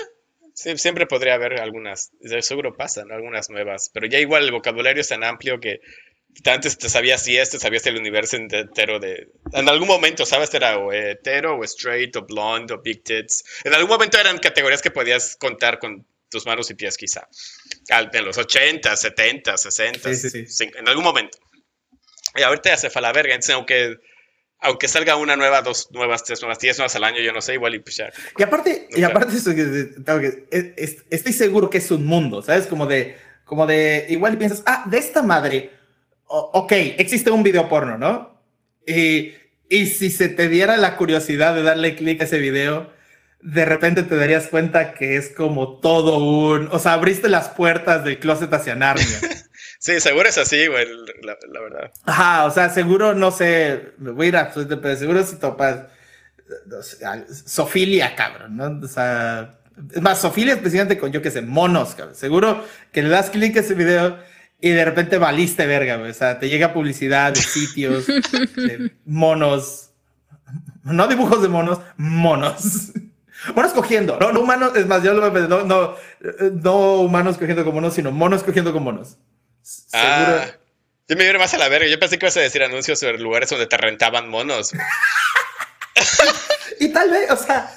sí, 0.58 0.76
siempre 0.78 1.05
podría 1.05 1.36
haber 1.36 1.60
algunas, 1.60 2.12
seguro 2.41 2.76
pasan 2.76 3.12
algunas 3.12 3.49
nuevas, 3.49 3.91
pero 3.93 4.08
ya 4.08 4.20
igual 4.20 4.43
el 4.43 4.51
vocabulario 4.51 5.01
es 5.01 5.10
tan 5.10 5.24
amplio 5.24 5.60
que 5.60 5.82
antes 6.45 6.78
te 6.78 6.89
sabías 6.89 7.24
si 7.24 7.38
esto, 7.38 7.60
sabías 7.60 7.86
el 7.86 7.97
universo 7.97 8.38
entero 8.38 8.99
de... 8.99 9.30
En 9.53 9.70
algún 9.70 9.88
momento, 9.88 10.26
¿sabes? 10.26 10.53
Era 10.53 10.78
o 10.78 10.91
hetero, 10.91 11.55
o 11.55 11.64
straight, 11.64 12.16
o 12.16 12.26
blonde, 12.26 12.74
o 12.74 12.82
big 12.82 13.03
tits. 13.03 13.43
En 13.64 13.74
algún 13.74 13.89
momento 13.89 14.20
eran 14.20 14.38
categorías 14.38 14.82
que 14.82 14.91
podías 14.91 15.36
contar 15.38 15.80
con 15.80 16.05
tus 16.30 16.45
manos 16.45 16.70
y 16.70 16.76
pies 16.76 16.97
quizá. 16.97 17.28
En 17.89 18.26
los 18.26 18.38
80, 18.38 18.95
70, 18.95 19.58
60, 19.58 20.10
en 20.78 20.88
algún 20.88 21.03
momento. 21.03 21.38
Y 22.36 22.43
ahorita 22.43 22.70
ya 22.70 22.78
se 22.78 22.89
fue 22.89 22.99
a 22.99 23.03
la 23.03 23.14
verga, 23.14 23.34
entonces 23.34 23.55
aunque, 23.55 23.95
aunque 24.60 24.88
salga 24.88 25.16
una 25.16 25.36
nueva, 25.36 25.62
dos 25.62 25.89
nuevas, 25.91 26.24
tres 26.24 26.41
nuevas, 26.41 26.60
diez 26.60 26.78
nuevas 26.78 26.95
al 26.95 27.03
año, 27.03 27.20
yo 27.22 27.32
no 27.32 27.41
sé, 27.41 27.53
igual 27.53 27.76
y 27.76 27.80
pues 27.80 27.97
ya. 27.97 28.12
Y 28.38 28.43
aparte, 28.43 28.88
y 28.95 29.03
aparte 29.03 29.36
estoy 31.10 31.34
seguro 31.34 31.70
que 31.70 31.78
es 31.78 31.91
un 31.91 32.05
mundo, 32.05 32.41
¿sabes? 32.41 32.66
Como 32.68 32.88
de, 32.88 33.18
como 33.45 33.68
de, 33.68 34.05
igual 34.10 34.38
piensas, 34.38 34.64
ah, 34.66 34.84
de 34.89 34.97
esta 34.97 35.22
madre, 35.22 35.72
ok, 36.28 36.72
existe 36.97 37.30
un 37.30 37.43
video 37.43 37.70
porno, 37.70 37.97
¿no? 37.97 38.41
Y, 38.86 39.34
y 39.70 39.88
si 39.88 40.10
se 40.10 40.30
te 40.30 40.49
diera 40.49 40.78
la 40.78 40.97
curiosidad 40.97 41.53
de 41.53 41.64
darle 41.64 41.95
clic 41.95 42.22
a 42.22 42.26
ese 42.26 42.39
video, 42.39 42.91
de 43.41 43.66
repente 43.66 44.03
te 44.03 44.16
darías 44.16 44.47
cuenta 44.47 44.93
que 44.93 45.18
es 45.18 45.30
como 45.30 45.80
todo 45.80 46.18
un, 46.18 46.70
o 46.72 46.80
sea, 46.80 46.93
abriste 46.93 47.30
las 47.30 47.49
puertas 47.49 48.03
del 48.03 48.20
closet 48.20 48.53
hacia 48.53 48.76
Narnia. 48.76 49.05
sí, 49.80 49.99
seguro 49.99 50.30
es 50.30 50.38
así, 50.38 50.67
güey, 50.67 50.86
la, 51.23 51.61
verdad. 51.61 51.91
Ajá, 52.05 52.45
o 52.45 52.51
sea, 52.51 52.69
seguro, 52.69 53.13
no 53.13 53.32
sé, 53.32 53.93
me 53.97 54.11
voy 54.11 54.28
a 54.28 54.30
ir 54.30 54.38
a, 54.38 54.51
pero 54.53 54.95
seguro 54.95 55.23
si 55.25 55.38
topas, 55.38 55.86
Sofilia, 57.45 58.15
cabrón, 58.15 58.57
¿no? 58.57 58.80
O 58.86 58.88
sea, 58.88 59.59
es 59.93 60.01
más, 60.01 60.19
Sofilia 60.19 60.53
especialmente 60.53 60.97
con, 60.97 61.11
yo 61.11 61.21
que 61.21 61.32
sé, 61.32 61.41
monos, 61.41 61.95
cabrón. 61.95 62.15
Seguro 62.15 62.63
que 62.91 63.03
le 63.03 63.09
das 63.09 63.30
clic 63.30 63.57
a 63.57 63.59
ese 63.59 63.73
video 63.73 64.17
y 64.59 64.69
de 64.69 64.86
repente 64.86 65.17
valiste 65.17 65.65
verga, 65.67 65.97
güey. 65.97 66.11
O 66.11 66.13
sea, 66.13 66.39
te 66.39 66.49
llega 66.49 66.73
publicidad 66.73 67.34
de 67.34 67.41
sitios, 67.41 68.05
monos, 69.05 69.91
no 70.84 71.07
dibujos 71.07 71.41
de 71.41 71.47
monos, 71.47 71.80
monos. 71.97 72.91
Monos 73.55 73.71
cogiendo, 73.71 74.17
no, 74.19 74.32
no 74.32 74.41
humanos, 74.41 74.75
es 74.75 74.88
más, 74.88 75.03
yo 75.03 75.13
lo 75.13 75.30
no, 75.47 75.63
no, 75.63 75.95
no 76.63 77.01
humanos 77.01 77.38
cogiendo 77.38 77.63
con 77.63 77.75
monos, 77.75 77.93
sino 77.93 78.11
monos 78.11 78.43
cogiendo 78.43 78.73
con 78.73 78.84
monos. 78.84 79.17
Ah, 79.93 80.45
yo 81.07 81.15
me 81.15 81.28
iba 81.28 81.39
más 81.39 81.53
a 81.53 81.57
la 81.57 81.70
verga. 81.70 81.88
Yo 81.88 81.99
pensé 81.99 82.18
que 82.18 82.26
ibas 82.26 82.38
a 82.38 82.41
decir 82.41 82.63
anuncios 82.63 82.99
sobre 82.99 83.18
lugares 83.18 83.49
donde 83.49 83.68
te 83.68 83.78
rentaban 83.78 84.30
monos. 84.30 84.74
y 86.80 86.89
tal 86.89 87.11
vez, 87.11 87.32
o 87.32 87.38
sea, 87.38 87.72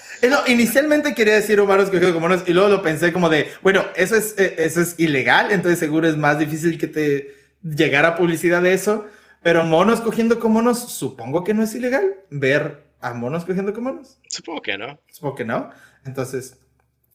inicialmente 0.46 1.14
quería 1.14 1.34
decir 1.34 1.60
humanos 1.60 1.86
cogiendo 1.86 2.12
con 2.12 2.22
monos 2.22 2.42
y 2.46 2.52
luego 2.52 2.68
lo 2.68 2.82
pensé 2.82 3.12
como 3.12 3.28
de, 3.28 3.52
bueno, 3.62 3.84
eso 3.94 4.16
es, 4.16 4.34
eh, 4.38 4.56
eso 4.58 4.80
es 4.80 4.98
ilegal, 4.98 5.52
entonces 5.52 5.78
seguro 5.78 6.08
es 6.08 6.16
más 6.16 6.38
difícil 6.38 6.78
que 6.78 6.86
te 6.86 7.34
llegara 7.62 8.16
publicidad 8.16 8.62
de 8.62 8.74
eso. 8.74 9.06
Pero 9.42 9.64
monos 9.64 10.02
cogiendo 10.02 10.38
con 10.38 10.52
monos, 10.52 10.92
supongo 10.92 11.44
que 11.44 11.54
no 11.54 11.62
es 11.62 11.74
ilegal 11.74 12.14
ver 12.28 12.84
a 13.00 13.14
monos 13.14 13.46
cogiendo 13.46 13.72
con 13.72 13.84
monos. 13.84 14.18
Supongo 14.28 14.60
que 14.60 14.76
no. 14.76 15.00
Supongo 15.10 15.34
que 15.34 15.46
no. 15.46 15.70
Entonces, 16.04 16.58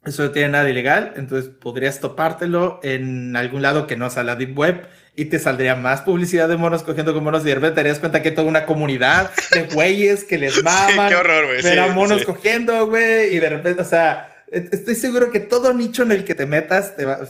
eso 0.06 0.24
no 0.24 0.32
tiene 0.32 0.49
nada 0.49 0.70
ilegal. 0.70 1.14
Entonces, 1.16 1.49
podrías 1.49 1.99
topártelo 1.99 2.80
en 2.84 3.36
algún 3.36 3.62
lado 3.62 3.88
que 3.88 3.95
no 3.95 4.10
sea 4.10 4.24
la 4.24 4.36
Deep 4.36 4.58
Web 4.58 4.88
y 5.16 5.26
te 5.26 5.39
saldría 5.39 5.76
más 5.76 6.01
publicidad 6.01 6.49
de 6.49 6.58
monos 6.58 6.84
cogiendo 6.84 7.14
con 7.14 7.24
monos 7.24 7.43
y 7.43 7.45
de 7.45 7.56
repente 7.56 7.76
te 7.76 7.82
darías 7.82 7.99
cuenta 7.99 8.22
que 8.22 8.30
hay 8.30 8.36
toda 8.36 8.47
una 8.47 8.66
comunidad 8.66 9.32
de 9.51 9.64
güeyes 9.74 10.26
que 10.26 10.38
les 10.38 10.62
maman. 10.64 11.10
qué 11.10 11.16
horror, 11.16 11.45
güey. 11.45 11.62
Ver 11.62 11.80
a 11.80 11.88
monos 11.88 12.24
cogiendo, 12.26 12.88
güey. 12.88 13.36
Y 13.36 13.39
de 13.39 13.49
repente, 13.49 13.82
o 13.82 13.86
sea, 13.86 14.43
e-, 14.51 14.70
estoy 14.72 14.95
seguro 14.95 15.32
que 15.32 15.39
todo 15.39 15.74
nicho 15.74 16.03
en 16.03 16.12
el 16.12 16.24
que 16.26 16.36
te 16.36 16.45
metas 16.45 16.95
te 16.95 17.06
va. 17.06 17.20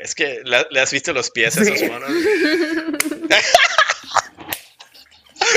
Es 0.00 0.14
que 0.14 0.42
le 0.44 0.80
has 0.80 0.90
visto 0.90 1.12
los 1.12 1.30
pies 1.30 1.58
a 1.58 1.60
esos 1.60 1.82
monos. 1.82 2.08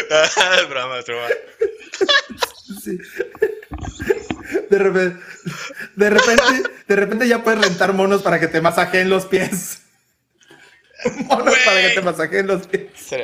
es 0.09 0.69
broma, 0.69 0.99
es 0.99 1.05
broma. 1.05 1.27
Sí. 2.83 2.99
De 4.73 4.79
repente, 4.79 5.19
de 5.95 6.09
repente, 6.09 6.43
de 6.87 6.95
repente 6.95 7.27
ya 7.27 7.43
puedes 7.43 7.61
rentar 7.61 7.93
monos 7.93 8.23
para 8.23 8.39
que 8.39 8.47
te 8.47 8.59
masajeen 8.59 9.07
los 9.07 9.27
pies. 9.27 9.83
Monos 11.27 11.55
para 11.63 11.81
que 11.81 11.89
te 11.89 12.01
masajeen 12.01 12.47
los 12.47 12.67
pies. 12.67 12.89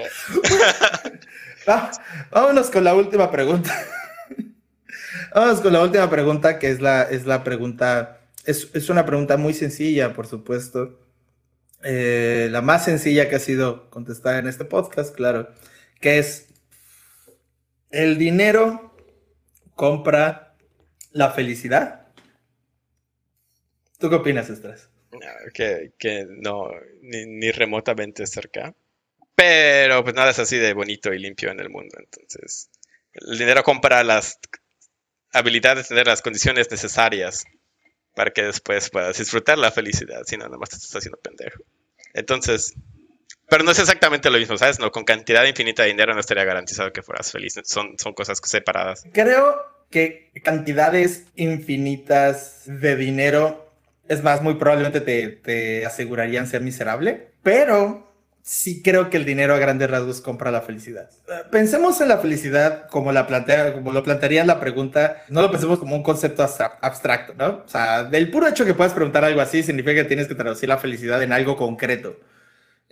Ah, 1.68 1.92
vámonos 2.32 2.72
con 2.72 2.84
la 2.84 2.96
última 2.96 3.30
pregunta. 3.30 3.76
Vámonos 5.36 5.62
con 5.62 5.74
la 5.74 5.84
última 5.84 6.10
pregunta, 6.10 6.58
que 6.58 6.72
es 6.72 6.82
la, 6.82 7.04
es 7.04 7.28
la 7.28 7.44
pregunta, 7.44 8.22
es, 8.44 8.70
es 8.74 8.90
una 8.90 9.06
pregunta 9.06 9.38
muy 9.38 9.54
sencilla, 9.54 10.14
por 10.14 10.26
supuesto. 10.26 11.00
Eh, 11.84 12.48
la 12.50 12.62
más 12.62 12.86
sencilla 12.86 13.30
que 13.30 13.36
ha 13.36 13.40
sido 13.40 13.90
contestada 13.92 14.40
en 14.40 14.48
este 14.48 14.66
podcast, 14.66 15.14
claro, 15.14 15.50
que 16.00 16.18
es, 16.18 16.48
¿el 17.92 18.18
dinero 18.18 18.96
compra 19.76 20.49
la 21.12 21.32
felicidad? 21.32 22.08
¿Tú 23.98 24.10
qué 24.10 24.16
opinas, 24.16 24.50
Estras? 24.50 24.90
Que, 25.54 25.92
que 25.98 26.26
no, 26.30 26.70
ni, 27.02 27.52
remotamente 27.52 28.26
cerca. 28.28 28.74
Pero 29.36 30.04
pues 30.04 30.16
nada 30.16 30.32
es 30.32 30.40
así 30.40 30.58
de 30.58 30.74
bonito 30.74 31.14
y 31.14 31.20
limpio 31.20 31.52
en 31.52 31.60
el 31.60 31.70
mundo. 31.70 31.98
Entonces, 32.00 32.70
el 33.14 33.38
dinero 33.38 33.64
compra 33.64 34.04
las 34.04 34.40
habilidades, 35.34 35.88
tener 35.88 36.08
las 36.08 36.22
condiciones 36.22 36.70
necesarias 36.72 37.46
para 38.16 38.32
que 38.32 38.44
después 38.44 38.90
puedas 38.90 39.18
disfrutar 39.18 39.58
la 39.58 39.72
felicidad, 39.72 40.24
si 40.26 40.38
no, 40.38 40.46
nada 40.46 40.58
más 40.58 40.70
te 40.70 40.76
estás 40.76 40.96
haciendo 40.96 41.18
pendejo. 41.20 41.64
Entonces, 42.14 42.74
pero 43.50 43.64
no 43.64 43.72
es 43.72 43.80
exactamente 43.80 44.30
lo 44.30 44.38
mismo, 44.38 44.58
¿sabes? 44.58 44.80
No, 44.80 44.92
con 44.92 45.04
cantidad 45.04 45.46
infinita 45.46 45.84
de 45.84 45.90
dinero 45.90 46.14
no 46.14 46.20
estaría 46.20 46.44
garantizado 46.44 46.94
que 46.94 47.02
fueras 47.02 47.32
feliz. 47.32 47.56
Son, 47.64 47.98
son 47.98 48.14
cosas 48.14 48.40
separadas. 48.44 49.04
Creo 49.14 49.79
que 49.90 50.32
cantidades 50.44 51.26
infinitas 51.36 52.64
de 52.66 52.96
dinero, 52.96 53.74
es 54.08 54.24
más, 54.24 54.42
muy 54.42 54.56
probablemente 54.56 55.02
te, 55.02 55.28
te 55.28 55.86
asegurarían 55.86 56.48
ser 56.48 56.62
miserable, 56.62 57.32
pero 57.44 58.10
sí 58.50 58.82
creo 58.82 59.12
que 59.12 59.18
el 59.18 59.26
dinero 59.26 59.54
a 59.54 59.60
grandes 59.60 59.90
rasgos 59.92 60.22
compra 60.22 60.50
la 60.50 60.62
felicidad. 60.62 61.10
Pensemos 61.52 62.02
en 62.02 62.08
la 62.08 62.18
felicidad 62.18 62.88
como 62.88 63.12
la 63.12 63.28
plantea, 63.28 63.74
como 63.74 63.92
lo 63.92 64.04
plantearía 64.04 64.44
la 64.44 64.60
pregunta, 64.60 65.24
no 65.30 65.42
lo 65.42 65.52
pensemos 65.52 65.78
como 65.78 65.96
un 65.96 66.02
concepto 66.02 66.44
abstracto, 66.82 67.34
¿no? 67.38 67.64
O 67.66 67.68
sea, 67.68 68.04
del 68.04 68.32
puro 68.32 68.48
hecho 68.48 68.66
que 68.66 68.74
puedas 68.74 68.94
preguntar 68.94 69.24
algo 69.24 69.42
así 69.42 69.62
significa 69.62 69.94
que 69.94 70.06
tienes 70.06 70.28
que 70.28 70.34
traducir 70.34 70.68
la 70.68 70.80
felicidad 70.80 71.22
en 71.22 71.32
algo 71.32 71.58
concreto. 71.58 72.18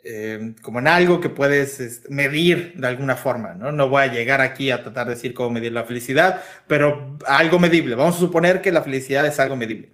Eh, 0.10 0.56
como 0.62 0.80
en 0.80 0.88
algo 0.88 1.20
que 1.20 1.28
puedes 1.28 1.82
este, 1.82 2.08
medir 2.10 2.76
de 2.78 2.88
alguna 2.88 3.18
forma, 3.18 3.56
¿no? 3.56 3.74
No 3.74 3.90
voy 3.90 4.04
a 4.04 4.08
llegar 4.08 4.40
aquí 4.40 4.72
a 4.72 4.82
tratar 4.82 5.08
de 5.08 5.16
decir 5.16 5.34
cómo 5.34 5.50
medir 5.50 5.74
la 5.74 5.84
felicidad, 5.84 6.42
pero 6.66 7.18
algo 7.26 7.60
medible. 7.60 7.94
Vamos 7.94 8.16
a 8.16 8.20
suponer 8.20 8.62
que 8.62 8.72
la 8.72 8.84
felicidad 8.84 9.26
es 9.26 9.38
algo 9.38 9.58
medible, 9.58 9.92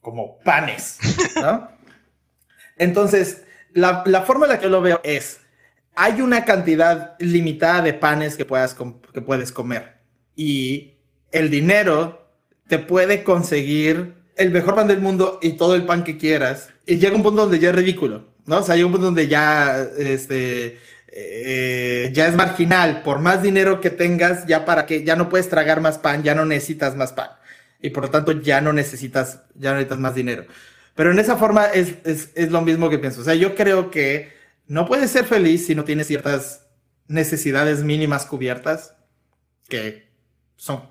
como 0.00 0.38
panes, 0.38 0.98
¿no? 1.36 1.68
Entonces, 2.78 3.44
la, 3.74 4.02
la, 4.06 4.22
forma 4.22 4.46
en 4.46 4.52
la 4.52 4.60
que 4.60 4.70
lo 4.70 4.80
veo 4.80 5.02
es, 5.04 5.40
hay 5.94 6.22
una 6.22 6.46
cantidad 6.46 7.14
limitada 7.18 7.82
de 7.82 7.92
panes 7.92 8.38
que, 8.38 8.46
puedas 8.46 8.74
que 8.74 9.20
puedes 9.20 9.52
comer 9.52 9.98
y 10.34 10.94
el 11.32 11.50
dinero 11.50 12.30
te 12.66 12.78
puede 12.78 13.22
conseguir 13.22 14.14
el 14.36 14.50
mejor 14.50 14.74
pan 14.74 14.88
del 14.88 15.02
mundo 15.02 15.38
y 15.42 15.52
todo 15.52 15.74
el 15.74 15.84
pan 15.84 16.02
que 16.02 16.16
quieras 16.16 16.70
y 16.86 16.96
llega 16.96 17.14
un 17.14 17.22
punto 17.22 17.42
donde 17.42 17.58
ya 17.58 17.68
es 17.68 17.76
ridículo, 17.76 18.33
¿no? 18.46 18.58
O 18.58 18.62
sea, 18.62 18.74
llega 18.74 18.86
un 18.86 18.92
punto 18.92 19.06
donde 19.06 19.28
ya, 19.28 19.86
este, 19.98 20.78
eh, 21.08 22.10
ya 22.12 22.26
es 22.26 22.34
marginal. 22.34 23.02
Por 23.02 23.20
más 23.20 23.42
dinero 23.42 23.80
que 23.80 23.90
tengas, 23.90 24.46
ya 24.46 24.64
para 24.64 24.86
que, 24.86 25.04
ya 25.04 25.16
no 25.16 25.28
puedes 25.28 25.48
tragar 25.48 25.80
más 25.80 25.98
pan, 25.98 26.22
ya 26.22 26.34
no 26.34 26.44
necesitas 26.44 26.96
más 26.96 27.12
pan. 27.12 27.30
Y 27.80 27.90
por 27.90 28.04
lo 28.04 28.10
tanto 28.10 28.32
ya 28.32 28.60
no 28.60 28.72
necesitas, 28.72 29.40
ya 29.54 29.70
no 29.70 29.76
necesitas 29.76 29.98
más 29.98 30.14
dinero. 30.14 30.46
Pero 30.94 31.10
en 31.10 31.18
esa 31.18 31.36
forma 31.36 31.66
es, 31.66 31.94
es, 32.04 32.30
es 32.34 32.50
lo 32.50 32.62
mismo 32.62 32.88
que 32.88 32.98
pienso. 32.98 33.20
O 33.20 33.24
sea, 33.24 33.34
yo 33.34 33.54
creo 33.54 33.90
que 33.90 34.32
no 34.66 34.86
puedes 34.86 35.10
ser 35.10 35.24
feliz 35.24 35.66
si 35.66 35.74
no 35.74 35.84
tienes 35.84 36.06
ciertas 36.06 36.66
necesidades 37.06 37.82
mínimas 37.82 38.26
cubiertas 38.26 38.94
que 39.68 40.08
son 40.56 40.88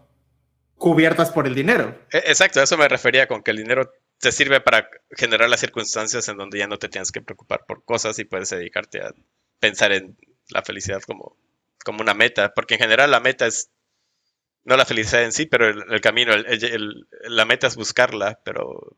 cubiertas 0.78 1.32
por 1.32 1.48
el 1.48 1.56
dinero. 1.56 1.98
E, 2.12 2.18
exacto, 2.18 2.60
a 2.60 2.64
eso 2.64 2.78
me 2.78 2.88
refería 2.88 3.28
con 3.28 3.42
que 3.42 3.52
el 3.52 3.58
dinero 3.58 3.92
te 4.24 4.32
sirve 4.32 4.62
para 4.62 4.90
generar 5.12 5.50
las 5.50 5.60
circunstancias 5.60 6.30
en 6.30 6.38
donde 6.38 6.58
ya 6.58 6.66
no 6.66 6.80
te 6.80 6.88
tienes 6.88 7.12
que 7.12 7.22
preocupar 7.22 7.66
por 7.68 7.84
cosas 7.84 8.18
y 8.20 8.24
puedes 8.24 8.52
dedicarte 8.52 9.02
a 9.02 9.14
pensar 9.60 9.92
en 9.92 10.18
la 10.48 10.64
felicidad 10.64 11.02
como, 11.02 11.36
como 11.84 12.02
una 12.02 12.14
meta, 12.14 12.54
porque 12.54 12.76
en 12.76 12.80
general 12.80 13.12
la 13.12 13.20
meta 13.20 13.46
es 13.48 13.70
no 14.64 14.78
la 14.78 14.86
felicidad 14.86 15.26
en 15.26 15.34
sí, 15.34 15.46
pero 15.46 15.68
el, 15.68 16.00
camino, 16.00 16.32
la 17.28 17.44
meta 17.44 17.68
es 17.68 17.76
buscarla, 17.76 18.40
pero 18.46 18.96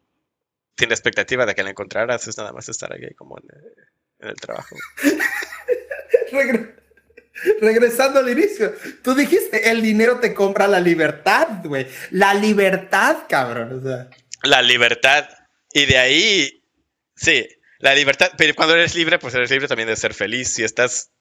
tiene 0.75 0.93
expectativa 0.93 1.47
de 1.47 1.55
que 1.55 1.63
la 1.63 1.71
encontrarás, 1.71 2.27
es 2.27 2.37
nada 2.37 2.53
más 2.53 2.69
estar 2.69 2.93
aquí 2.93 3.11
como 3.15 3.39
en, 3.39 4.29
el 4.29 4.35
trabajo. 4.35 4.75
regresando 7.61 8.19
al 8.19 8.29
inicio, 8.29 8.73
tú 9.01 9.15
dijiste, 9.15 9.71
el 9.71 9.81
dinero 9.81 10.19
te 10.19 10.35
compra 10.35 10.67
la 10.67 10.79
libertad, 10.79 11.47
güey. 11.63 11.87
La 12.11 12.35
libertad, 12.35 13.23
cabrón. 13.27 13.79
O 13.79 13.81
sea. 13.81 14.07
La 14.45 14.61
libertad. 14.61 15.27
Y 15.73 15.85
de 15.85 15.97
ahí, 15.97 16.63
sí, 17.15 17.47
la 17.79 17.93
libertad. 17.93 18.31
Pero 18.37 18.55
cuando 18.55 18.75
eres 18.75 18.95
libre, 18.95 19.19
pues 19.19 19.33
eres 19.35 19.51
libre 19.51 19.67
también 19.67 19.89
de 19.89 19.95
ser 19.95 20.13
feliz. 20.13 20.53
Si 20.53 20.63
estás 20.63 21.11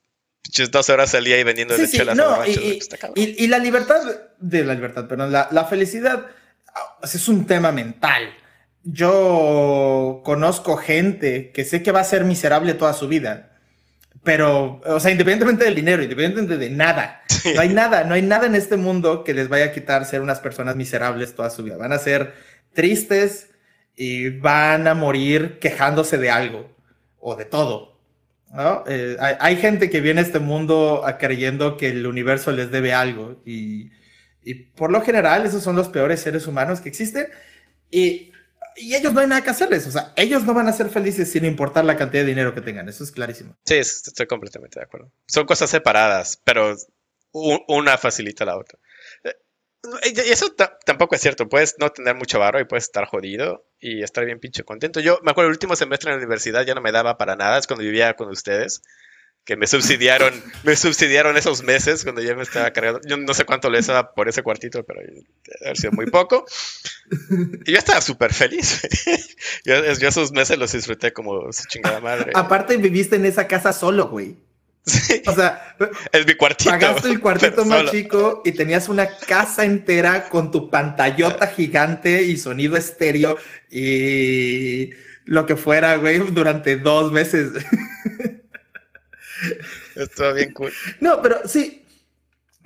dos 0.71 0.91
horas 0.91 1.15
al 1.15 1.25
día 1.25 1.39
y 1.39 1.45
vendiendo 1.45 1.77
sí, 1.77 1.87
sí, 1.87 1.99
no, 2.15 2.47
y, 2.47 2.83
y, 3.15 3.47
la 3.47 3.59
libertad, 3.59 4.03
de 4.39 4.65
la 4.65 4.75
libertad, 4.75 5.09
perdón, 5.09 5.33
la, 5.33 5.49
la 5.51 5.65
felicidad 5.65 6.27
es 7.03 7.29
un 7.29 7.47
tema 7.47 7.73
mental. 7.73 8.35
Yo 8.83 10.21
conozco 10.25 10.77
gente 10.77 11.51
que 11.53 11.65
sé 11.65 11.83
que 11.83 11.93
va 11.93 12.01
a 12.01 12.05
ser 12.05 12.25
miserable 12.25 12.75
toda 12.75 12.93
su 12.93 13.09
vida. 13.09 13.51
Pero, 14.23 14.81
o 14.87 15.01
sea, 15.01 15.11
independientemente 15.11 15.65
del 15.65 15.75
dinero, 15.75 16.03
independientemente 16.03 16.57
de 16.57 16.71
nada, 16.71 17.23
no 17.55 17.61
hay 17.61 17.69
nada, 17.69 18.05
no 18.05 18.15
hay 18.15 18.23
nada 18.23 18.47
en 18.47 18.55
este 18.55 18.79
mundo 18.79 19.23
que 19.23 19.35
les 19.35 19.49
vaya 19.49 19.67
a 19.67 19.73
quitar 19.73 20.07
ser 20.07 20.23
unas 20.23 20.41
personas 20.41 20.77
miserables 20.77 21.35
toda 21.35 21.51
su 21.51 21.63
vida. 21.63 21.77
Van 21.77 21.93
a 21.93 21.99
ser 21.99 22.33
tristes 22.75 23.51
y 23.97 24.31
van 24.31 24.87
a 24.87 24.95
morir 24.95 25.59
quejándose 25.61 26.19
de 26.19 26.31
algo 26.31 26.71
o 27.19 27.37
de 27.37 27.45
todo. 27.45 27.99
¿no? 28.53 28.85
Eh, 28.87 29.17
hay, 29.19 29.57
gente 29.57 29.91
que 29.91 30.01
viene 30.01 30.21
a 30.21 30.25
este 30.25 30.39
mundo 30.39 31.05
creyendo 31.19 31.77
que 31.77 31.89
el 31.89 32.07
universo 32.07 32.53
les 32.53 32.71
debe 32.71 32.93
algo 32.93 33.43
y, 33.45 33.91
y, 34.45 34.55
por 34.55 34.93
lo 34.93 35.01
general 35.01 35.45
esos 35.45 35.63
son 35.63 35.75
los 35.75 35.89
peores 35.89 36.21
seres 36.21 36.47
humanos 36.47 36.81
que 36.81 36.89
existen 36.89 37.27
y, 37.91 38.31
y, 38.77 38.95
ellos 38.95 39.13
no 39.13 39.21
hay 39.21 39.27
nada 39.27 39.43
que 39.43 39.51
hacerles, 39.51 39.89
o 39.89 39.91
sea, 39.91 40.13
ellos 40.15 40.45
no 40.45 40.55
van 40.55 40.69
a 40.69 40.73
ser 40.73 40.89
felices 40.89 41.33
sin 41.33 41.45
importar 41.45 41.85
la 41.85 41.97
cantidad 41.97 42.23
de 42.23 42.29
dinero 42.29 42.55
que 42.55 42.61
tengan, 42.61 42.89
eso 42.89 43.03
es 43.03 43.11
clarísimo. 43.11 43.57
Sí, 43.65 43.75
estoy 43.75 44.27
completamente 44.27 44.79
de 44.79 44.85
acuerdo. 44.85 45.11
Son 45.27 45.47
cosas 45.47 45.71
separadas, 45.71 46.41
pero 46.45 46.77
una 47.33 47.99
facilita 47.99 48.45
la 48.45 48.57
otra. 48.57 48.79
Y 50.05 50.19
eso 50.31 50.55
tampoco 50.85 51.15
es 51.15 51.21
cierto. 51.21 51.49
Puedes 51.49 51.77
no 51.79 51.91
tener 51.91 52.15
mucho 52.15 52.39
barro 52.39 52.61
y 52.61 52.65
puedes 52.65 52.85
estar 52.85 53.05
jodido 53.07 53.67
y 53.79 54.03
estar 54.03 54.25
bien 54.25 54.41
pinche 54.41 54.65
contento. 54.65 55.01
Yo 55.01 55.19
me 55.23 55.31
acuerdo 55.31 55.49
el 55.49 55.55
último 55.55 55.77
semestre 55.77 56.11
en 56.11 56.17
la 56.17 56.19
universidad 56.19 56.65
ya 56.65 56.75
no 56.75 56.81
me 56.81 56.93
daba 56.93 57.19
para 57.19 57.37
nada. 57.37 57.59
Es 57.59 57.67
cuando 57.67 57.85
vivía 57.85 58.15
con 58.15 58.29
ustedes. 58.29 58.83
Que 59.45 59.57
me 59.57 59.67
subsidiaron, 59.67 60.33
me 60.65 60.75
subsidiaron 60.75 61.37
esos 61.37 61.63
meses 61.63 62.03
cuando 62.03 62.23
yo 62.23 62.35
me 62.35 62.45
estaba 62.45 62.71
cargando. 62.73 63.01
Yo 63.07 63.19
no 63.19 63.35
sé 63.35 63.45
cuánto 63.45 63.69
les 63.69 63.87
daba 63.87 64.15
por 64.15 64.27
ese 64.29 64.43
cuartito, 64.43 64.85
pero 64.85 65.01
ha 65.71 65.75
sido 65.75 65.93
muy 65.93 66.07
poco. 66.07 66.47
Y 67.67 67.73
yo 67.73 67.79
estaba 67.79 68.01
súper 68.01 68.33
feliz. 68.33 68.81
yo, 69.67 69.75
esos 69.75 70.33
meses 70.33 70.57
los 70.57 70.73
disfruté 70.73 71.13
como 71.13 71.53
su 71.53 71.69
chingada 71.69 72.01
madre. 72.01 72.33
Aparte 72.35 72.79
viviste 72.79 73.17
en 73.17 73.27
esa 73.27 73.47
casa 73.47 73.75
solo, 73.75 74.09
güey. 74.09 74.39
O 75.27 75.35
sea, 75.35 75.77
es 76.13 76.27
mi 76.27 76.35
cuartito. 76.35 76.71
Pagaste 76.71 77.09
el 77.09 77.21
cuartito 77.21 77.65
más 77.65 77.91
chico 77.91 78.43
y 78.45 78.53
tenías 78.53 78.89
una 78.89 79.09
casa 79.09 79.65
entera 79.65 80.29
con 80.29 80.51
tu 80.51 80.69
pantallota 80.69 81.47
gigante 81.47 82.23
y 82.23 82.37
sonido 82.37 82.77
estéreo 82.77 83.39
y 83.71 84.91
lo 85.25 85.47
que 85.47 85.57
fuera, 85.57 85.97
güey, 85.97 86.19
durante 86.19 86.77
dos 86.77 87.13
meses. 87.13 87.53
Estuvo 89.95 90.35
bien 90.35 90.53
cool. 90.53 90.73
No, 91.01 91.23
pero 91.23 91.41
sí. 91.47 91.81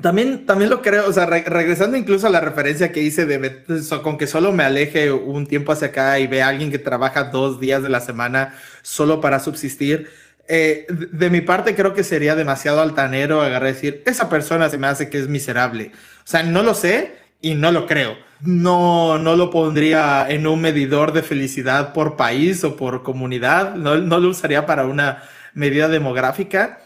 También, 0.00 0.46
también 0.46 0.70
lo 0.70 0.80
creo, 0.80 1.08
o 1.08 1.12
sea, 1.12 1.26
regresando 1.26 1.96
incluso 1.96 2.28
a 2.28 2.30
la 2.30 2.40
referencia 2.40 2.92
que 2.92 3.02
hice 3.02 3.26
de 3.26 3.64
con 4.00 4.16
que 4.16 4.28
solo 4.28 4.52
me 4.52 4.62
aleje 4.62 5.10
un 5.10 5.48
tiempo 5.48 5.72
hacia 5.72 5.88
acá 5.88 6.20
y 6.20 6.28
ve 6.28 6.40
a 6.40 6.46
alguien 6.46 6.70
que 6.70 6.78
trabaja 6.78 7.24
dos 7.24 7.58
días 7.58 7.82
de 7.82 7.88
la 7.88 8.00
semana 8.00 8.54
solo 8.82 9.20
para 9.20 9.40
subsistir 9.40 10.08
eh, 10.49 10.86
de 10.88 11.28
mi 11.28 11.42
parte 11.42 11.74
creo 11.74 11.92
que 11.92 12.03
sería 12.03 12.34
demasiado 12.34 12.80
altanero 12.80 13.42
agarrar 13.42 13.68
y 13.68 13.72
decir, 13.74 14.03
esa 14.07 14.30
persona 14.30 14.70
se 14.70 14.78
me 14.78 14.86
hace 14.86 15.11
que 15.11 15.18
es 15.18 15.28
miserable. 15.28 15.92
O 16.24 16.26
sea, 16.26 16.42
no 16.42 16.62
lo 16.62 16.74
sé 16.74 17.16
y 17.42 17.55
no 17.55 17.70
lo 17.70 17.86
creo. 17.86 18.16
No, 18.40 19.18
no 19.18 19.36
lo 19.36 19.51
pondría 19.51 20.26
en 20.28 20.46
un 20.46 20.61
medidor 20.61 21.12
de 21.12 21.22
felicidad 21.22 21.92
por 21.92 22.16
país 22.16 22.64
o 22.64 22.76
por 22.76 23.03
comunidad. 23.03 23.74
No, 23.74 23.99
no 23.99 24.18
lo 24.18 24.30
usaría 24.30 24.64
para 24.64 24.86
una 24.86 25.22
medida 25.53 25.88
demográfica. 25.88 26.80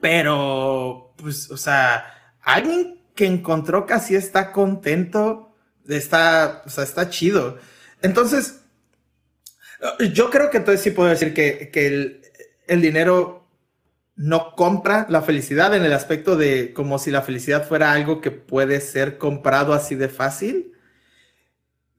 Pero, 0.00 1.14
pues, 1.16 1.50
o 1.50 1.56
sea, 1.56 2.34
alguien 2.42 3.00
que 3.14 3.26
encontró 3.26 3.86
que 3.86 3.94
está 3.94 4.52
contento, 4.52 5.54
está, 5.88 6.62
o 6.66 6.68
sea, 6.68 6.84
está 6.84 7.08
chido. 7.08 7.58
Entonces, 8.02 8.60
yo 10.12 10.30
creo 10.30 10.50
que 10.50 10.58
entonces 10.58 10.82
sí 10.82 10.90
puedo 10.90 11.08
decir 11.08 11.32
que, 11.32 11.70
que 11.72 11.86
el, 11.86 12.25
el 12.66 12.82
dinero 12.82 13.46
no 14.16 14.54
compra 14.56 15.06
la 15.10 15.22
felicidad 15.22 15.74
en 15.74 15.84
el 15.84 15.92
aspecto 15.92 16.36
de 16.36 16.72
como 16.72 16.98
si 16.98 17.10
la 17.10 17.22
felicidad 17.22 17.66
fuera 17.66 17.92
algo 17.92 18.20
que 18.20 18.30
puede 18.30 18.80
ser 18.80 19.18
comprado 19.18 19.74
así 19.74 19.94
de 19.94 20.08
fácil, 20.08 20.72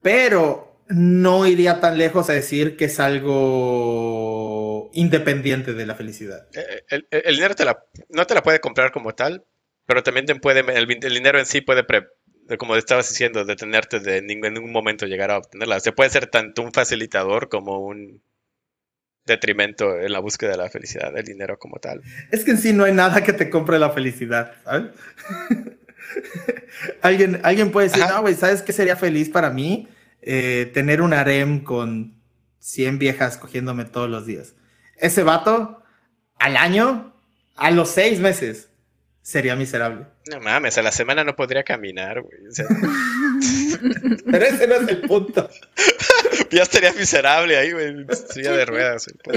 pero 0.02 0.82
no 0.88 1.46
iría 1.46 1.80
tan 1.80 1.96
lejos 1.96 2.28
a 2.28 2.32
decir 2.32 2.76
que 2.76 2.86
es 2.86 2.98
algo 2.98 4.90
independiente 4.94 5.74
de 5.74 5.86
la 5.86 5.94
felicidad. 5.94 6.48
Eh, 6.54 6.82
el, 6.88 7.36
dinero 7.36 7.54
no 8.08 8.26
te 8.26 8.34
la 8.34 8.42
puede 8.42 8.60
comprar 8.60 8.90
como 8.90 9.14
tal, 9.14 9.44
pero 9.86 10.02
también 10.02 10.26
te 10.26 10.34
puede, 10.34 10.60
el, 10.60 10.86
dinero 10.86 11.38
en 11.38 11.46
sí 11.46 11.60
puede, 11.60 11.86
como 12.58 12.74
estabas 12.74 13.08
diciendo, 13.08 13.44
detenerte 13.44 14.00
de 14.00 14.18
en 14.18 14.26
ningún 14.26 14.72
momento 14.72 15.06
llegar 15.06 15.30
a 15.30 15.38
obtenerla. 15.38 15.78
Se 15.80 15.92
puede 15.92 16.10
ser 16.10 16.26
tanto 16.26 16.62
un 16.62 16.72
facilitador 16.72 17.48
como 17.48 17.78
un 17.78 18.22
detrimento 19.28 20.00
en 20.00 20.12
la 20.12 20.18
búsqueda 20.18 20.50
de 20.50 20.56
la 20.56 20.68
felicidad, 20.68 21.12
del 21.12 21.24
dinero 21.24 21.58
como 21.58 21.78
tal. 21.78 22.02
Es 22.32 22.44
que 22.44 22.50
en 22.50 22.58
sí 22.58 22.72
no 22.72 22.84
hay 22.84 22.92
nada 22.92 23.22
que 23.22 23.32
te 23.32 23.48
compre 23.48 23.78
la 23.78 23.90
felicidad, 23.90 24.54
¿sabes? 24.64 24.90
alguien, 27.02 27.40
alguien 27.44 27.70
puede 27.70 27.88
decir, 27.88 28.04
no, 28.08 28.22
güey, 28.22 28.34
¿sabes 28.34 28.62
qué 28.62 28.72
sería 28.72 28.96
feliz 28.96 29.28
para 29.28 29.50
mí? 29.50 29.88
Eh, 30.22 30.70
tener 30.74 31.00
un 31.00 31.12
harem 31.12 31.62
con 31.62 32.20
100 32.58 32.98
viejas 32.98 33.38
cogiéndome 33.38 33.84
todos 33.84 34.10
los 34.10 34.26
días. 34.26 34.54
Ese 34.96 35.22
vato, 35.22 35.82
al 36.38 36.56
año, 36.56 37.14
a 37.56 37.70
los 37.70 37.90
seis 37.90 38.18
meses, 38.18 38.68
sería 39.22 39.54
miserable. 39.56 40.06
No 40.30 40.40
mames, 40.40 40.76
a 40.78 40.82
la 40.82 40.92
semana 40.92 41.22
no 41.24 41.36
podría 41.36 41.62
caminar, 41.62 42.22
güey. 42.22 42.38
Pero 44.30 44.44
ese 44.44 44.66
no 44.66 44.74
es 44.76 44.88
el 44.88 45.00
punto. 45.02 45.48
ya 46.50 46.62
estaría 46.62 46.92
miserable 46.92 47.56
ahí, 47.56 47.72
güey. 47.72 48.06
Silla 48.30 48.52
de 48.52 48.64
ruedas. 48.64 49.06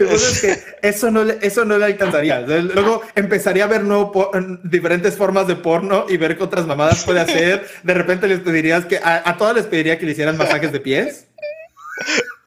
es 0.00 0.40
que 0.40 0.58
eso 0.82 1.10
no, 1.10 1.24
le, 1.24 1.38
eso 1.42 1.64
no 1.64 1.78
le 1.78 1.84
alcanzaría. 1.84 2.40
Luego 2.40 3.02
empezaría 3.14 3.64
a 3.64 3.68
ver 3.68 3.82
nuevo 3.82 4.30
diferentes 4.64 5.16
formas 5.16 5.46
de 5.46 5.56
porno 5.56 6.06
y 6.08 6.16
ver 6.16 6.36
qué 6.36 6.44
otras 6.44 6.66
mamadas 6.66 7.04
puede 7.04 7.20
hacer. 7.20 7.66
De 7.82 7.94
repente 7.94 8.28
les 8.28 8.40
pedirías 8.40 8.84
que. 8.86 8.98
A, 8.98 9.28
a 9.28 9.36
todas 9.36 9.56
les 9.56 9.66
pediría 9.66 9.98
que 9.98 10.06
le 10.06 10.12
hicieran 10.12 10.36
masajes 10.36 10.72
de 10.72 10.80
pies. 10.80 11.26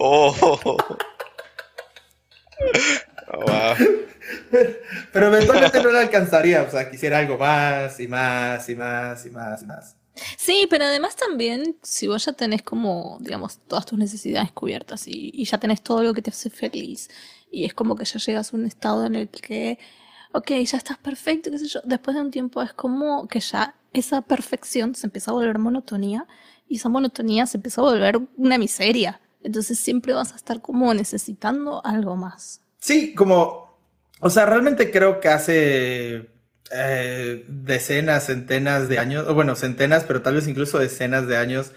Oh. 0.02 0.34
oh 0.64 0.78
wow. 3.32 3.76
Pero 5.12 5.28
eventualmente 5.28 5.84
no 5.84 5.92
le 5.92 6.00
alcanzaría, 6.00 6.64
o 6.64 6.72
sea, 6.72 6.90
quisiera 6.90 7.20
algo 7.20 7.38
más 7.38 8.00
y 8.00 8.08
más 8.08 8.70
y 8.70 8.76
más 8.76 9.26
y 9.26 9.30
más 9.30 9.62
y 9.62 9.66
más. 9.66 9.99
Sí, 10.38 10.68
pero 10.70 10.86
además 10.86 11.16
también, 11.16 11.78
si 11.82 12.08
vos 12.08 12.26
ya 12.26 12.34
tenés 12.34 12.62
como, 12.64 13.18
digamos, 13.22 13.60
todas 13.68 13.86
tus 13.86 13.98
necesidades 13.98 14.52
cubiertas 14.52 15.08
y, 15.08 15.44
ya 15.44 15.58
tenés 15.58 15.82
todo 15.82 16.04
lo 16.04 16.14
que 16.14 16.22
te 16.22 16.30
hace 16.30 16.50
feliz, 16.50 17.10
y 17.52 17.66
es 17.66 17.74
como 17.74 17.96
que 17.96 18.06
ya 18.06 18.20
llegas 18.20 18.54
a 18.54 18.58
un 18.58 18.66
estado 18.66 19.06
en 19.06 19.16
el 19.16 19.30
que, 19.30 19.80
ok, 20.34 20.52
ya 20.52 20.78
estás 20.78 20.98
perfecto, 20.98 21.50
qué 21.52 21.58
sé 21.58 21.68
yo, 21.68 21.82
después 21.84 22.16
de 22.16 22.22
un 22.22 22.32
tiempo 22.32 22.62
es 22.62 22.74
como 22.74 23.28
que 23.28 23.40
ya 23.40 23.76
esa 23.94 24.22
perfección 24.22 24.94
se 24.96 25.08
empieza 25.08 25.32
a 25.32 25.34
volver 25.34 25.58
monotonía, 25.58 26.28
y 26.68 26.76
esa 26.76 26.90
monotonía 26.90 27.48
se 27.48 27.58
empieza 27.58 27.82
a 27.82 27.86
volver 27.86 28.20
una 28.38 28.60
miseria. 28.60 29.20
Entonces 29.42 29.80
siempre 29.80 30.14
vas 30.14 30.34
a 30.34 30.36
estar 30.36 30.62
como 30.62 30.94
necesitando 30.94 31.84
algo 31.84 32.16
más. 32.16 32.62
Sí, 32.78 33.16
como 33.16 33.70
o 34.22 34.30
sea, 34.30 34.46
realmente 34.46 34.92
creo 34.92 35.20
que 35.20 35.30
hace 35.30 36.30
eh, 36.72 37.46
decenas, 37.48 38.26
centenas 38.26 38.90
de 38.90 39.00
años, 39.00 39.26
o 39.28 39.34
bueno, 39.34 39.56
centenas, 39.56 40.04
pero 40.04 40.22
tal 40.22 40.36
vez 40.36 40.48
incluso 40.48 40.80
decenas 40.80 41.28
de 41.28 41.38
años, 41.38 41.72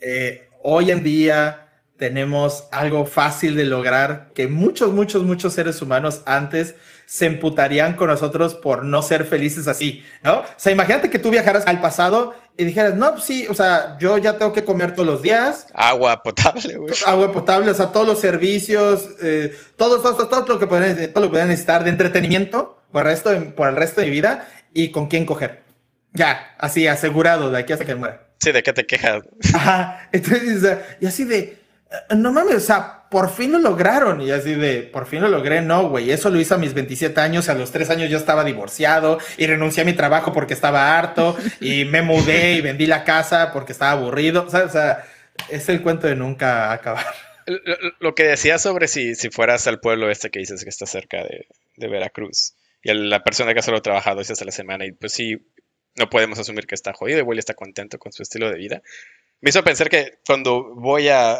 eh, 0.00 0.48
hoy 0.62 0.90
en 0.90 1.02
día 1.02 1.66
tenemos 2.00 2.64
algo 2.72 3.04
fácil 3.04 3.54
de 3.54 3.64
lograr 3.64 4.30
que 4.34 4.48
muchos, 4.48 4.92
muchos, 4.92 5.22
muchos 5.22 5.52
seres 5.52 5.82
humanos 5.82 6.22
antes 6.24 6.74
se 7.04 7.26
emputarían 7.26 7.94
con 7.94 8.08
nosotros 8.08 8.54
por 8.54 8.84
no 8.84 9.02
ser 9.02 9.24
felices 9.24 9.68
así, 9.68 10.02
¿no? 10.22 10.38
O 10.38 10.44
sea, 10.56 10.72
imagínate 10.72 11.10
que 11.10 11.18
tú 11.18 11.30
viajaras 11.30 11.66
al 11.66 11.80
pasado 11.80 12.34
y 12.56 12.64
dijeras, 12.64 12.94
no, 12.94 13.12
pues 13.12 13.24
sí, 13.24 13.46
o 13.50 13.54
sea, 13.54 13.98
yo 13.98 14.16
ya 14.16 14.38
tengo 14.38 14.52
que 14.54 14.64
comer 14.64 14.94
todos 14.94 15.06
los 15.06 15.20
días. 15.20 15.66
Agua 15.74 16.22
potable, 16.22 16.76
güey. 16.76 16.94
Agua 17.06 17.32
potable, 17.32 17.70
o 17.70 17.74
sea, 17.74 17.92
todos 17.92 18.06
los 18.06 18.18
servicios, 18.18 19.06
eh, 19.20 19.54
todo, 19.76 20.00
todo, 20.00 20.26
todo, 20.26 20.46
lo 20.46 20.58
que 20.58 20.66
pueden, 20.66 21.12
todo 21.12 21.24
lo 21.24 21.28
que 21.28 21.32
pueden 21.32 21.48
necesitar 21.48 21.84
de 21.84 21.90
entretenimiento 21.90 22.79
por 22.92 23.02
el, 23.02 23.08
resto 23.08 23.30
de, 23.30 23.40
por 23.40 23.68
el 23.68 23.76
resto 23.76 24.00
de 24.00 24.08
mi 24.08 24.12
vida 24.12 24.48
y 24.72 24.90
con 24.90 25.08
quién 25.08 25.26
coger. 25.26 25.62
Ya, 26.12 26.54
así, 26.58 26.86
asegurado, 26.86 27.50
de 27.50 27.58
aquí 27.58 27.72
hasta 27.72 27.84
que 27.84 27.94
muera. 27.94 28.26
Sí, 28.38 28.52
¿de 28.52 28.62
qué 28.62 28.72
te 28.72 28.86
quejas? 28.86 29.22
Ajá, 29.54 30.08
entonces, 30.12 30.78
y 31.00 31.06
así 31.06 31.24
de, 31.24 31.38
eh, 31.90 32.14
no 32.16 32.32
mames, 32.32 32.56
o 32.56 32.60
sea, 32.60 33.00
por 33.10 33.30
fin 33.30 33.52
lo 33.52 33.58
lograron. 33.58 34.20
Y 34.22 34.30
así 34.30 34.54
de, 34.54 34.82
por 34.82 35.06
fin 35.06 35.20
lo 35.20 35.28
logré. 35.28 35.60
No, 35.60 35.88
güey, 35.88 36.10
eso 36.10 36.30
lo 36.30 36.40
hice 36.40 36.54
a 36.54 36.58
mis 36.58 36.72
27 36.72 37.20
años. 37.20 37.48
A 37.48 37.54
los 37.54 37.72
3 37.72 37.90
años 37.90 38.10
yo 38.10 38.16
estaba 38.16 38.44
divorciado 38.44 39.18
y 39.36 39.46
renuncié 39.46 39.82
a 39.82 39.86
mi 39.86 39.92
trabajo 39.92 40.32
porque 40.32 40.54
estaba 40.54 40.98
harto 40.98 41.36
y 41.60 41.84
me 41.84 42.02
mudé 42.02 42.54
y 42.54 42.60
vendí 42.60 42.86
la 42.86 43.04
casa 43.04 43.52
porque 43.52 43.72
estaba 43.72 43.92
aburrido. 43.92 44.46
O 44.46 44.50
sea, 44.50 45.04
es 45.48 45.68
el 45.68 45.82
cuento 45.82 46.06
de 46.06 46.16
nunca 46.16 46.72
acabar. 46.72 47.06
Lo, 47.98 48.14
que 48.14 48.22
decía 48.24 48.58
sobre 48.58 48.86
si, 48.86 49.16
si 49.16 49.30
fueras 49.30 49.66
al 49.66 49.80
pueblo 49.80 50.08
este 50.08 50.30
que 50.30 50.38
dices 50.38 50.62
que 50.62 50.70
está 50.70 50.86
cerca 50.86 51.18
de, 51.18 51.46
de 51.76 51.88
Veracruz 51.88 52.54
y 52.82 52.92
la 52.94 53.22
persona 53.22 53.54
que 53.54 53.62
solo 53.62 53.78
ha 53.78 53.82
trabajado 53.82 54.20
hace 54.20 54.44
la 54.44 54.52
semana 54.52 54.86
y 54.86 54.92
pues 54.92 55.12
sí, 55.12 55.38
no 55.96 56.08
podemos 56.08 56.38
asumir 56.38 56.66
que 56.66 56.74
está 56.74 56.92
jodido, 56.92 57.18
igual 57.18 57.38
está 57.38 57.54
contento 57.54 57.98
con 57.98 58.12
su 58.12 58.22
estilo 58.22 58.50
de 58.50 58.56
vida 58.56 58.82
me 59.40 59.50
hizo 59.50 59.64
pensar 59.64 59.88
que 59.88 60.18
cuando 60.26 60.74
voy 60.74 61.08
a 61.08 61.38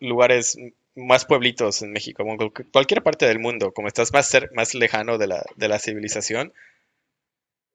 lugares 0.00 0.56
más 0.94 1.26
pueblitos 1.26 1.82
en 1.82 1.92
México, 1.92 2.24
cualquier 2.72 3.02
parte 3.02 3.26
del 3.26 3.38
mundo, 3.38 3.72
como 3.72 3.88
estás 3.88 4.12
más, 4.12 4.34
más 4.54 4.74
lejano 4.74 5.18
de 5.18 5.26
la, 5.26 5.44
de 5.56 5.68
la 5.68 5.78
civilización, 5.78 6.54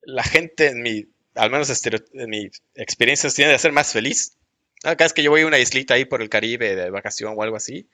la 0.02 0.24
gente 0.24 0.68
en 0.68 0.82
mi, 0.82 1.06
al 1.36 1.52
menos 1.52 1.70
en 1.86 2.30
mi 2.30 2.50
experiencia, 2.74 3.30
tiene 3.30 3.52
de 3.52 3.60
ser 3.60 3.72
más 3.72 3.94
feliz. 3.94 4.38
Cada 4.82 4.96
vez 4.96 5.14
que 5.14 5.22
yo 5.22 5.30
voy 5.30 5.42
a 5.42 5.48
una 5.48 5.60
islita 5.60 5.94
ahí 5.94 6.06
por 6.06 6.24
el 6.24 6.30
Caribe 6.30 6.76
de 6.76 6.90
vacación 6.90 7.36
o 7.38 7.44
algo 7.44 7.56
así, 7.56 7.88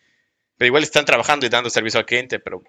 pero 0.58 0.68
igual 0.68 0.84
están 0.84 1.04
trabajando 1.04 1.46
y 1.46 1.50
dando 1.50 1.70
servicio 1.70 2.00
al 2.00 2.06
cliente, 2.06 2.40
pero 2.40 2.64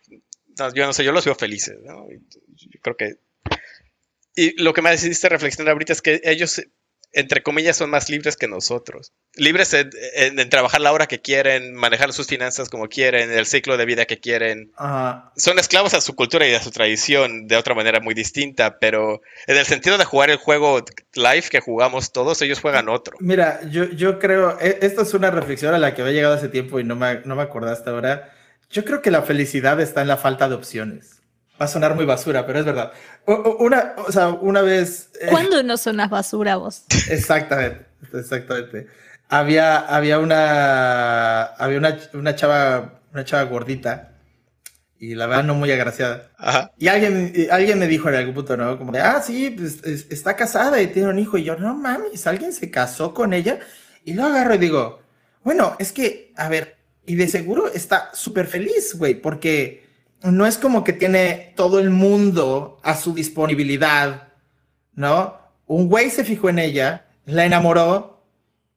yo 0.75 0.87
no 0.87 0.93
sé, 0.93 1.05
yo 1.05 1.13
los 1.13 1.25
veo 1.25 1.35
felices, 1.35 1.77
¿no? 1.85 2.07
Yo 2.11 2.81
creo 2.83 2.97
que... 2.97 3.17
Y 4.35 4.63
lo 4.63 4.73
que 4.73 4.83
me 4.83 4.91
decidiste 4.91 5.29
reflexionar 5.29 5.73
ahorita 5.73 5.93
es 5.93 6.03
que 6.03 6.21
ellos 6.25 6.61
entre 7.13 7.43
comillas, 7.43 7.77
son 7.77 7.91
más 7.91 8.11
libres 8.11 8.37
que 8.37 8.49
nosotros. 8.49 9.13
Libres 9.35 9.75
en, 9.75 10.51
trabajar 10.51 10.81
la 10.81 10.93
hora 10.93 11.07
que 11.07 11.21
quieren, 11.21 11.75
manejar 11.75 12.13
sus 12.13 12.27
finanzas 12.27 12.69
como 12.69 12.89
quieren, 12.89 13.31
el 13.31 13.47
ciclo 13.47 13.77
de 13.77 13.87
vida 13.87 14.05
que 14.05 14.21
quieren. 14.21 14.73
Son 15.37 15.59
esclavos 15.59 15.95
a 15.95 16.01
su 16.01 16.15
cultura 16.15 16.47
y 16.47 16.55
a 16.55 16.63
su 16.63 16.71
tradición 16.71 17.47
de 17.47 17.57
otra 17.57 17.75
manera 17.75 18.01
muy 18.01 18.15
distinta, 18.15 18.79
pero 18.79 19.23
en 19.47 19.57
el 19.57 19.65
sentido 19.65 19.97
de 19.97 20.05
jugar 20.05 20.31
el 20.31 20.37
juego 20.37 20.85
live 21.15 21.45
que 21.51 21.61
jugamos 21.61 22.13
todos, 22.13 22.43
ellos 22.43 22.61
juegan 22.61 22.89
otro. 22.89 23.17
Mira, 23.21 23.61
yo, 23.71 23.85
yo 23.85 24.19
creo, 24.19 24.59
e, 24.61 24.79
esto 24.83 25.03
es 25.03 25.15
una 25.15 25.31
reflexión 25.31 25.75
a 25.75 25.79
la 25.79 25.95
que 25.95 26.03
había 26.03 26.15
llegado 26.15 26.35
hace 26.35 26.49
tiempo 26.49 26.79
y 26.79 26.85
no 26.85 26.95
me, 26.95 27.21
no 27.25 27.37
me 27.37 27.43
acordaste 27.43 27.89
ahora. 27.91 28.35
Yo 28.71 28.85
creo 28.85 29.03
que 29.03 29.11
la 29.11 29.23
felicidad 29.23 29.81
está 29.81 30.03
en 30.03 30.09
la 30.09 30.16
falta 30.16 30.49
de 30.49 30.55
opciones. 30.55 31.23
Va 31.61 31.64
a 31.64 31.69
sonar 31.69 31.95
muy 31.95 32.05
basura, 32.05 32.47
pero 32.47 32.61
es 32.61 32.64
verdad. 32.64 32.93
Una, 33.27 33.95
o 34.07 34.12
sea, 34.12 34.29
una 34.29 34.62
vez. 34.62 35.11
Eh, 35.21 35.29
¿Cuándo 35.31 35.62
no 35.62 35.77
sonas 35.77 36.09
basura 36.09 36.57
vos? 36.57 36.85
Exactamente, 37.11 37.87
exactamente. 38.12 38.87
Había, 39.29 39.79
había 39.79 40.21
una. 40.21 41.43
Había 41.43 41.79
una, 41.79 41.99
una 42.12 42.37
chava, 42.37 43.01
una 43.12 43.25
chava 43.25 43.43
gordita. 43.45 44.14
Y 45.01 45.14
la 45.14 45.27
verdad 45.27 45.45
no 45.45 45.55
muy 45.55 45.71
agraciada. 45.71 46.31
Y 46.77 46.89
alguien, 46.89 47.33
alguien 47.53 47.79
me 47.79 47.87
dijo 47.87 48.09
en 48.09 48.16
algún 48.16 48.35
punto, 48.35 48.57
¿no? 48.57 48.77
Como 48.79 48.91
de, 48.91 49.01
ah, 49.01 49.23
sí, 49.23 49.51
pues, 49.51 49.85
está 50.11 50.35
casada 50.35 50.83
y 50.83 50.89
tiene 50.89 51.09
un 51.09 51.19
hijo. 51.21 51.39
Y 51.39 51.45
yo, 51.45 51.57
no 51.57 51.75
mames, 51.75 52.27
alguien 52.27 52.53
se 52.53 52.71
casó 52.71 53.14
con 53.14 53.33
ella. 53.33 53.61
Y 54.05 54.14
lo 54.14 54.25
agarro 54.25 54.55
y 54.55 54.59
digo, 54.59 55.01
bueno, 55.45 55.77
es 55.79 55.93
que, 55.93 56.33
a 56.37 56.49
ver, 56.49 56.78
y 57.09 57.15
de 57.15 57.27
seguro 57.27 57.73
está 57.73 58.11
súper 58.13 58.47
feliz, 58.47 58.95
güey, 58.95 59.15
porque 59.15 59.89
no 60.23 60.47
es 60.47 60.59
como 60.59 60.85
que 60.85 60.93
tiene 60.93 61.55
todo 61.57 61.81
el 61.81 61.89
mundo 61.89 62.79
a 62.83 62.95
su 62.95 63.15
disponibilidad, 63.15 64.29
¿no? 64.93 65.39
Un 65.67 65.89
güey 65.89 66.11
se 66.11 66.23
fijó 66.23 66.51
en 66.51 66.59
ella, 66.59 67.07
la 67.25 67.47
enamoró 67.47 68.23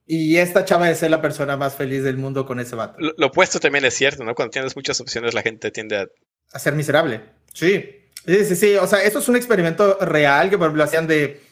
y 0.06 0.38
esta 0.38 0.64
chava 0.64 0.90
es 0.90 0.98
ser 0.98 1.10
la 1.10 1.20
persona 1.20 1.58
más 1.58 1.74
feliz 1.74 2.02
del 2.04 2.16
mundo 2.16 2.46
con 2.46 2.58
ese 2.58 2.74
vato. 2.74 2.96
Lo, 2.98 3.26
opuesto 3.26 3.60
también 3.60 3.84
es 3.84 3.92
cierto, 3.92 4.24
¿no? 4.24 4.34
Cuando 4.34 4.50
tienes 4.50 4.76
muchas 4.76 4.98
opciones 5.00 5.34
la 5.34 5.42
gente 5.42 5.70
tiende 5.70 5.98
a... 5.98 6.06
A 6.54 6.58
ser 6.58 6.74
miserable. 6.74 7.20
Sí. 7.52 7.84
Sí, 8.26 8.44
sí, 8.46 8.56
sí. 8.56 8.76
O 8.76 8.86
sea, 8.86 9.02
esto 9.02 9.18
es 9.18 9.28
un 9.28 9.36
experimento 9.36 9.98
real 10.00 10.48
que 10.48 10.56
por 10.56 10.68
ejemplo 10.68 10.84
hacían 10.84 11.06
de... 11.06 11.42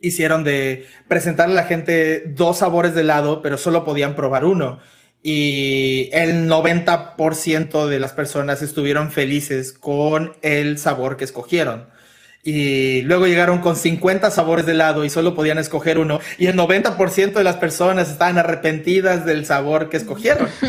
Hicieron 0.00 0.44
de 0.44 0.86
presentarle 1.08 1.54
a 1.54 1.62
la 1.62 1.68
gente 1.68 2.24
dos 2.26 2.58
sabores 2.58 2.94
de 2.94 3.00
helado, 3.02 3.42
pero 3.42 3.58
solo 3.58 3.84
podían 3.84 4.14
probar 4.14 4.46
uno 4.46 4.78
y 5.22 6.08
el 6.12 6.48
90% 6.48 7.86
de 7.86 7.98
las 7.98 8.12
personas 8.12 8.62
estuvieron 8.62 9.10
felices 9.10 9.72
con 9.72 10.34
el 10.42 10.78
sabor 10.78 11.16
que 11.16 11.24
escogieron. 11.24 11.86
Y 12.46 13.02
luego 13.02 13.26
llegaron 13.26 13.58
con 13.58 13.74
50 13.74 14.30
sabores 14.30 14.66
de 14.66 14.72
helado 14.72 15.04
y 15.04 15.10
solo 15.10 15.34
podían 15.34 15.58
escoger 15.58 15.98
uno. 15.98 16.20
Y 16.38 16.46
el 16.46 16.54
90% 16.54 17.32
de 17.32 17.42
las 17.42 17.56
personas 17.56 18.08
estaban 18.08 18.38
arrepentidas 18.38 19.26
del 19.26 19.44
sabor 19.44 19.88
que 19.90 19.96
escogieron. 19.96 20.48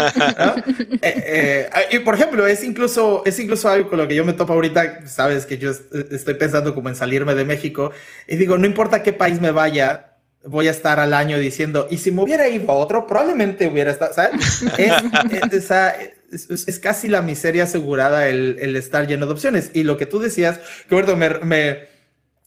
Eh, 1.02 1.70
eh, 1.74 1.88
y 1.92 2.00
por 2.00 2.16
ejemplo, 2.16 2.48
es 2.48 2.64
incluso, 2.64 3.22
es 3.26 3.40
incluso 3.40 3.70
algo 3.70 3.90
con 3.90 4.00
lo 4.00 4.08
que 4.08 4.16
yo 4.16 4.26
me 4.26 4.34
topo 4.34 4.54
ahorita. 4.54 5.08
Sabes 5.08 5.46
que 5.46 5.58
yo 5.58 5.72
estoy 5.72 6.34
pensando 6.34 6.74
como 6.74 6.90
en 6.90 6.96
salirme 6.96 7.36
de 7.36 7.46
México. 7.46 7.92
Y 8.28 8.38
digo, 8.38 8.58
no 8.58 8.66
importa 8.66 9.04
qué 9.04 9.14
país 9.14 9.40
me 9.40 9.52
vaya, 9.52 10.07
voy 10.48 10.68
a 10.68 10.72
estar 10.72 11.00
al 11.00 11.14
año 11.14 11.38
diciendo, 11.38 11.88
y 11.90 11.98
si 11.98 12.12
me 12.12 12.24
hubiera 12.24 12.48
ido 12.48 12.72
a 12.72 12.76
otro, 12.76 13.06
probablemente 13.06 13.68
hubiera 13.68 13.92
estado, 13.92 14.14
¿sabes? 14.14 14.64
Es, 16.30 16.68
es, 16.68 16.80
casi 16.80 17.08
la 17.08 17.22
miseria 17.22 17.64
asegurada 17.64 18.28
el, 18.28 18.58
el, 18.60 18.76
estar 18.76 19.08
lleno 19.08 19.26
de 19.28 19.32
opciones. 19.32 19.72
Y 19.74 19.84
lo 19.84 19.96
que 19.96 20.06
tú 20.06 20.20
decías, 20.20 20.60
que 20.90 20.96
me, 21.16 21.30
me, 21.40 21.88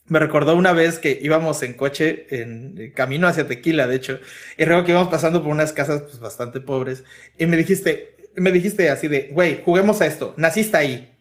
me, 0.07 0.19
recordó 0.19 0.55
una 0.55 0.75
vez 0.75 0.99
que 0.99 1.19
íbamos 1.23 1.63
en 1.63 1.73
coche, 1.73 2.27
en 2.29 2.93
camino 2.95 3.27
hacia 3.27 3.47
Tequila, 3.47 3.87
de 3.87 3.97
hecho, 3.97 4.21
y 4.59 4.67
luego 4.67 4.85
que 4.85 4.93
íbamos 4.93 5.09
pasando 5.09 5.43
por 5.43 5.51
unas 5.51 5.73
casas 5.73 6.03
pues, 6.03 6.19
bastante 6.19 6.61
pobres, 6.61 7.05
y 7.39 7.47
me 7.47 7.57
dijiste, 7.57 8.17
me 8.35 8.53
dijiste 8.53 8.91
así 8.91 9.09
de, 9.09 9.31
güey, 9.33 9.63
juguemos 9.65 10.03
a 10.03 10.07
esto, 10.07 10.35
naciste 10.37 10.77
ahí, 10.77 11.17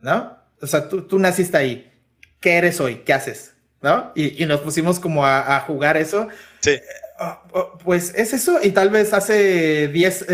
¿no? 0.00 0.38
O 0.62 0.68
sea, 0.68 0.88
tú, 0.88 1.02
tú 1.02 1.18
naciste 1.18 1.56
ahí. 1.56 1.90
¿Qué 2.38 2.52
eres 2.52 2.80
hoy? 2.80 3.02
¿Qué 3.04 3.12
haces? 3.12 3.54
¿No? 3.82 4.12
Y, 4.14 4.44
nos 4.46 4.60
pusimos 4.60 5.00
como 5.00 5.26
a, 5.26 5.60
jugar 5.60 5.96
eso. 5.96 6.28
Sí. 6.60 6.78
Ah, 7.18 7.42
ah, 7.54 7.78
pues 7.84 8.14
es 8.14 8.32
eso, 8.32 8.58
y 8.62 8.70
tal 8.70 8.90
vez 8.90 9.12
hace 9.12 9.88
10, 9.88 10.26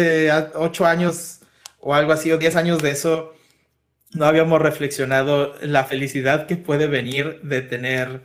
8 0.55 0.85
eh, 0.85 0.87
años 0.87 1.41
o 1.81 1.95
algo 1.95 2.13
así, 2.13 2.31
o 2.33 2.39
10 2.39 2.57
años 2.57 2.83
de 2.83 2.91
eso, 2.91 3.35
no 4.13 4.27
habíamos 4.27 4.61
reflexionado 4.61 5.55
la 5.61 5.85
felicidad 5.85 6.47
que 6.47 6.57
puede 6.57 6.87
venir 6.87 7.41
de 7.43 7.63
tener 7.63 8.23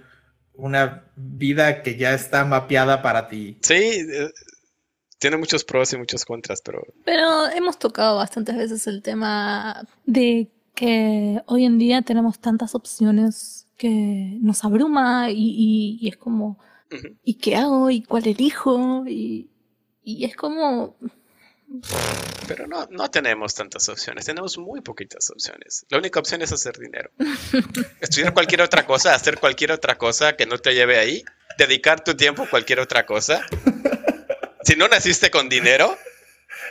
una 0.53 1.05
vida 1.15 1.81
que 1.81 1.97
ya 1.97 2.13
está 2.13 2.45
mapeada 2.45 3.01
para 3.01 3.27
ti. 3.27 3.57
Sí, 3.61 3.73
eh, 3.73 4.31
tiene 5.19 5.37
muchos 5.37 5.63
pros 5.63 5.93
y 5.93 5.97
muchos 5.97 6.25
contras, 6.25 6.61
pero... 6.63 6.81
Pero 7.05 7.47
hemos 7.49 7.77
tocado 7.77 8.17
bastantes 8.17 8.57
veces 8.57 8.87
el 8.87 9.01
tema 9.01 9.87
de 10.05 10.49
que 10.73 11.41
hoy 11.45 11.65
en 11.65 11.77
día 11.77 12.01
tenemos 12.01 12.39
tantas 12.39 12.73
opciones 12.73 13.60
que 13.81 14.37
nos 14.41 14.63
abruma 14.63 15.31
y, 15.31 16.07
es 16.07 16.15
como, 16.15 16.59
¿y 17.23 17.39
qué 17.39 17.55
hago? 17.55 17.89
¿Y 17.89 18.03
cuál 18.03 18.27
elijo? 18.27 19.05
Y, 19.07 19.49
y 20.03 20.23
es 20.23 20.35
como... 20.35 20.99
Pero 22.47 22.67
no, 22.67 22.85
no 22.91 23.09
tenemos 23.09 23.55
tantas 23.55 23.89
opciones, 23.89 24.25
tenemos 24.25 24.59
muy 24.59 24.81
poquitas 24.81 25.31
opciones. 25.31 25.87
La 25.89 25.97
única 25.97 26.19
opción 26.19 26.43
es 26.43 26.51
hacer 26.51 26.77
dinero. 26.77 27.09
Estudiar 28.01 28.35
cualquier 28.35 28.61
otra 28.61 28.85
cosa, 28.85 29.15
hacer 29.15 29.39
cualquier 29.39 29.71
otra 29.71 29.97
cosa 29.97 30.35
que 30.35 30.45
no 30.45 30.59
te 30.59 30.75
lleve 30.75 30.99
ahí, 30.99 31.23
dedicar 31.57 32.03
tu 32.03 32.13
tiempo 32.13 32.43
a 32.43 32.49
cualquier 32.51 32.81
otra 32.81 33.07
cosa. 33.07 33.43
Si 34.63 34.75
no 34.75 34.87
naciste 34.89 35.31
con 35.31 35.49
dinero, 35.49 35.97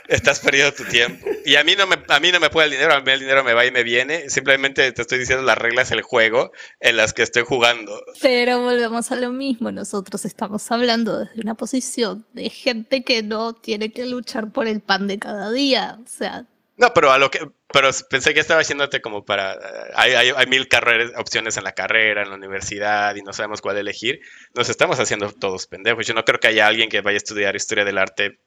Estás 0.07 0.39
perdiendo 0.39 0.73
tu 0.73 0.83
tiempo. 0.85 1.27
Y 1.45 1.55
a 1.55 1.63
mí 1.63 1.75
no 1.75 1.87
me, 1.87 1.97
a 2.07 2.19
mí 2.19 2.31
no 2.31 2.39
me 2.39 2.49
puede 2.49 2.67
el 2.67 2.71
dinero, 2.71 2.93
a 2.93 3.01
mí 3.01 3.11
el 3.11 3.19
dinero 3.19 3.43
me 3.43 3.53
va 3.53 3.65
y 3.65 3.71
me 3.71 3.83
viene. 3.83 4.29
Simplemente 4.29 4.91
te 4.91 5.01
estoy 5.01 5.19
diciendo 5.19 5.43
las 5.43 5.57
reglas 5.57 5.89
del 5.89 6.01
juego 6.01 6.51
en 6.79 6.97
las 6.97 7.13
que 7.13 7.23
estoy 7.23 7.43
jugando. 7.43 8.01
Pero 8.21 8.61
volvemos 8.61 9.11
a 9.11 9.15
lo 9.15 9.31
mismo. 9.31 9.71
Nosotros 9.71 10.25
estamos 10.25 10.71
hablando 10.71 11.19
desde 11.19 11.41
una 11.41 11.55
posición 11.55 12.25
de 12.33 12.49
gente 12.49 13.03
que 13.03 13.23
no 13.23 13.53
tiene 13.53 13.91
que 13.91 14.05
luchar 14.05 14.51
por 14.51 14.67
el 14.67 14.81
pan 14.81 15.07
de 15.07 15.19
cada 15.19 15.51
día. 15.51 15.97
O 16.03 16.07
sea. 16.07 16.45
No, 16.77 16.93
pero 16.93 17.11
a 17.11 17.17
lo 17.17 17.29
que. 17.29 17.39
Pero 17.73 17.89
pensé 18.09 18.33
que 18.33 18.41
estaba 18.41 18.61
haciéndote 18.61 19.01
como 19.01 19.23
para. 19.23 19.57
Hay, 19.95 20.13
hay, 20.13 20.31
hay 20.35 20.45
mil 20.47 20.67
carreras, 20.67 21.11
opciones 21.17 21.57
en 21.57 21.63
la 21.63 21.73
carrera, 21.73 22.23
en 22.23 22.29
la 22.29 22.35
universidad, 22.35 23.15
y 23.15 23.21
no 23.21 23.33
sabemos 23.33 23.61
cuál 23.61 23.77
elegir. 23.77 24.19
Nos 24.53 24.69
estamos 24.69 24.99
haciendo 24.99 25.31
todos 25.31 25.67
pendejos. 25.67 26.05
Yo 26.05 26.13
no 26.13 26.25
creo 26.25 26.39
que 26.39 26.47
haya 26.47 26.67
alguien 26.67 26.89
que 26.89 27.01
vaya 27.01 27.15
a 27.15 27.17
estudiar 27.17 27.55
historia 27.55 27.85
del 27.85 27.97
arte 27.97 28.39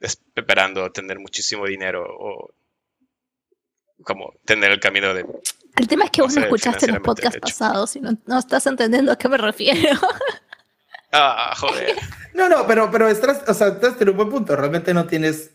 esperando 0.00 0.90
tener 0.92 1.18
muchísimo 1.18 1.66
dinero 1.66 2.04
o 2.08 2.54
como 4.02 4.32
tener 4.44 4.70
el 4.70 4.80
camino 4.80 5.12
de... 5.14 5.26
El 5.76 5.88
tema 5.88 6.04
es 6.04 6.10
que 6.10 6.22
vos 6.22 6.34
no 6.34 6.42
escuchaste 6.42 6.86
los 6.88 7.00
podcasts 7.00 7.38
pasados 7.38 7.96
y 7.96 8.00
no, 8.00 8.38
estás 8.38 8.66
entendiendo 8.66 9.12
a 9.12 9.16
qué 9.16 9.28
me 9.28 9.36
refiero. 9.36 9.98
Ah, 11.12 11.52
joder. 11.56 11.96
No, 12.34 12.48
no, 12.48 12.68
pero, 12.68 12.88
pero 12.88 13.08
estás, 13.08 13.42
o 13.48 13.52
sea, 13.52 13.66
estás 13.66 14.00
en 14.00 14.10
un 14.10 14.16
buen 14.16 14.28
punto. 14.28 14.54
Realmente 14.54 14.94
no 14.94 15.08
tienes, 15.08 15.50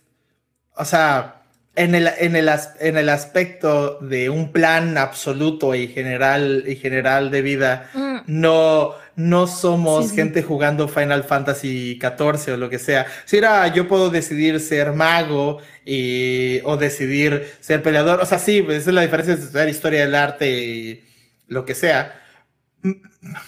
o 0.75 0.83
sea, 0.83 1.44
en 1.75 1.95
el, 1.95 2.09
en 2.17 2.35
el, 2.35 2.49
en 2.79 2.97
el 2.97 3.09
aspecto 3.09 3.99
de 3.99 4.29
un 4.29 4.51
plan 4.51 4.97
absoluto 4.97 5.75
y 5.75 5.87
general, 5.87 6.63
y 6.67 6.75
general 6.75 7.31
de 7.31 7.41
vida, 7.41 7.89
mm. 7.93 8.17
no, 8.27 8.93
no 9.15 9.47
somos 9.47 10.11
gente 10.11 10.41
jugando 10.41 10.87
Final 10.87 11.23
Fantasy 11.23 11.99
XIV 11.99 12.53
o 12.53 12.57
lo 12.57 12.69
que 12.69 12.79
sea. 12.79 13.05
Si 13.25 13.37
era, 13.37 13.67
yo 13.73 13.87
puedo 13.87 14.09
decidir 14.09 14.59
ser 14.59 14.93
mago 14.93 15.59
y, 15.85 16.61
o 16.63 16.77
decidir 16.77 17.53
ser 17.59 17.83
peleador. 17.83 18.21
O 18.21 18.25
sea, 18.25 18.39
sí, 18.39 18.61
pues, 18.61 18.79
esa 18.79 18.91
es 18.91 18.95
la 18.95 19.01
diferencia 19.01 19.35
de 19.35 19.43
estudiar 19.43 19.69
historia 19.69 20.01
del 20.01 20.15
arte 20.15 20.49
y 20.49 21.03
lo 21.47 21.65
que 21.65 21.75
sea. 21.75 22.21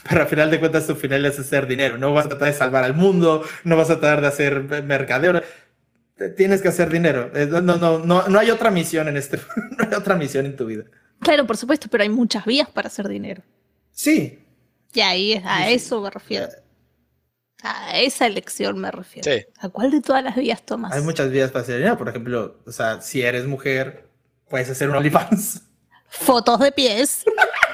Pero 0.09 0.21
al 0.21 0.27
final 0.27 0.49
de 0.49 0.59
cuentas, 0.59 0.87
tu 0.87 0.95
final 0.95 1.25
es 1.25 1.39
hacer 1.39 1.67
dinero. 1.67 1.97
No 1.97 2.13
vas 2.13 2.25
a 2.25 2.29
tratar 2.29 2.47
de 2.47 2.53
salvar 2.53 2.83
al 2.83 2.93
mundo, 2.93 3.43
no 3.63 3.77
vas 3.77 3.89
a 3.89 3.99
tratar 3.99 4.21
de 4.21 4.27
hacer 4.27 4.83
mercadeo. 4.83 5.41
Tienes 6.35 6.61
que 6.61 6.67
hacer 6.67 6.89
dinero. 6.89 7.31
Eh, 7.35 7.45
no, 7.45 7.61
no, 7.61 7.99
no, 7.99 8.27
no 8.27 8.39
hay 8.39 8.49
otra 8.49 8.71
misión 8.71 9.07
en 9.07 9.17
este, 9.17 9.37
no 9.77 9.85
hay 9.87 9.93
otra 9.93 10.15
misión 10.15 10.45
en 10.45 10.55
tu 10.55 10.65
vida. 10.65 10.83
Claro, 11.19 11.45
por 11.45 11.57
supuesto, 11.57 11.87
pero 11.89 12.03
hay 12.03 12.09
muchas 12.09 12.45
vías 12.45 12.69
para 12.69 12.87
hacer 12.87 13.07
dinero. 13.07 13.43
Sí, 13.91 14.47
y 14.97 15.01
ahí 15.01 15.41
a 15.45 15.69
eso 15.69 16.01
me 16.01 16.09
refiero. 16.09 16.47
A 17.61 17.99
esa 17.99 18.25
elección 18.25 18.79
me 18.79 18.89
refiero. 18.89 19.31
¿A 19.59 19.69
cuál 19.69 19.91
de 19.91 20.01
todas 20.01 20.23
las 20.23 20.35
vías 20.35 20.63
tomas? 20.63 20.91
Hay 20.91 21.03
muchas 21.03 21.29
vías 21.29 21.51
para 21.51 21.61
hacer 21.61 21.77
dinero. 21.77 21.97
Por 21.99 22.09
ejemplo, 22.09 22.59
o 22.65 22.71
sea, 22.71 22.99
si 23.01 23.21
eres 23.21 23.45
mujer, 23.45 24.09
puedes 24.49 24.69
hacer 24.71 24.89
un 24.89 24.95
OnlyFans. 24.95 25.61
Fotos 26.07 26.59
de 26.59 26.71
pies. 26.71 27.25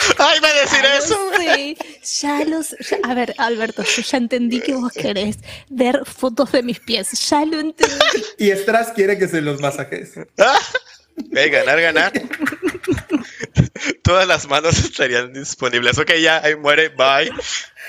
¡Ay, 0.18 0.40
va 0.40 0.48
a 0.48 0.60
decir 0.60 0.84
eso! 0.98 1.18
Sí, 1.38 1.76
ya 2.20 2.44
los. 2.44 2.76
a 3.02 3.14
ver, 3.14 3.34
Alberto, 3.38 3.82
yo 3.82 4.02
ya 4.02 4.18
entendí 4.18 4.60
que 4.60 4.74
vos 4.74 4.92
querés 4.92 5.38
ver 5.68 6.02
fotos 6.04 6.52
de 6.52 6.62
mis 6.62 6.80
pies. 6.80 7.10
Ya 7.28 7.44
lo 7.44 7.60
entendí. 7.60 7.94
y 8.38 8.50
Stras 8.50 8.92
quiere 8.92 9.18
que 9.18 9.28
se 9.28 9.40
los 9.40 9.60
masajes. 9.60 10.14
Ve, 11.16 11.48
ganar, 11.50 11.80
ganar. 11.80 12.12
Todas 14.02 14.26
las 14.26 14.48
manos 14.48 14.78
estarían 14.78 15.32
disponibles. 15.32 15.98
Ok, 15.98 16.12
ya, 16.20 16.42
ahí 16.42 16.56
muere, 16.56 16.88
bye. 16.88 17.30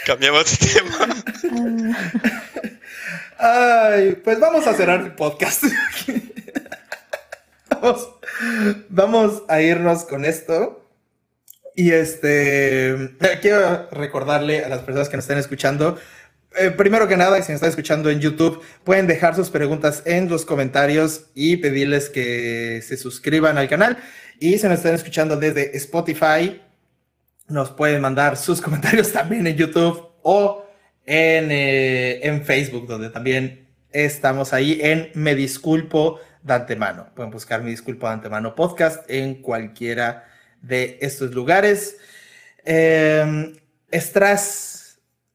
Cambiamos 0.06 0.60
de 0.60 0.68
tema. 0.68 1.24
Ay, 3.38 4.16
pues 4.24 4.40
vamos 4.40 4.68
a 4.68 4.74
cerrar 4.74 5.02
el 5.02 5.14
podcast. 5.16 5.64
vamos, 7.70 8.10
vamos 8.90 9.44
a 9.48 9.62
irnos 9.62 10.04
con 10.04 10.26
esto. 10.26 10.81
Y 11.76 11.92
este, 11.92 13.16
quiero 13.42 13.90
recordarle 13.92 14.64
a 14.66 14.70
las 14.70 14.82
personas 14.82 15.10
que 15.10 15.18
nos 15.18 15.26
estén 15.26 15.38
escuchando 15.38 15.98
eh, 16.58 16.70
primero 16.70 17.08
que 17.08 17.16
nada, 17.16 17.42
si 17.42 17.52
me 17.52 17.56
están 17.56 17.70
escuchando 17.70 18.10
en 18.10 18.20
YouTube, 18.20 18.62
pueden 18.84 19.08
dejar 19.08 19.36
sus 19.36 19.50
preguntas 19.50 20.04
en 20.06 20.28
los 20.28 20.46
comentarios 20.46 21.28
y 21.34 21.58
pedirles 21.58 22.10
que 22.10 22.82
se 22.86 22.98
suscriban 22.98 23.58
al 23.58 23.70
canal. 23.70 23.98
Y 24.40 24.58
si 24.58 24.68
nos 24.68 24.80
están 24.80 24.96
escuchando 24.96 25.38
desde 25.38 25.76
Spotify, 25.78 26.62
nos 27.48 27.72
pueden 27.72 28.02
mandar 28.02 28.36
sus 28.36 28.62
comentarios 28.62 29.14
también 29.14 29.48
en 29.48 29.56
YouTube 29.56 30.10
o 30.24 30.66
en, 31.06 31.52
eh, 31.52 32.20
en 32.28 32.44
Facebook, 32.44 32.86
donde 32.86 33.10
también 33.10 33.70
estamos 33.92 34.52
ahí 34.52 34.80
en 34.82 35.10
Me 35.14 35.36
Disculpo 35.36 36.20
de 36.44 36.54
Antemano. 36.54 37.08
Pueden 37.16 37.32
buscar 37.32 37.64
Me 37.64 37.70
Disculpo 37.70 38.08
de 38.08 38.14
Antemano 38.14 38.56
podcast 38.56 39.10
en 39.10 39.36
cualquiera 39.42 40.26
de 40.62 40.98
estos 41.02 41.34
lugares. 41.34 41.98
Eh, 42.64 43.54
Estras 43.90 44.82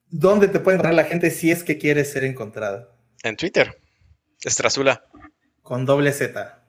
¿Dónde 0.09 0.49
te 0.49 0.61
puede 0.61 0.77
encontrar 0.77 0.95
la 0.95 1.05
gente 1.05 1.31
si 1.31 1.51
es 1.51 1.65
que 1.65 1.79
quieres 1.79 2.11
ser 2.13 2.25
encontrado? 2.25 2.91
En 3.23 3.37
Twitter. 3.37 3.79
Estrazula. 4.43 5.05
Con 5.63 5.85
doble 5.85 6.13
Z. 6.13 6.63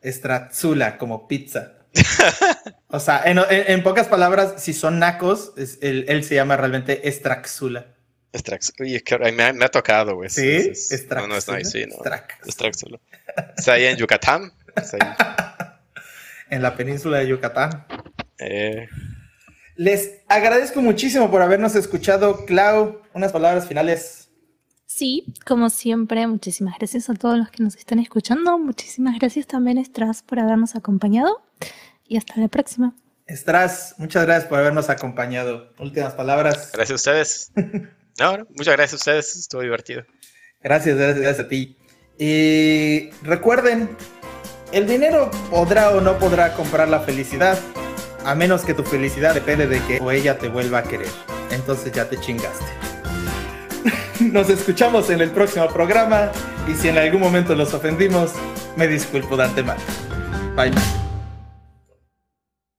Estrazula, 0.00 0.96
como 0.98 1.28
pizza. 1.28 1.74
o 2.88 2.98
sea, 2.98 3.22
en, 3.26 3.82
pocas 3.82 4.08
palabras, 4.08 4.54
si 4.56 4.72
son 4.72 4.98
nacos, 4.98 5.52
él, 5.82 6.24
se 6.24 6.34
llama 6.34 6.56
realmente 6.56 7.08
Estraxula. 7.08 7.94
Estraxula. 8.32 8.76
Oye, 8.80 9.02
que 9.02 9.18
me, 9.32 9.44
ha, 9.44 9.68
tocado, 9.68 10.16
güey. 10.16 10.30
¿Sí? 10.30 10.72
Estraxula. 10.72 11.20
No, 11.20 11.26
no 11.28 11.36
está 11.36 11.56
ahí, 11.56 11.64
sí, 11.64 11.84
no. 11.86 11.96
Estraxula. 12.46 12.98
Está 13.56 13.74
ahí 13.74 13.84
en 13.84 13.96
Yucatán. 13.96 14.52
en 16.52 16.60
la 16.62 16.76
península 16.76 17.18
de 17.18 17.28
Yucatán. 17.28 17.86
Eh. 18.38 18.86
Les 19.74 20.20
agradezco 20.28 20.82
muchísimo 20.82 21.30
por 21.30 21.40
habernos 21.40 21.74
escuchado. 21.74 22.44
Clau, 22.44 23.00
unas 23.14 23.32
palabras 23.32 23.66
finales. 23.66 24.28
Sí, 24.84 25.24
como 25.46 25.70
siempre, 25.70 26.26
muchísimas 26.26 26.76
gracias 26.78 27.08
a 27.08 27.14
todos 27.14 27.38
los 27.38 27.50
que 27.50 27.62
nos 27.62 27.76
están 27.76 27.98
escuchando. 27.98 28.58
Muchísimas 28.58 29.18
gracias 29.18 29.46
también, 29.46 29.78
Estras, 29.78 30.22
por 30.22 30.38
habernos 30.38 30.76
acompañado. 30.76 31.42
Y 32.06 32.18
hasta 32.18 32.38
la 32.38 32.48
próxima. 32.48 32.94
Estras, 33.26 33.94
muchas 33.96 34.26
gracias 34.26 34.48
por 34.50 34.58
habernos 34.58 34.90
acompañado. 34.90 35.72
Últimas 35.78 36.12
palabras. 36.12 36.70
Gracias 36.74 36.90
a 36.90 36.94
ustedes. 37.10 37.52
no, 38.20 38.46
muchas 38.50 38.76
gracias 38.76 38.92
a 38.92 38.96
ustedes. 38.96 39.36
Estuvo 39.36 39.62
divertido. 39.62 40.04
Gracias, 40.60 40.98
gracias, 40.98 41.18
gracias 41.18 41.46
a 41.46 41.48
ti. 41.48 41.78
Y 42.18 43.08
recuerden, 43.22 43.96
el 44.72 44.86
dinero 44.86 45.30
podrá 45.50 45.90
o 45.90 46.00
no 46.00 46.18
podrá 46.18 46.54
comprar 46.54 46.88
la 46.88 47.00
felicidad 47.00 47.58
a 48.24 48.34
menos 48.34 48.62
que 48.62 48.74
tu 48.74 48.84
felicidad 48.84 49.34
depende 49.34 49.66
de 49.66 49.80
que 49.80 49.98
o 50.00 50.10
ella 50.10 50.38
te 50.38 50.48
vuelva 50.48 50.78
a 50.78 50.82
querer. 50.82 51.10
Entonces 51.50 51.92
ya 51.92 52.08
te 52.08 52.18
chingaste. 52.18 52.66
Nos 54.20 54.48
escuchamos 54.48 55.10
en 55.10 55.20
el 55.20 55.30
próximo 55.30 55.68
programa 55.68 56.30
y 56.68 56.74
si 56.74 56.88
en 56.88 56.98
algún 56.98 57.20
momento 57.20 57.54
los 57.54 57.74
ofendimos, 57.74 58.32
me 58.76 58.86
disculpo 58.86 59.36
de 59.36 59.44
antemano. 59.44 59.80
Bye. 60.54 61.01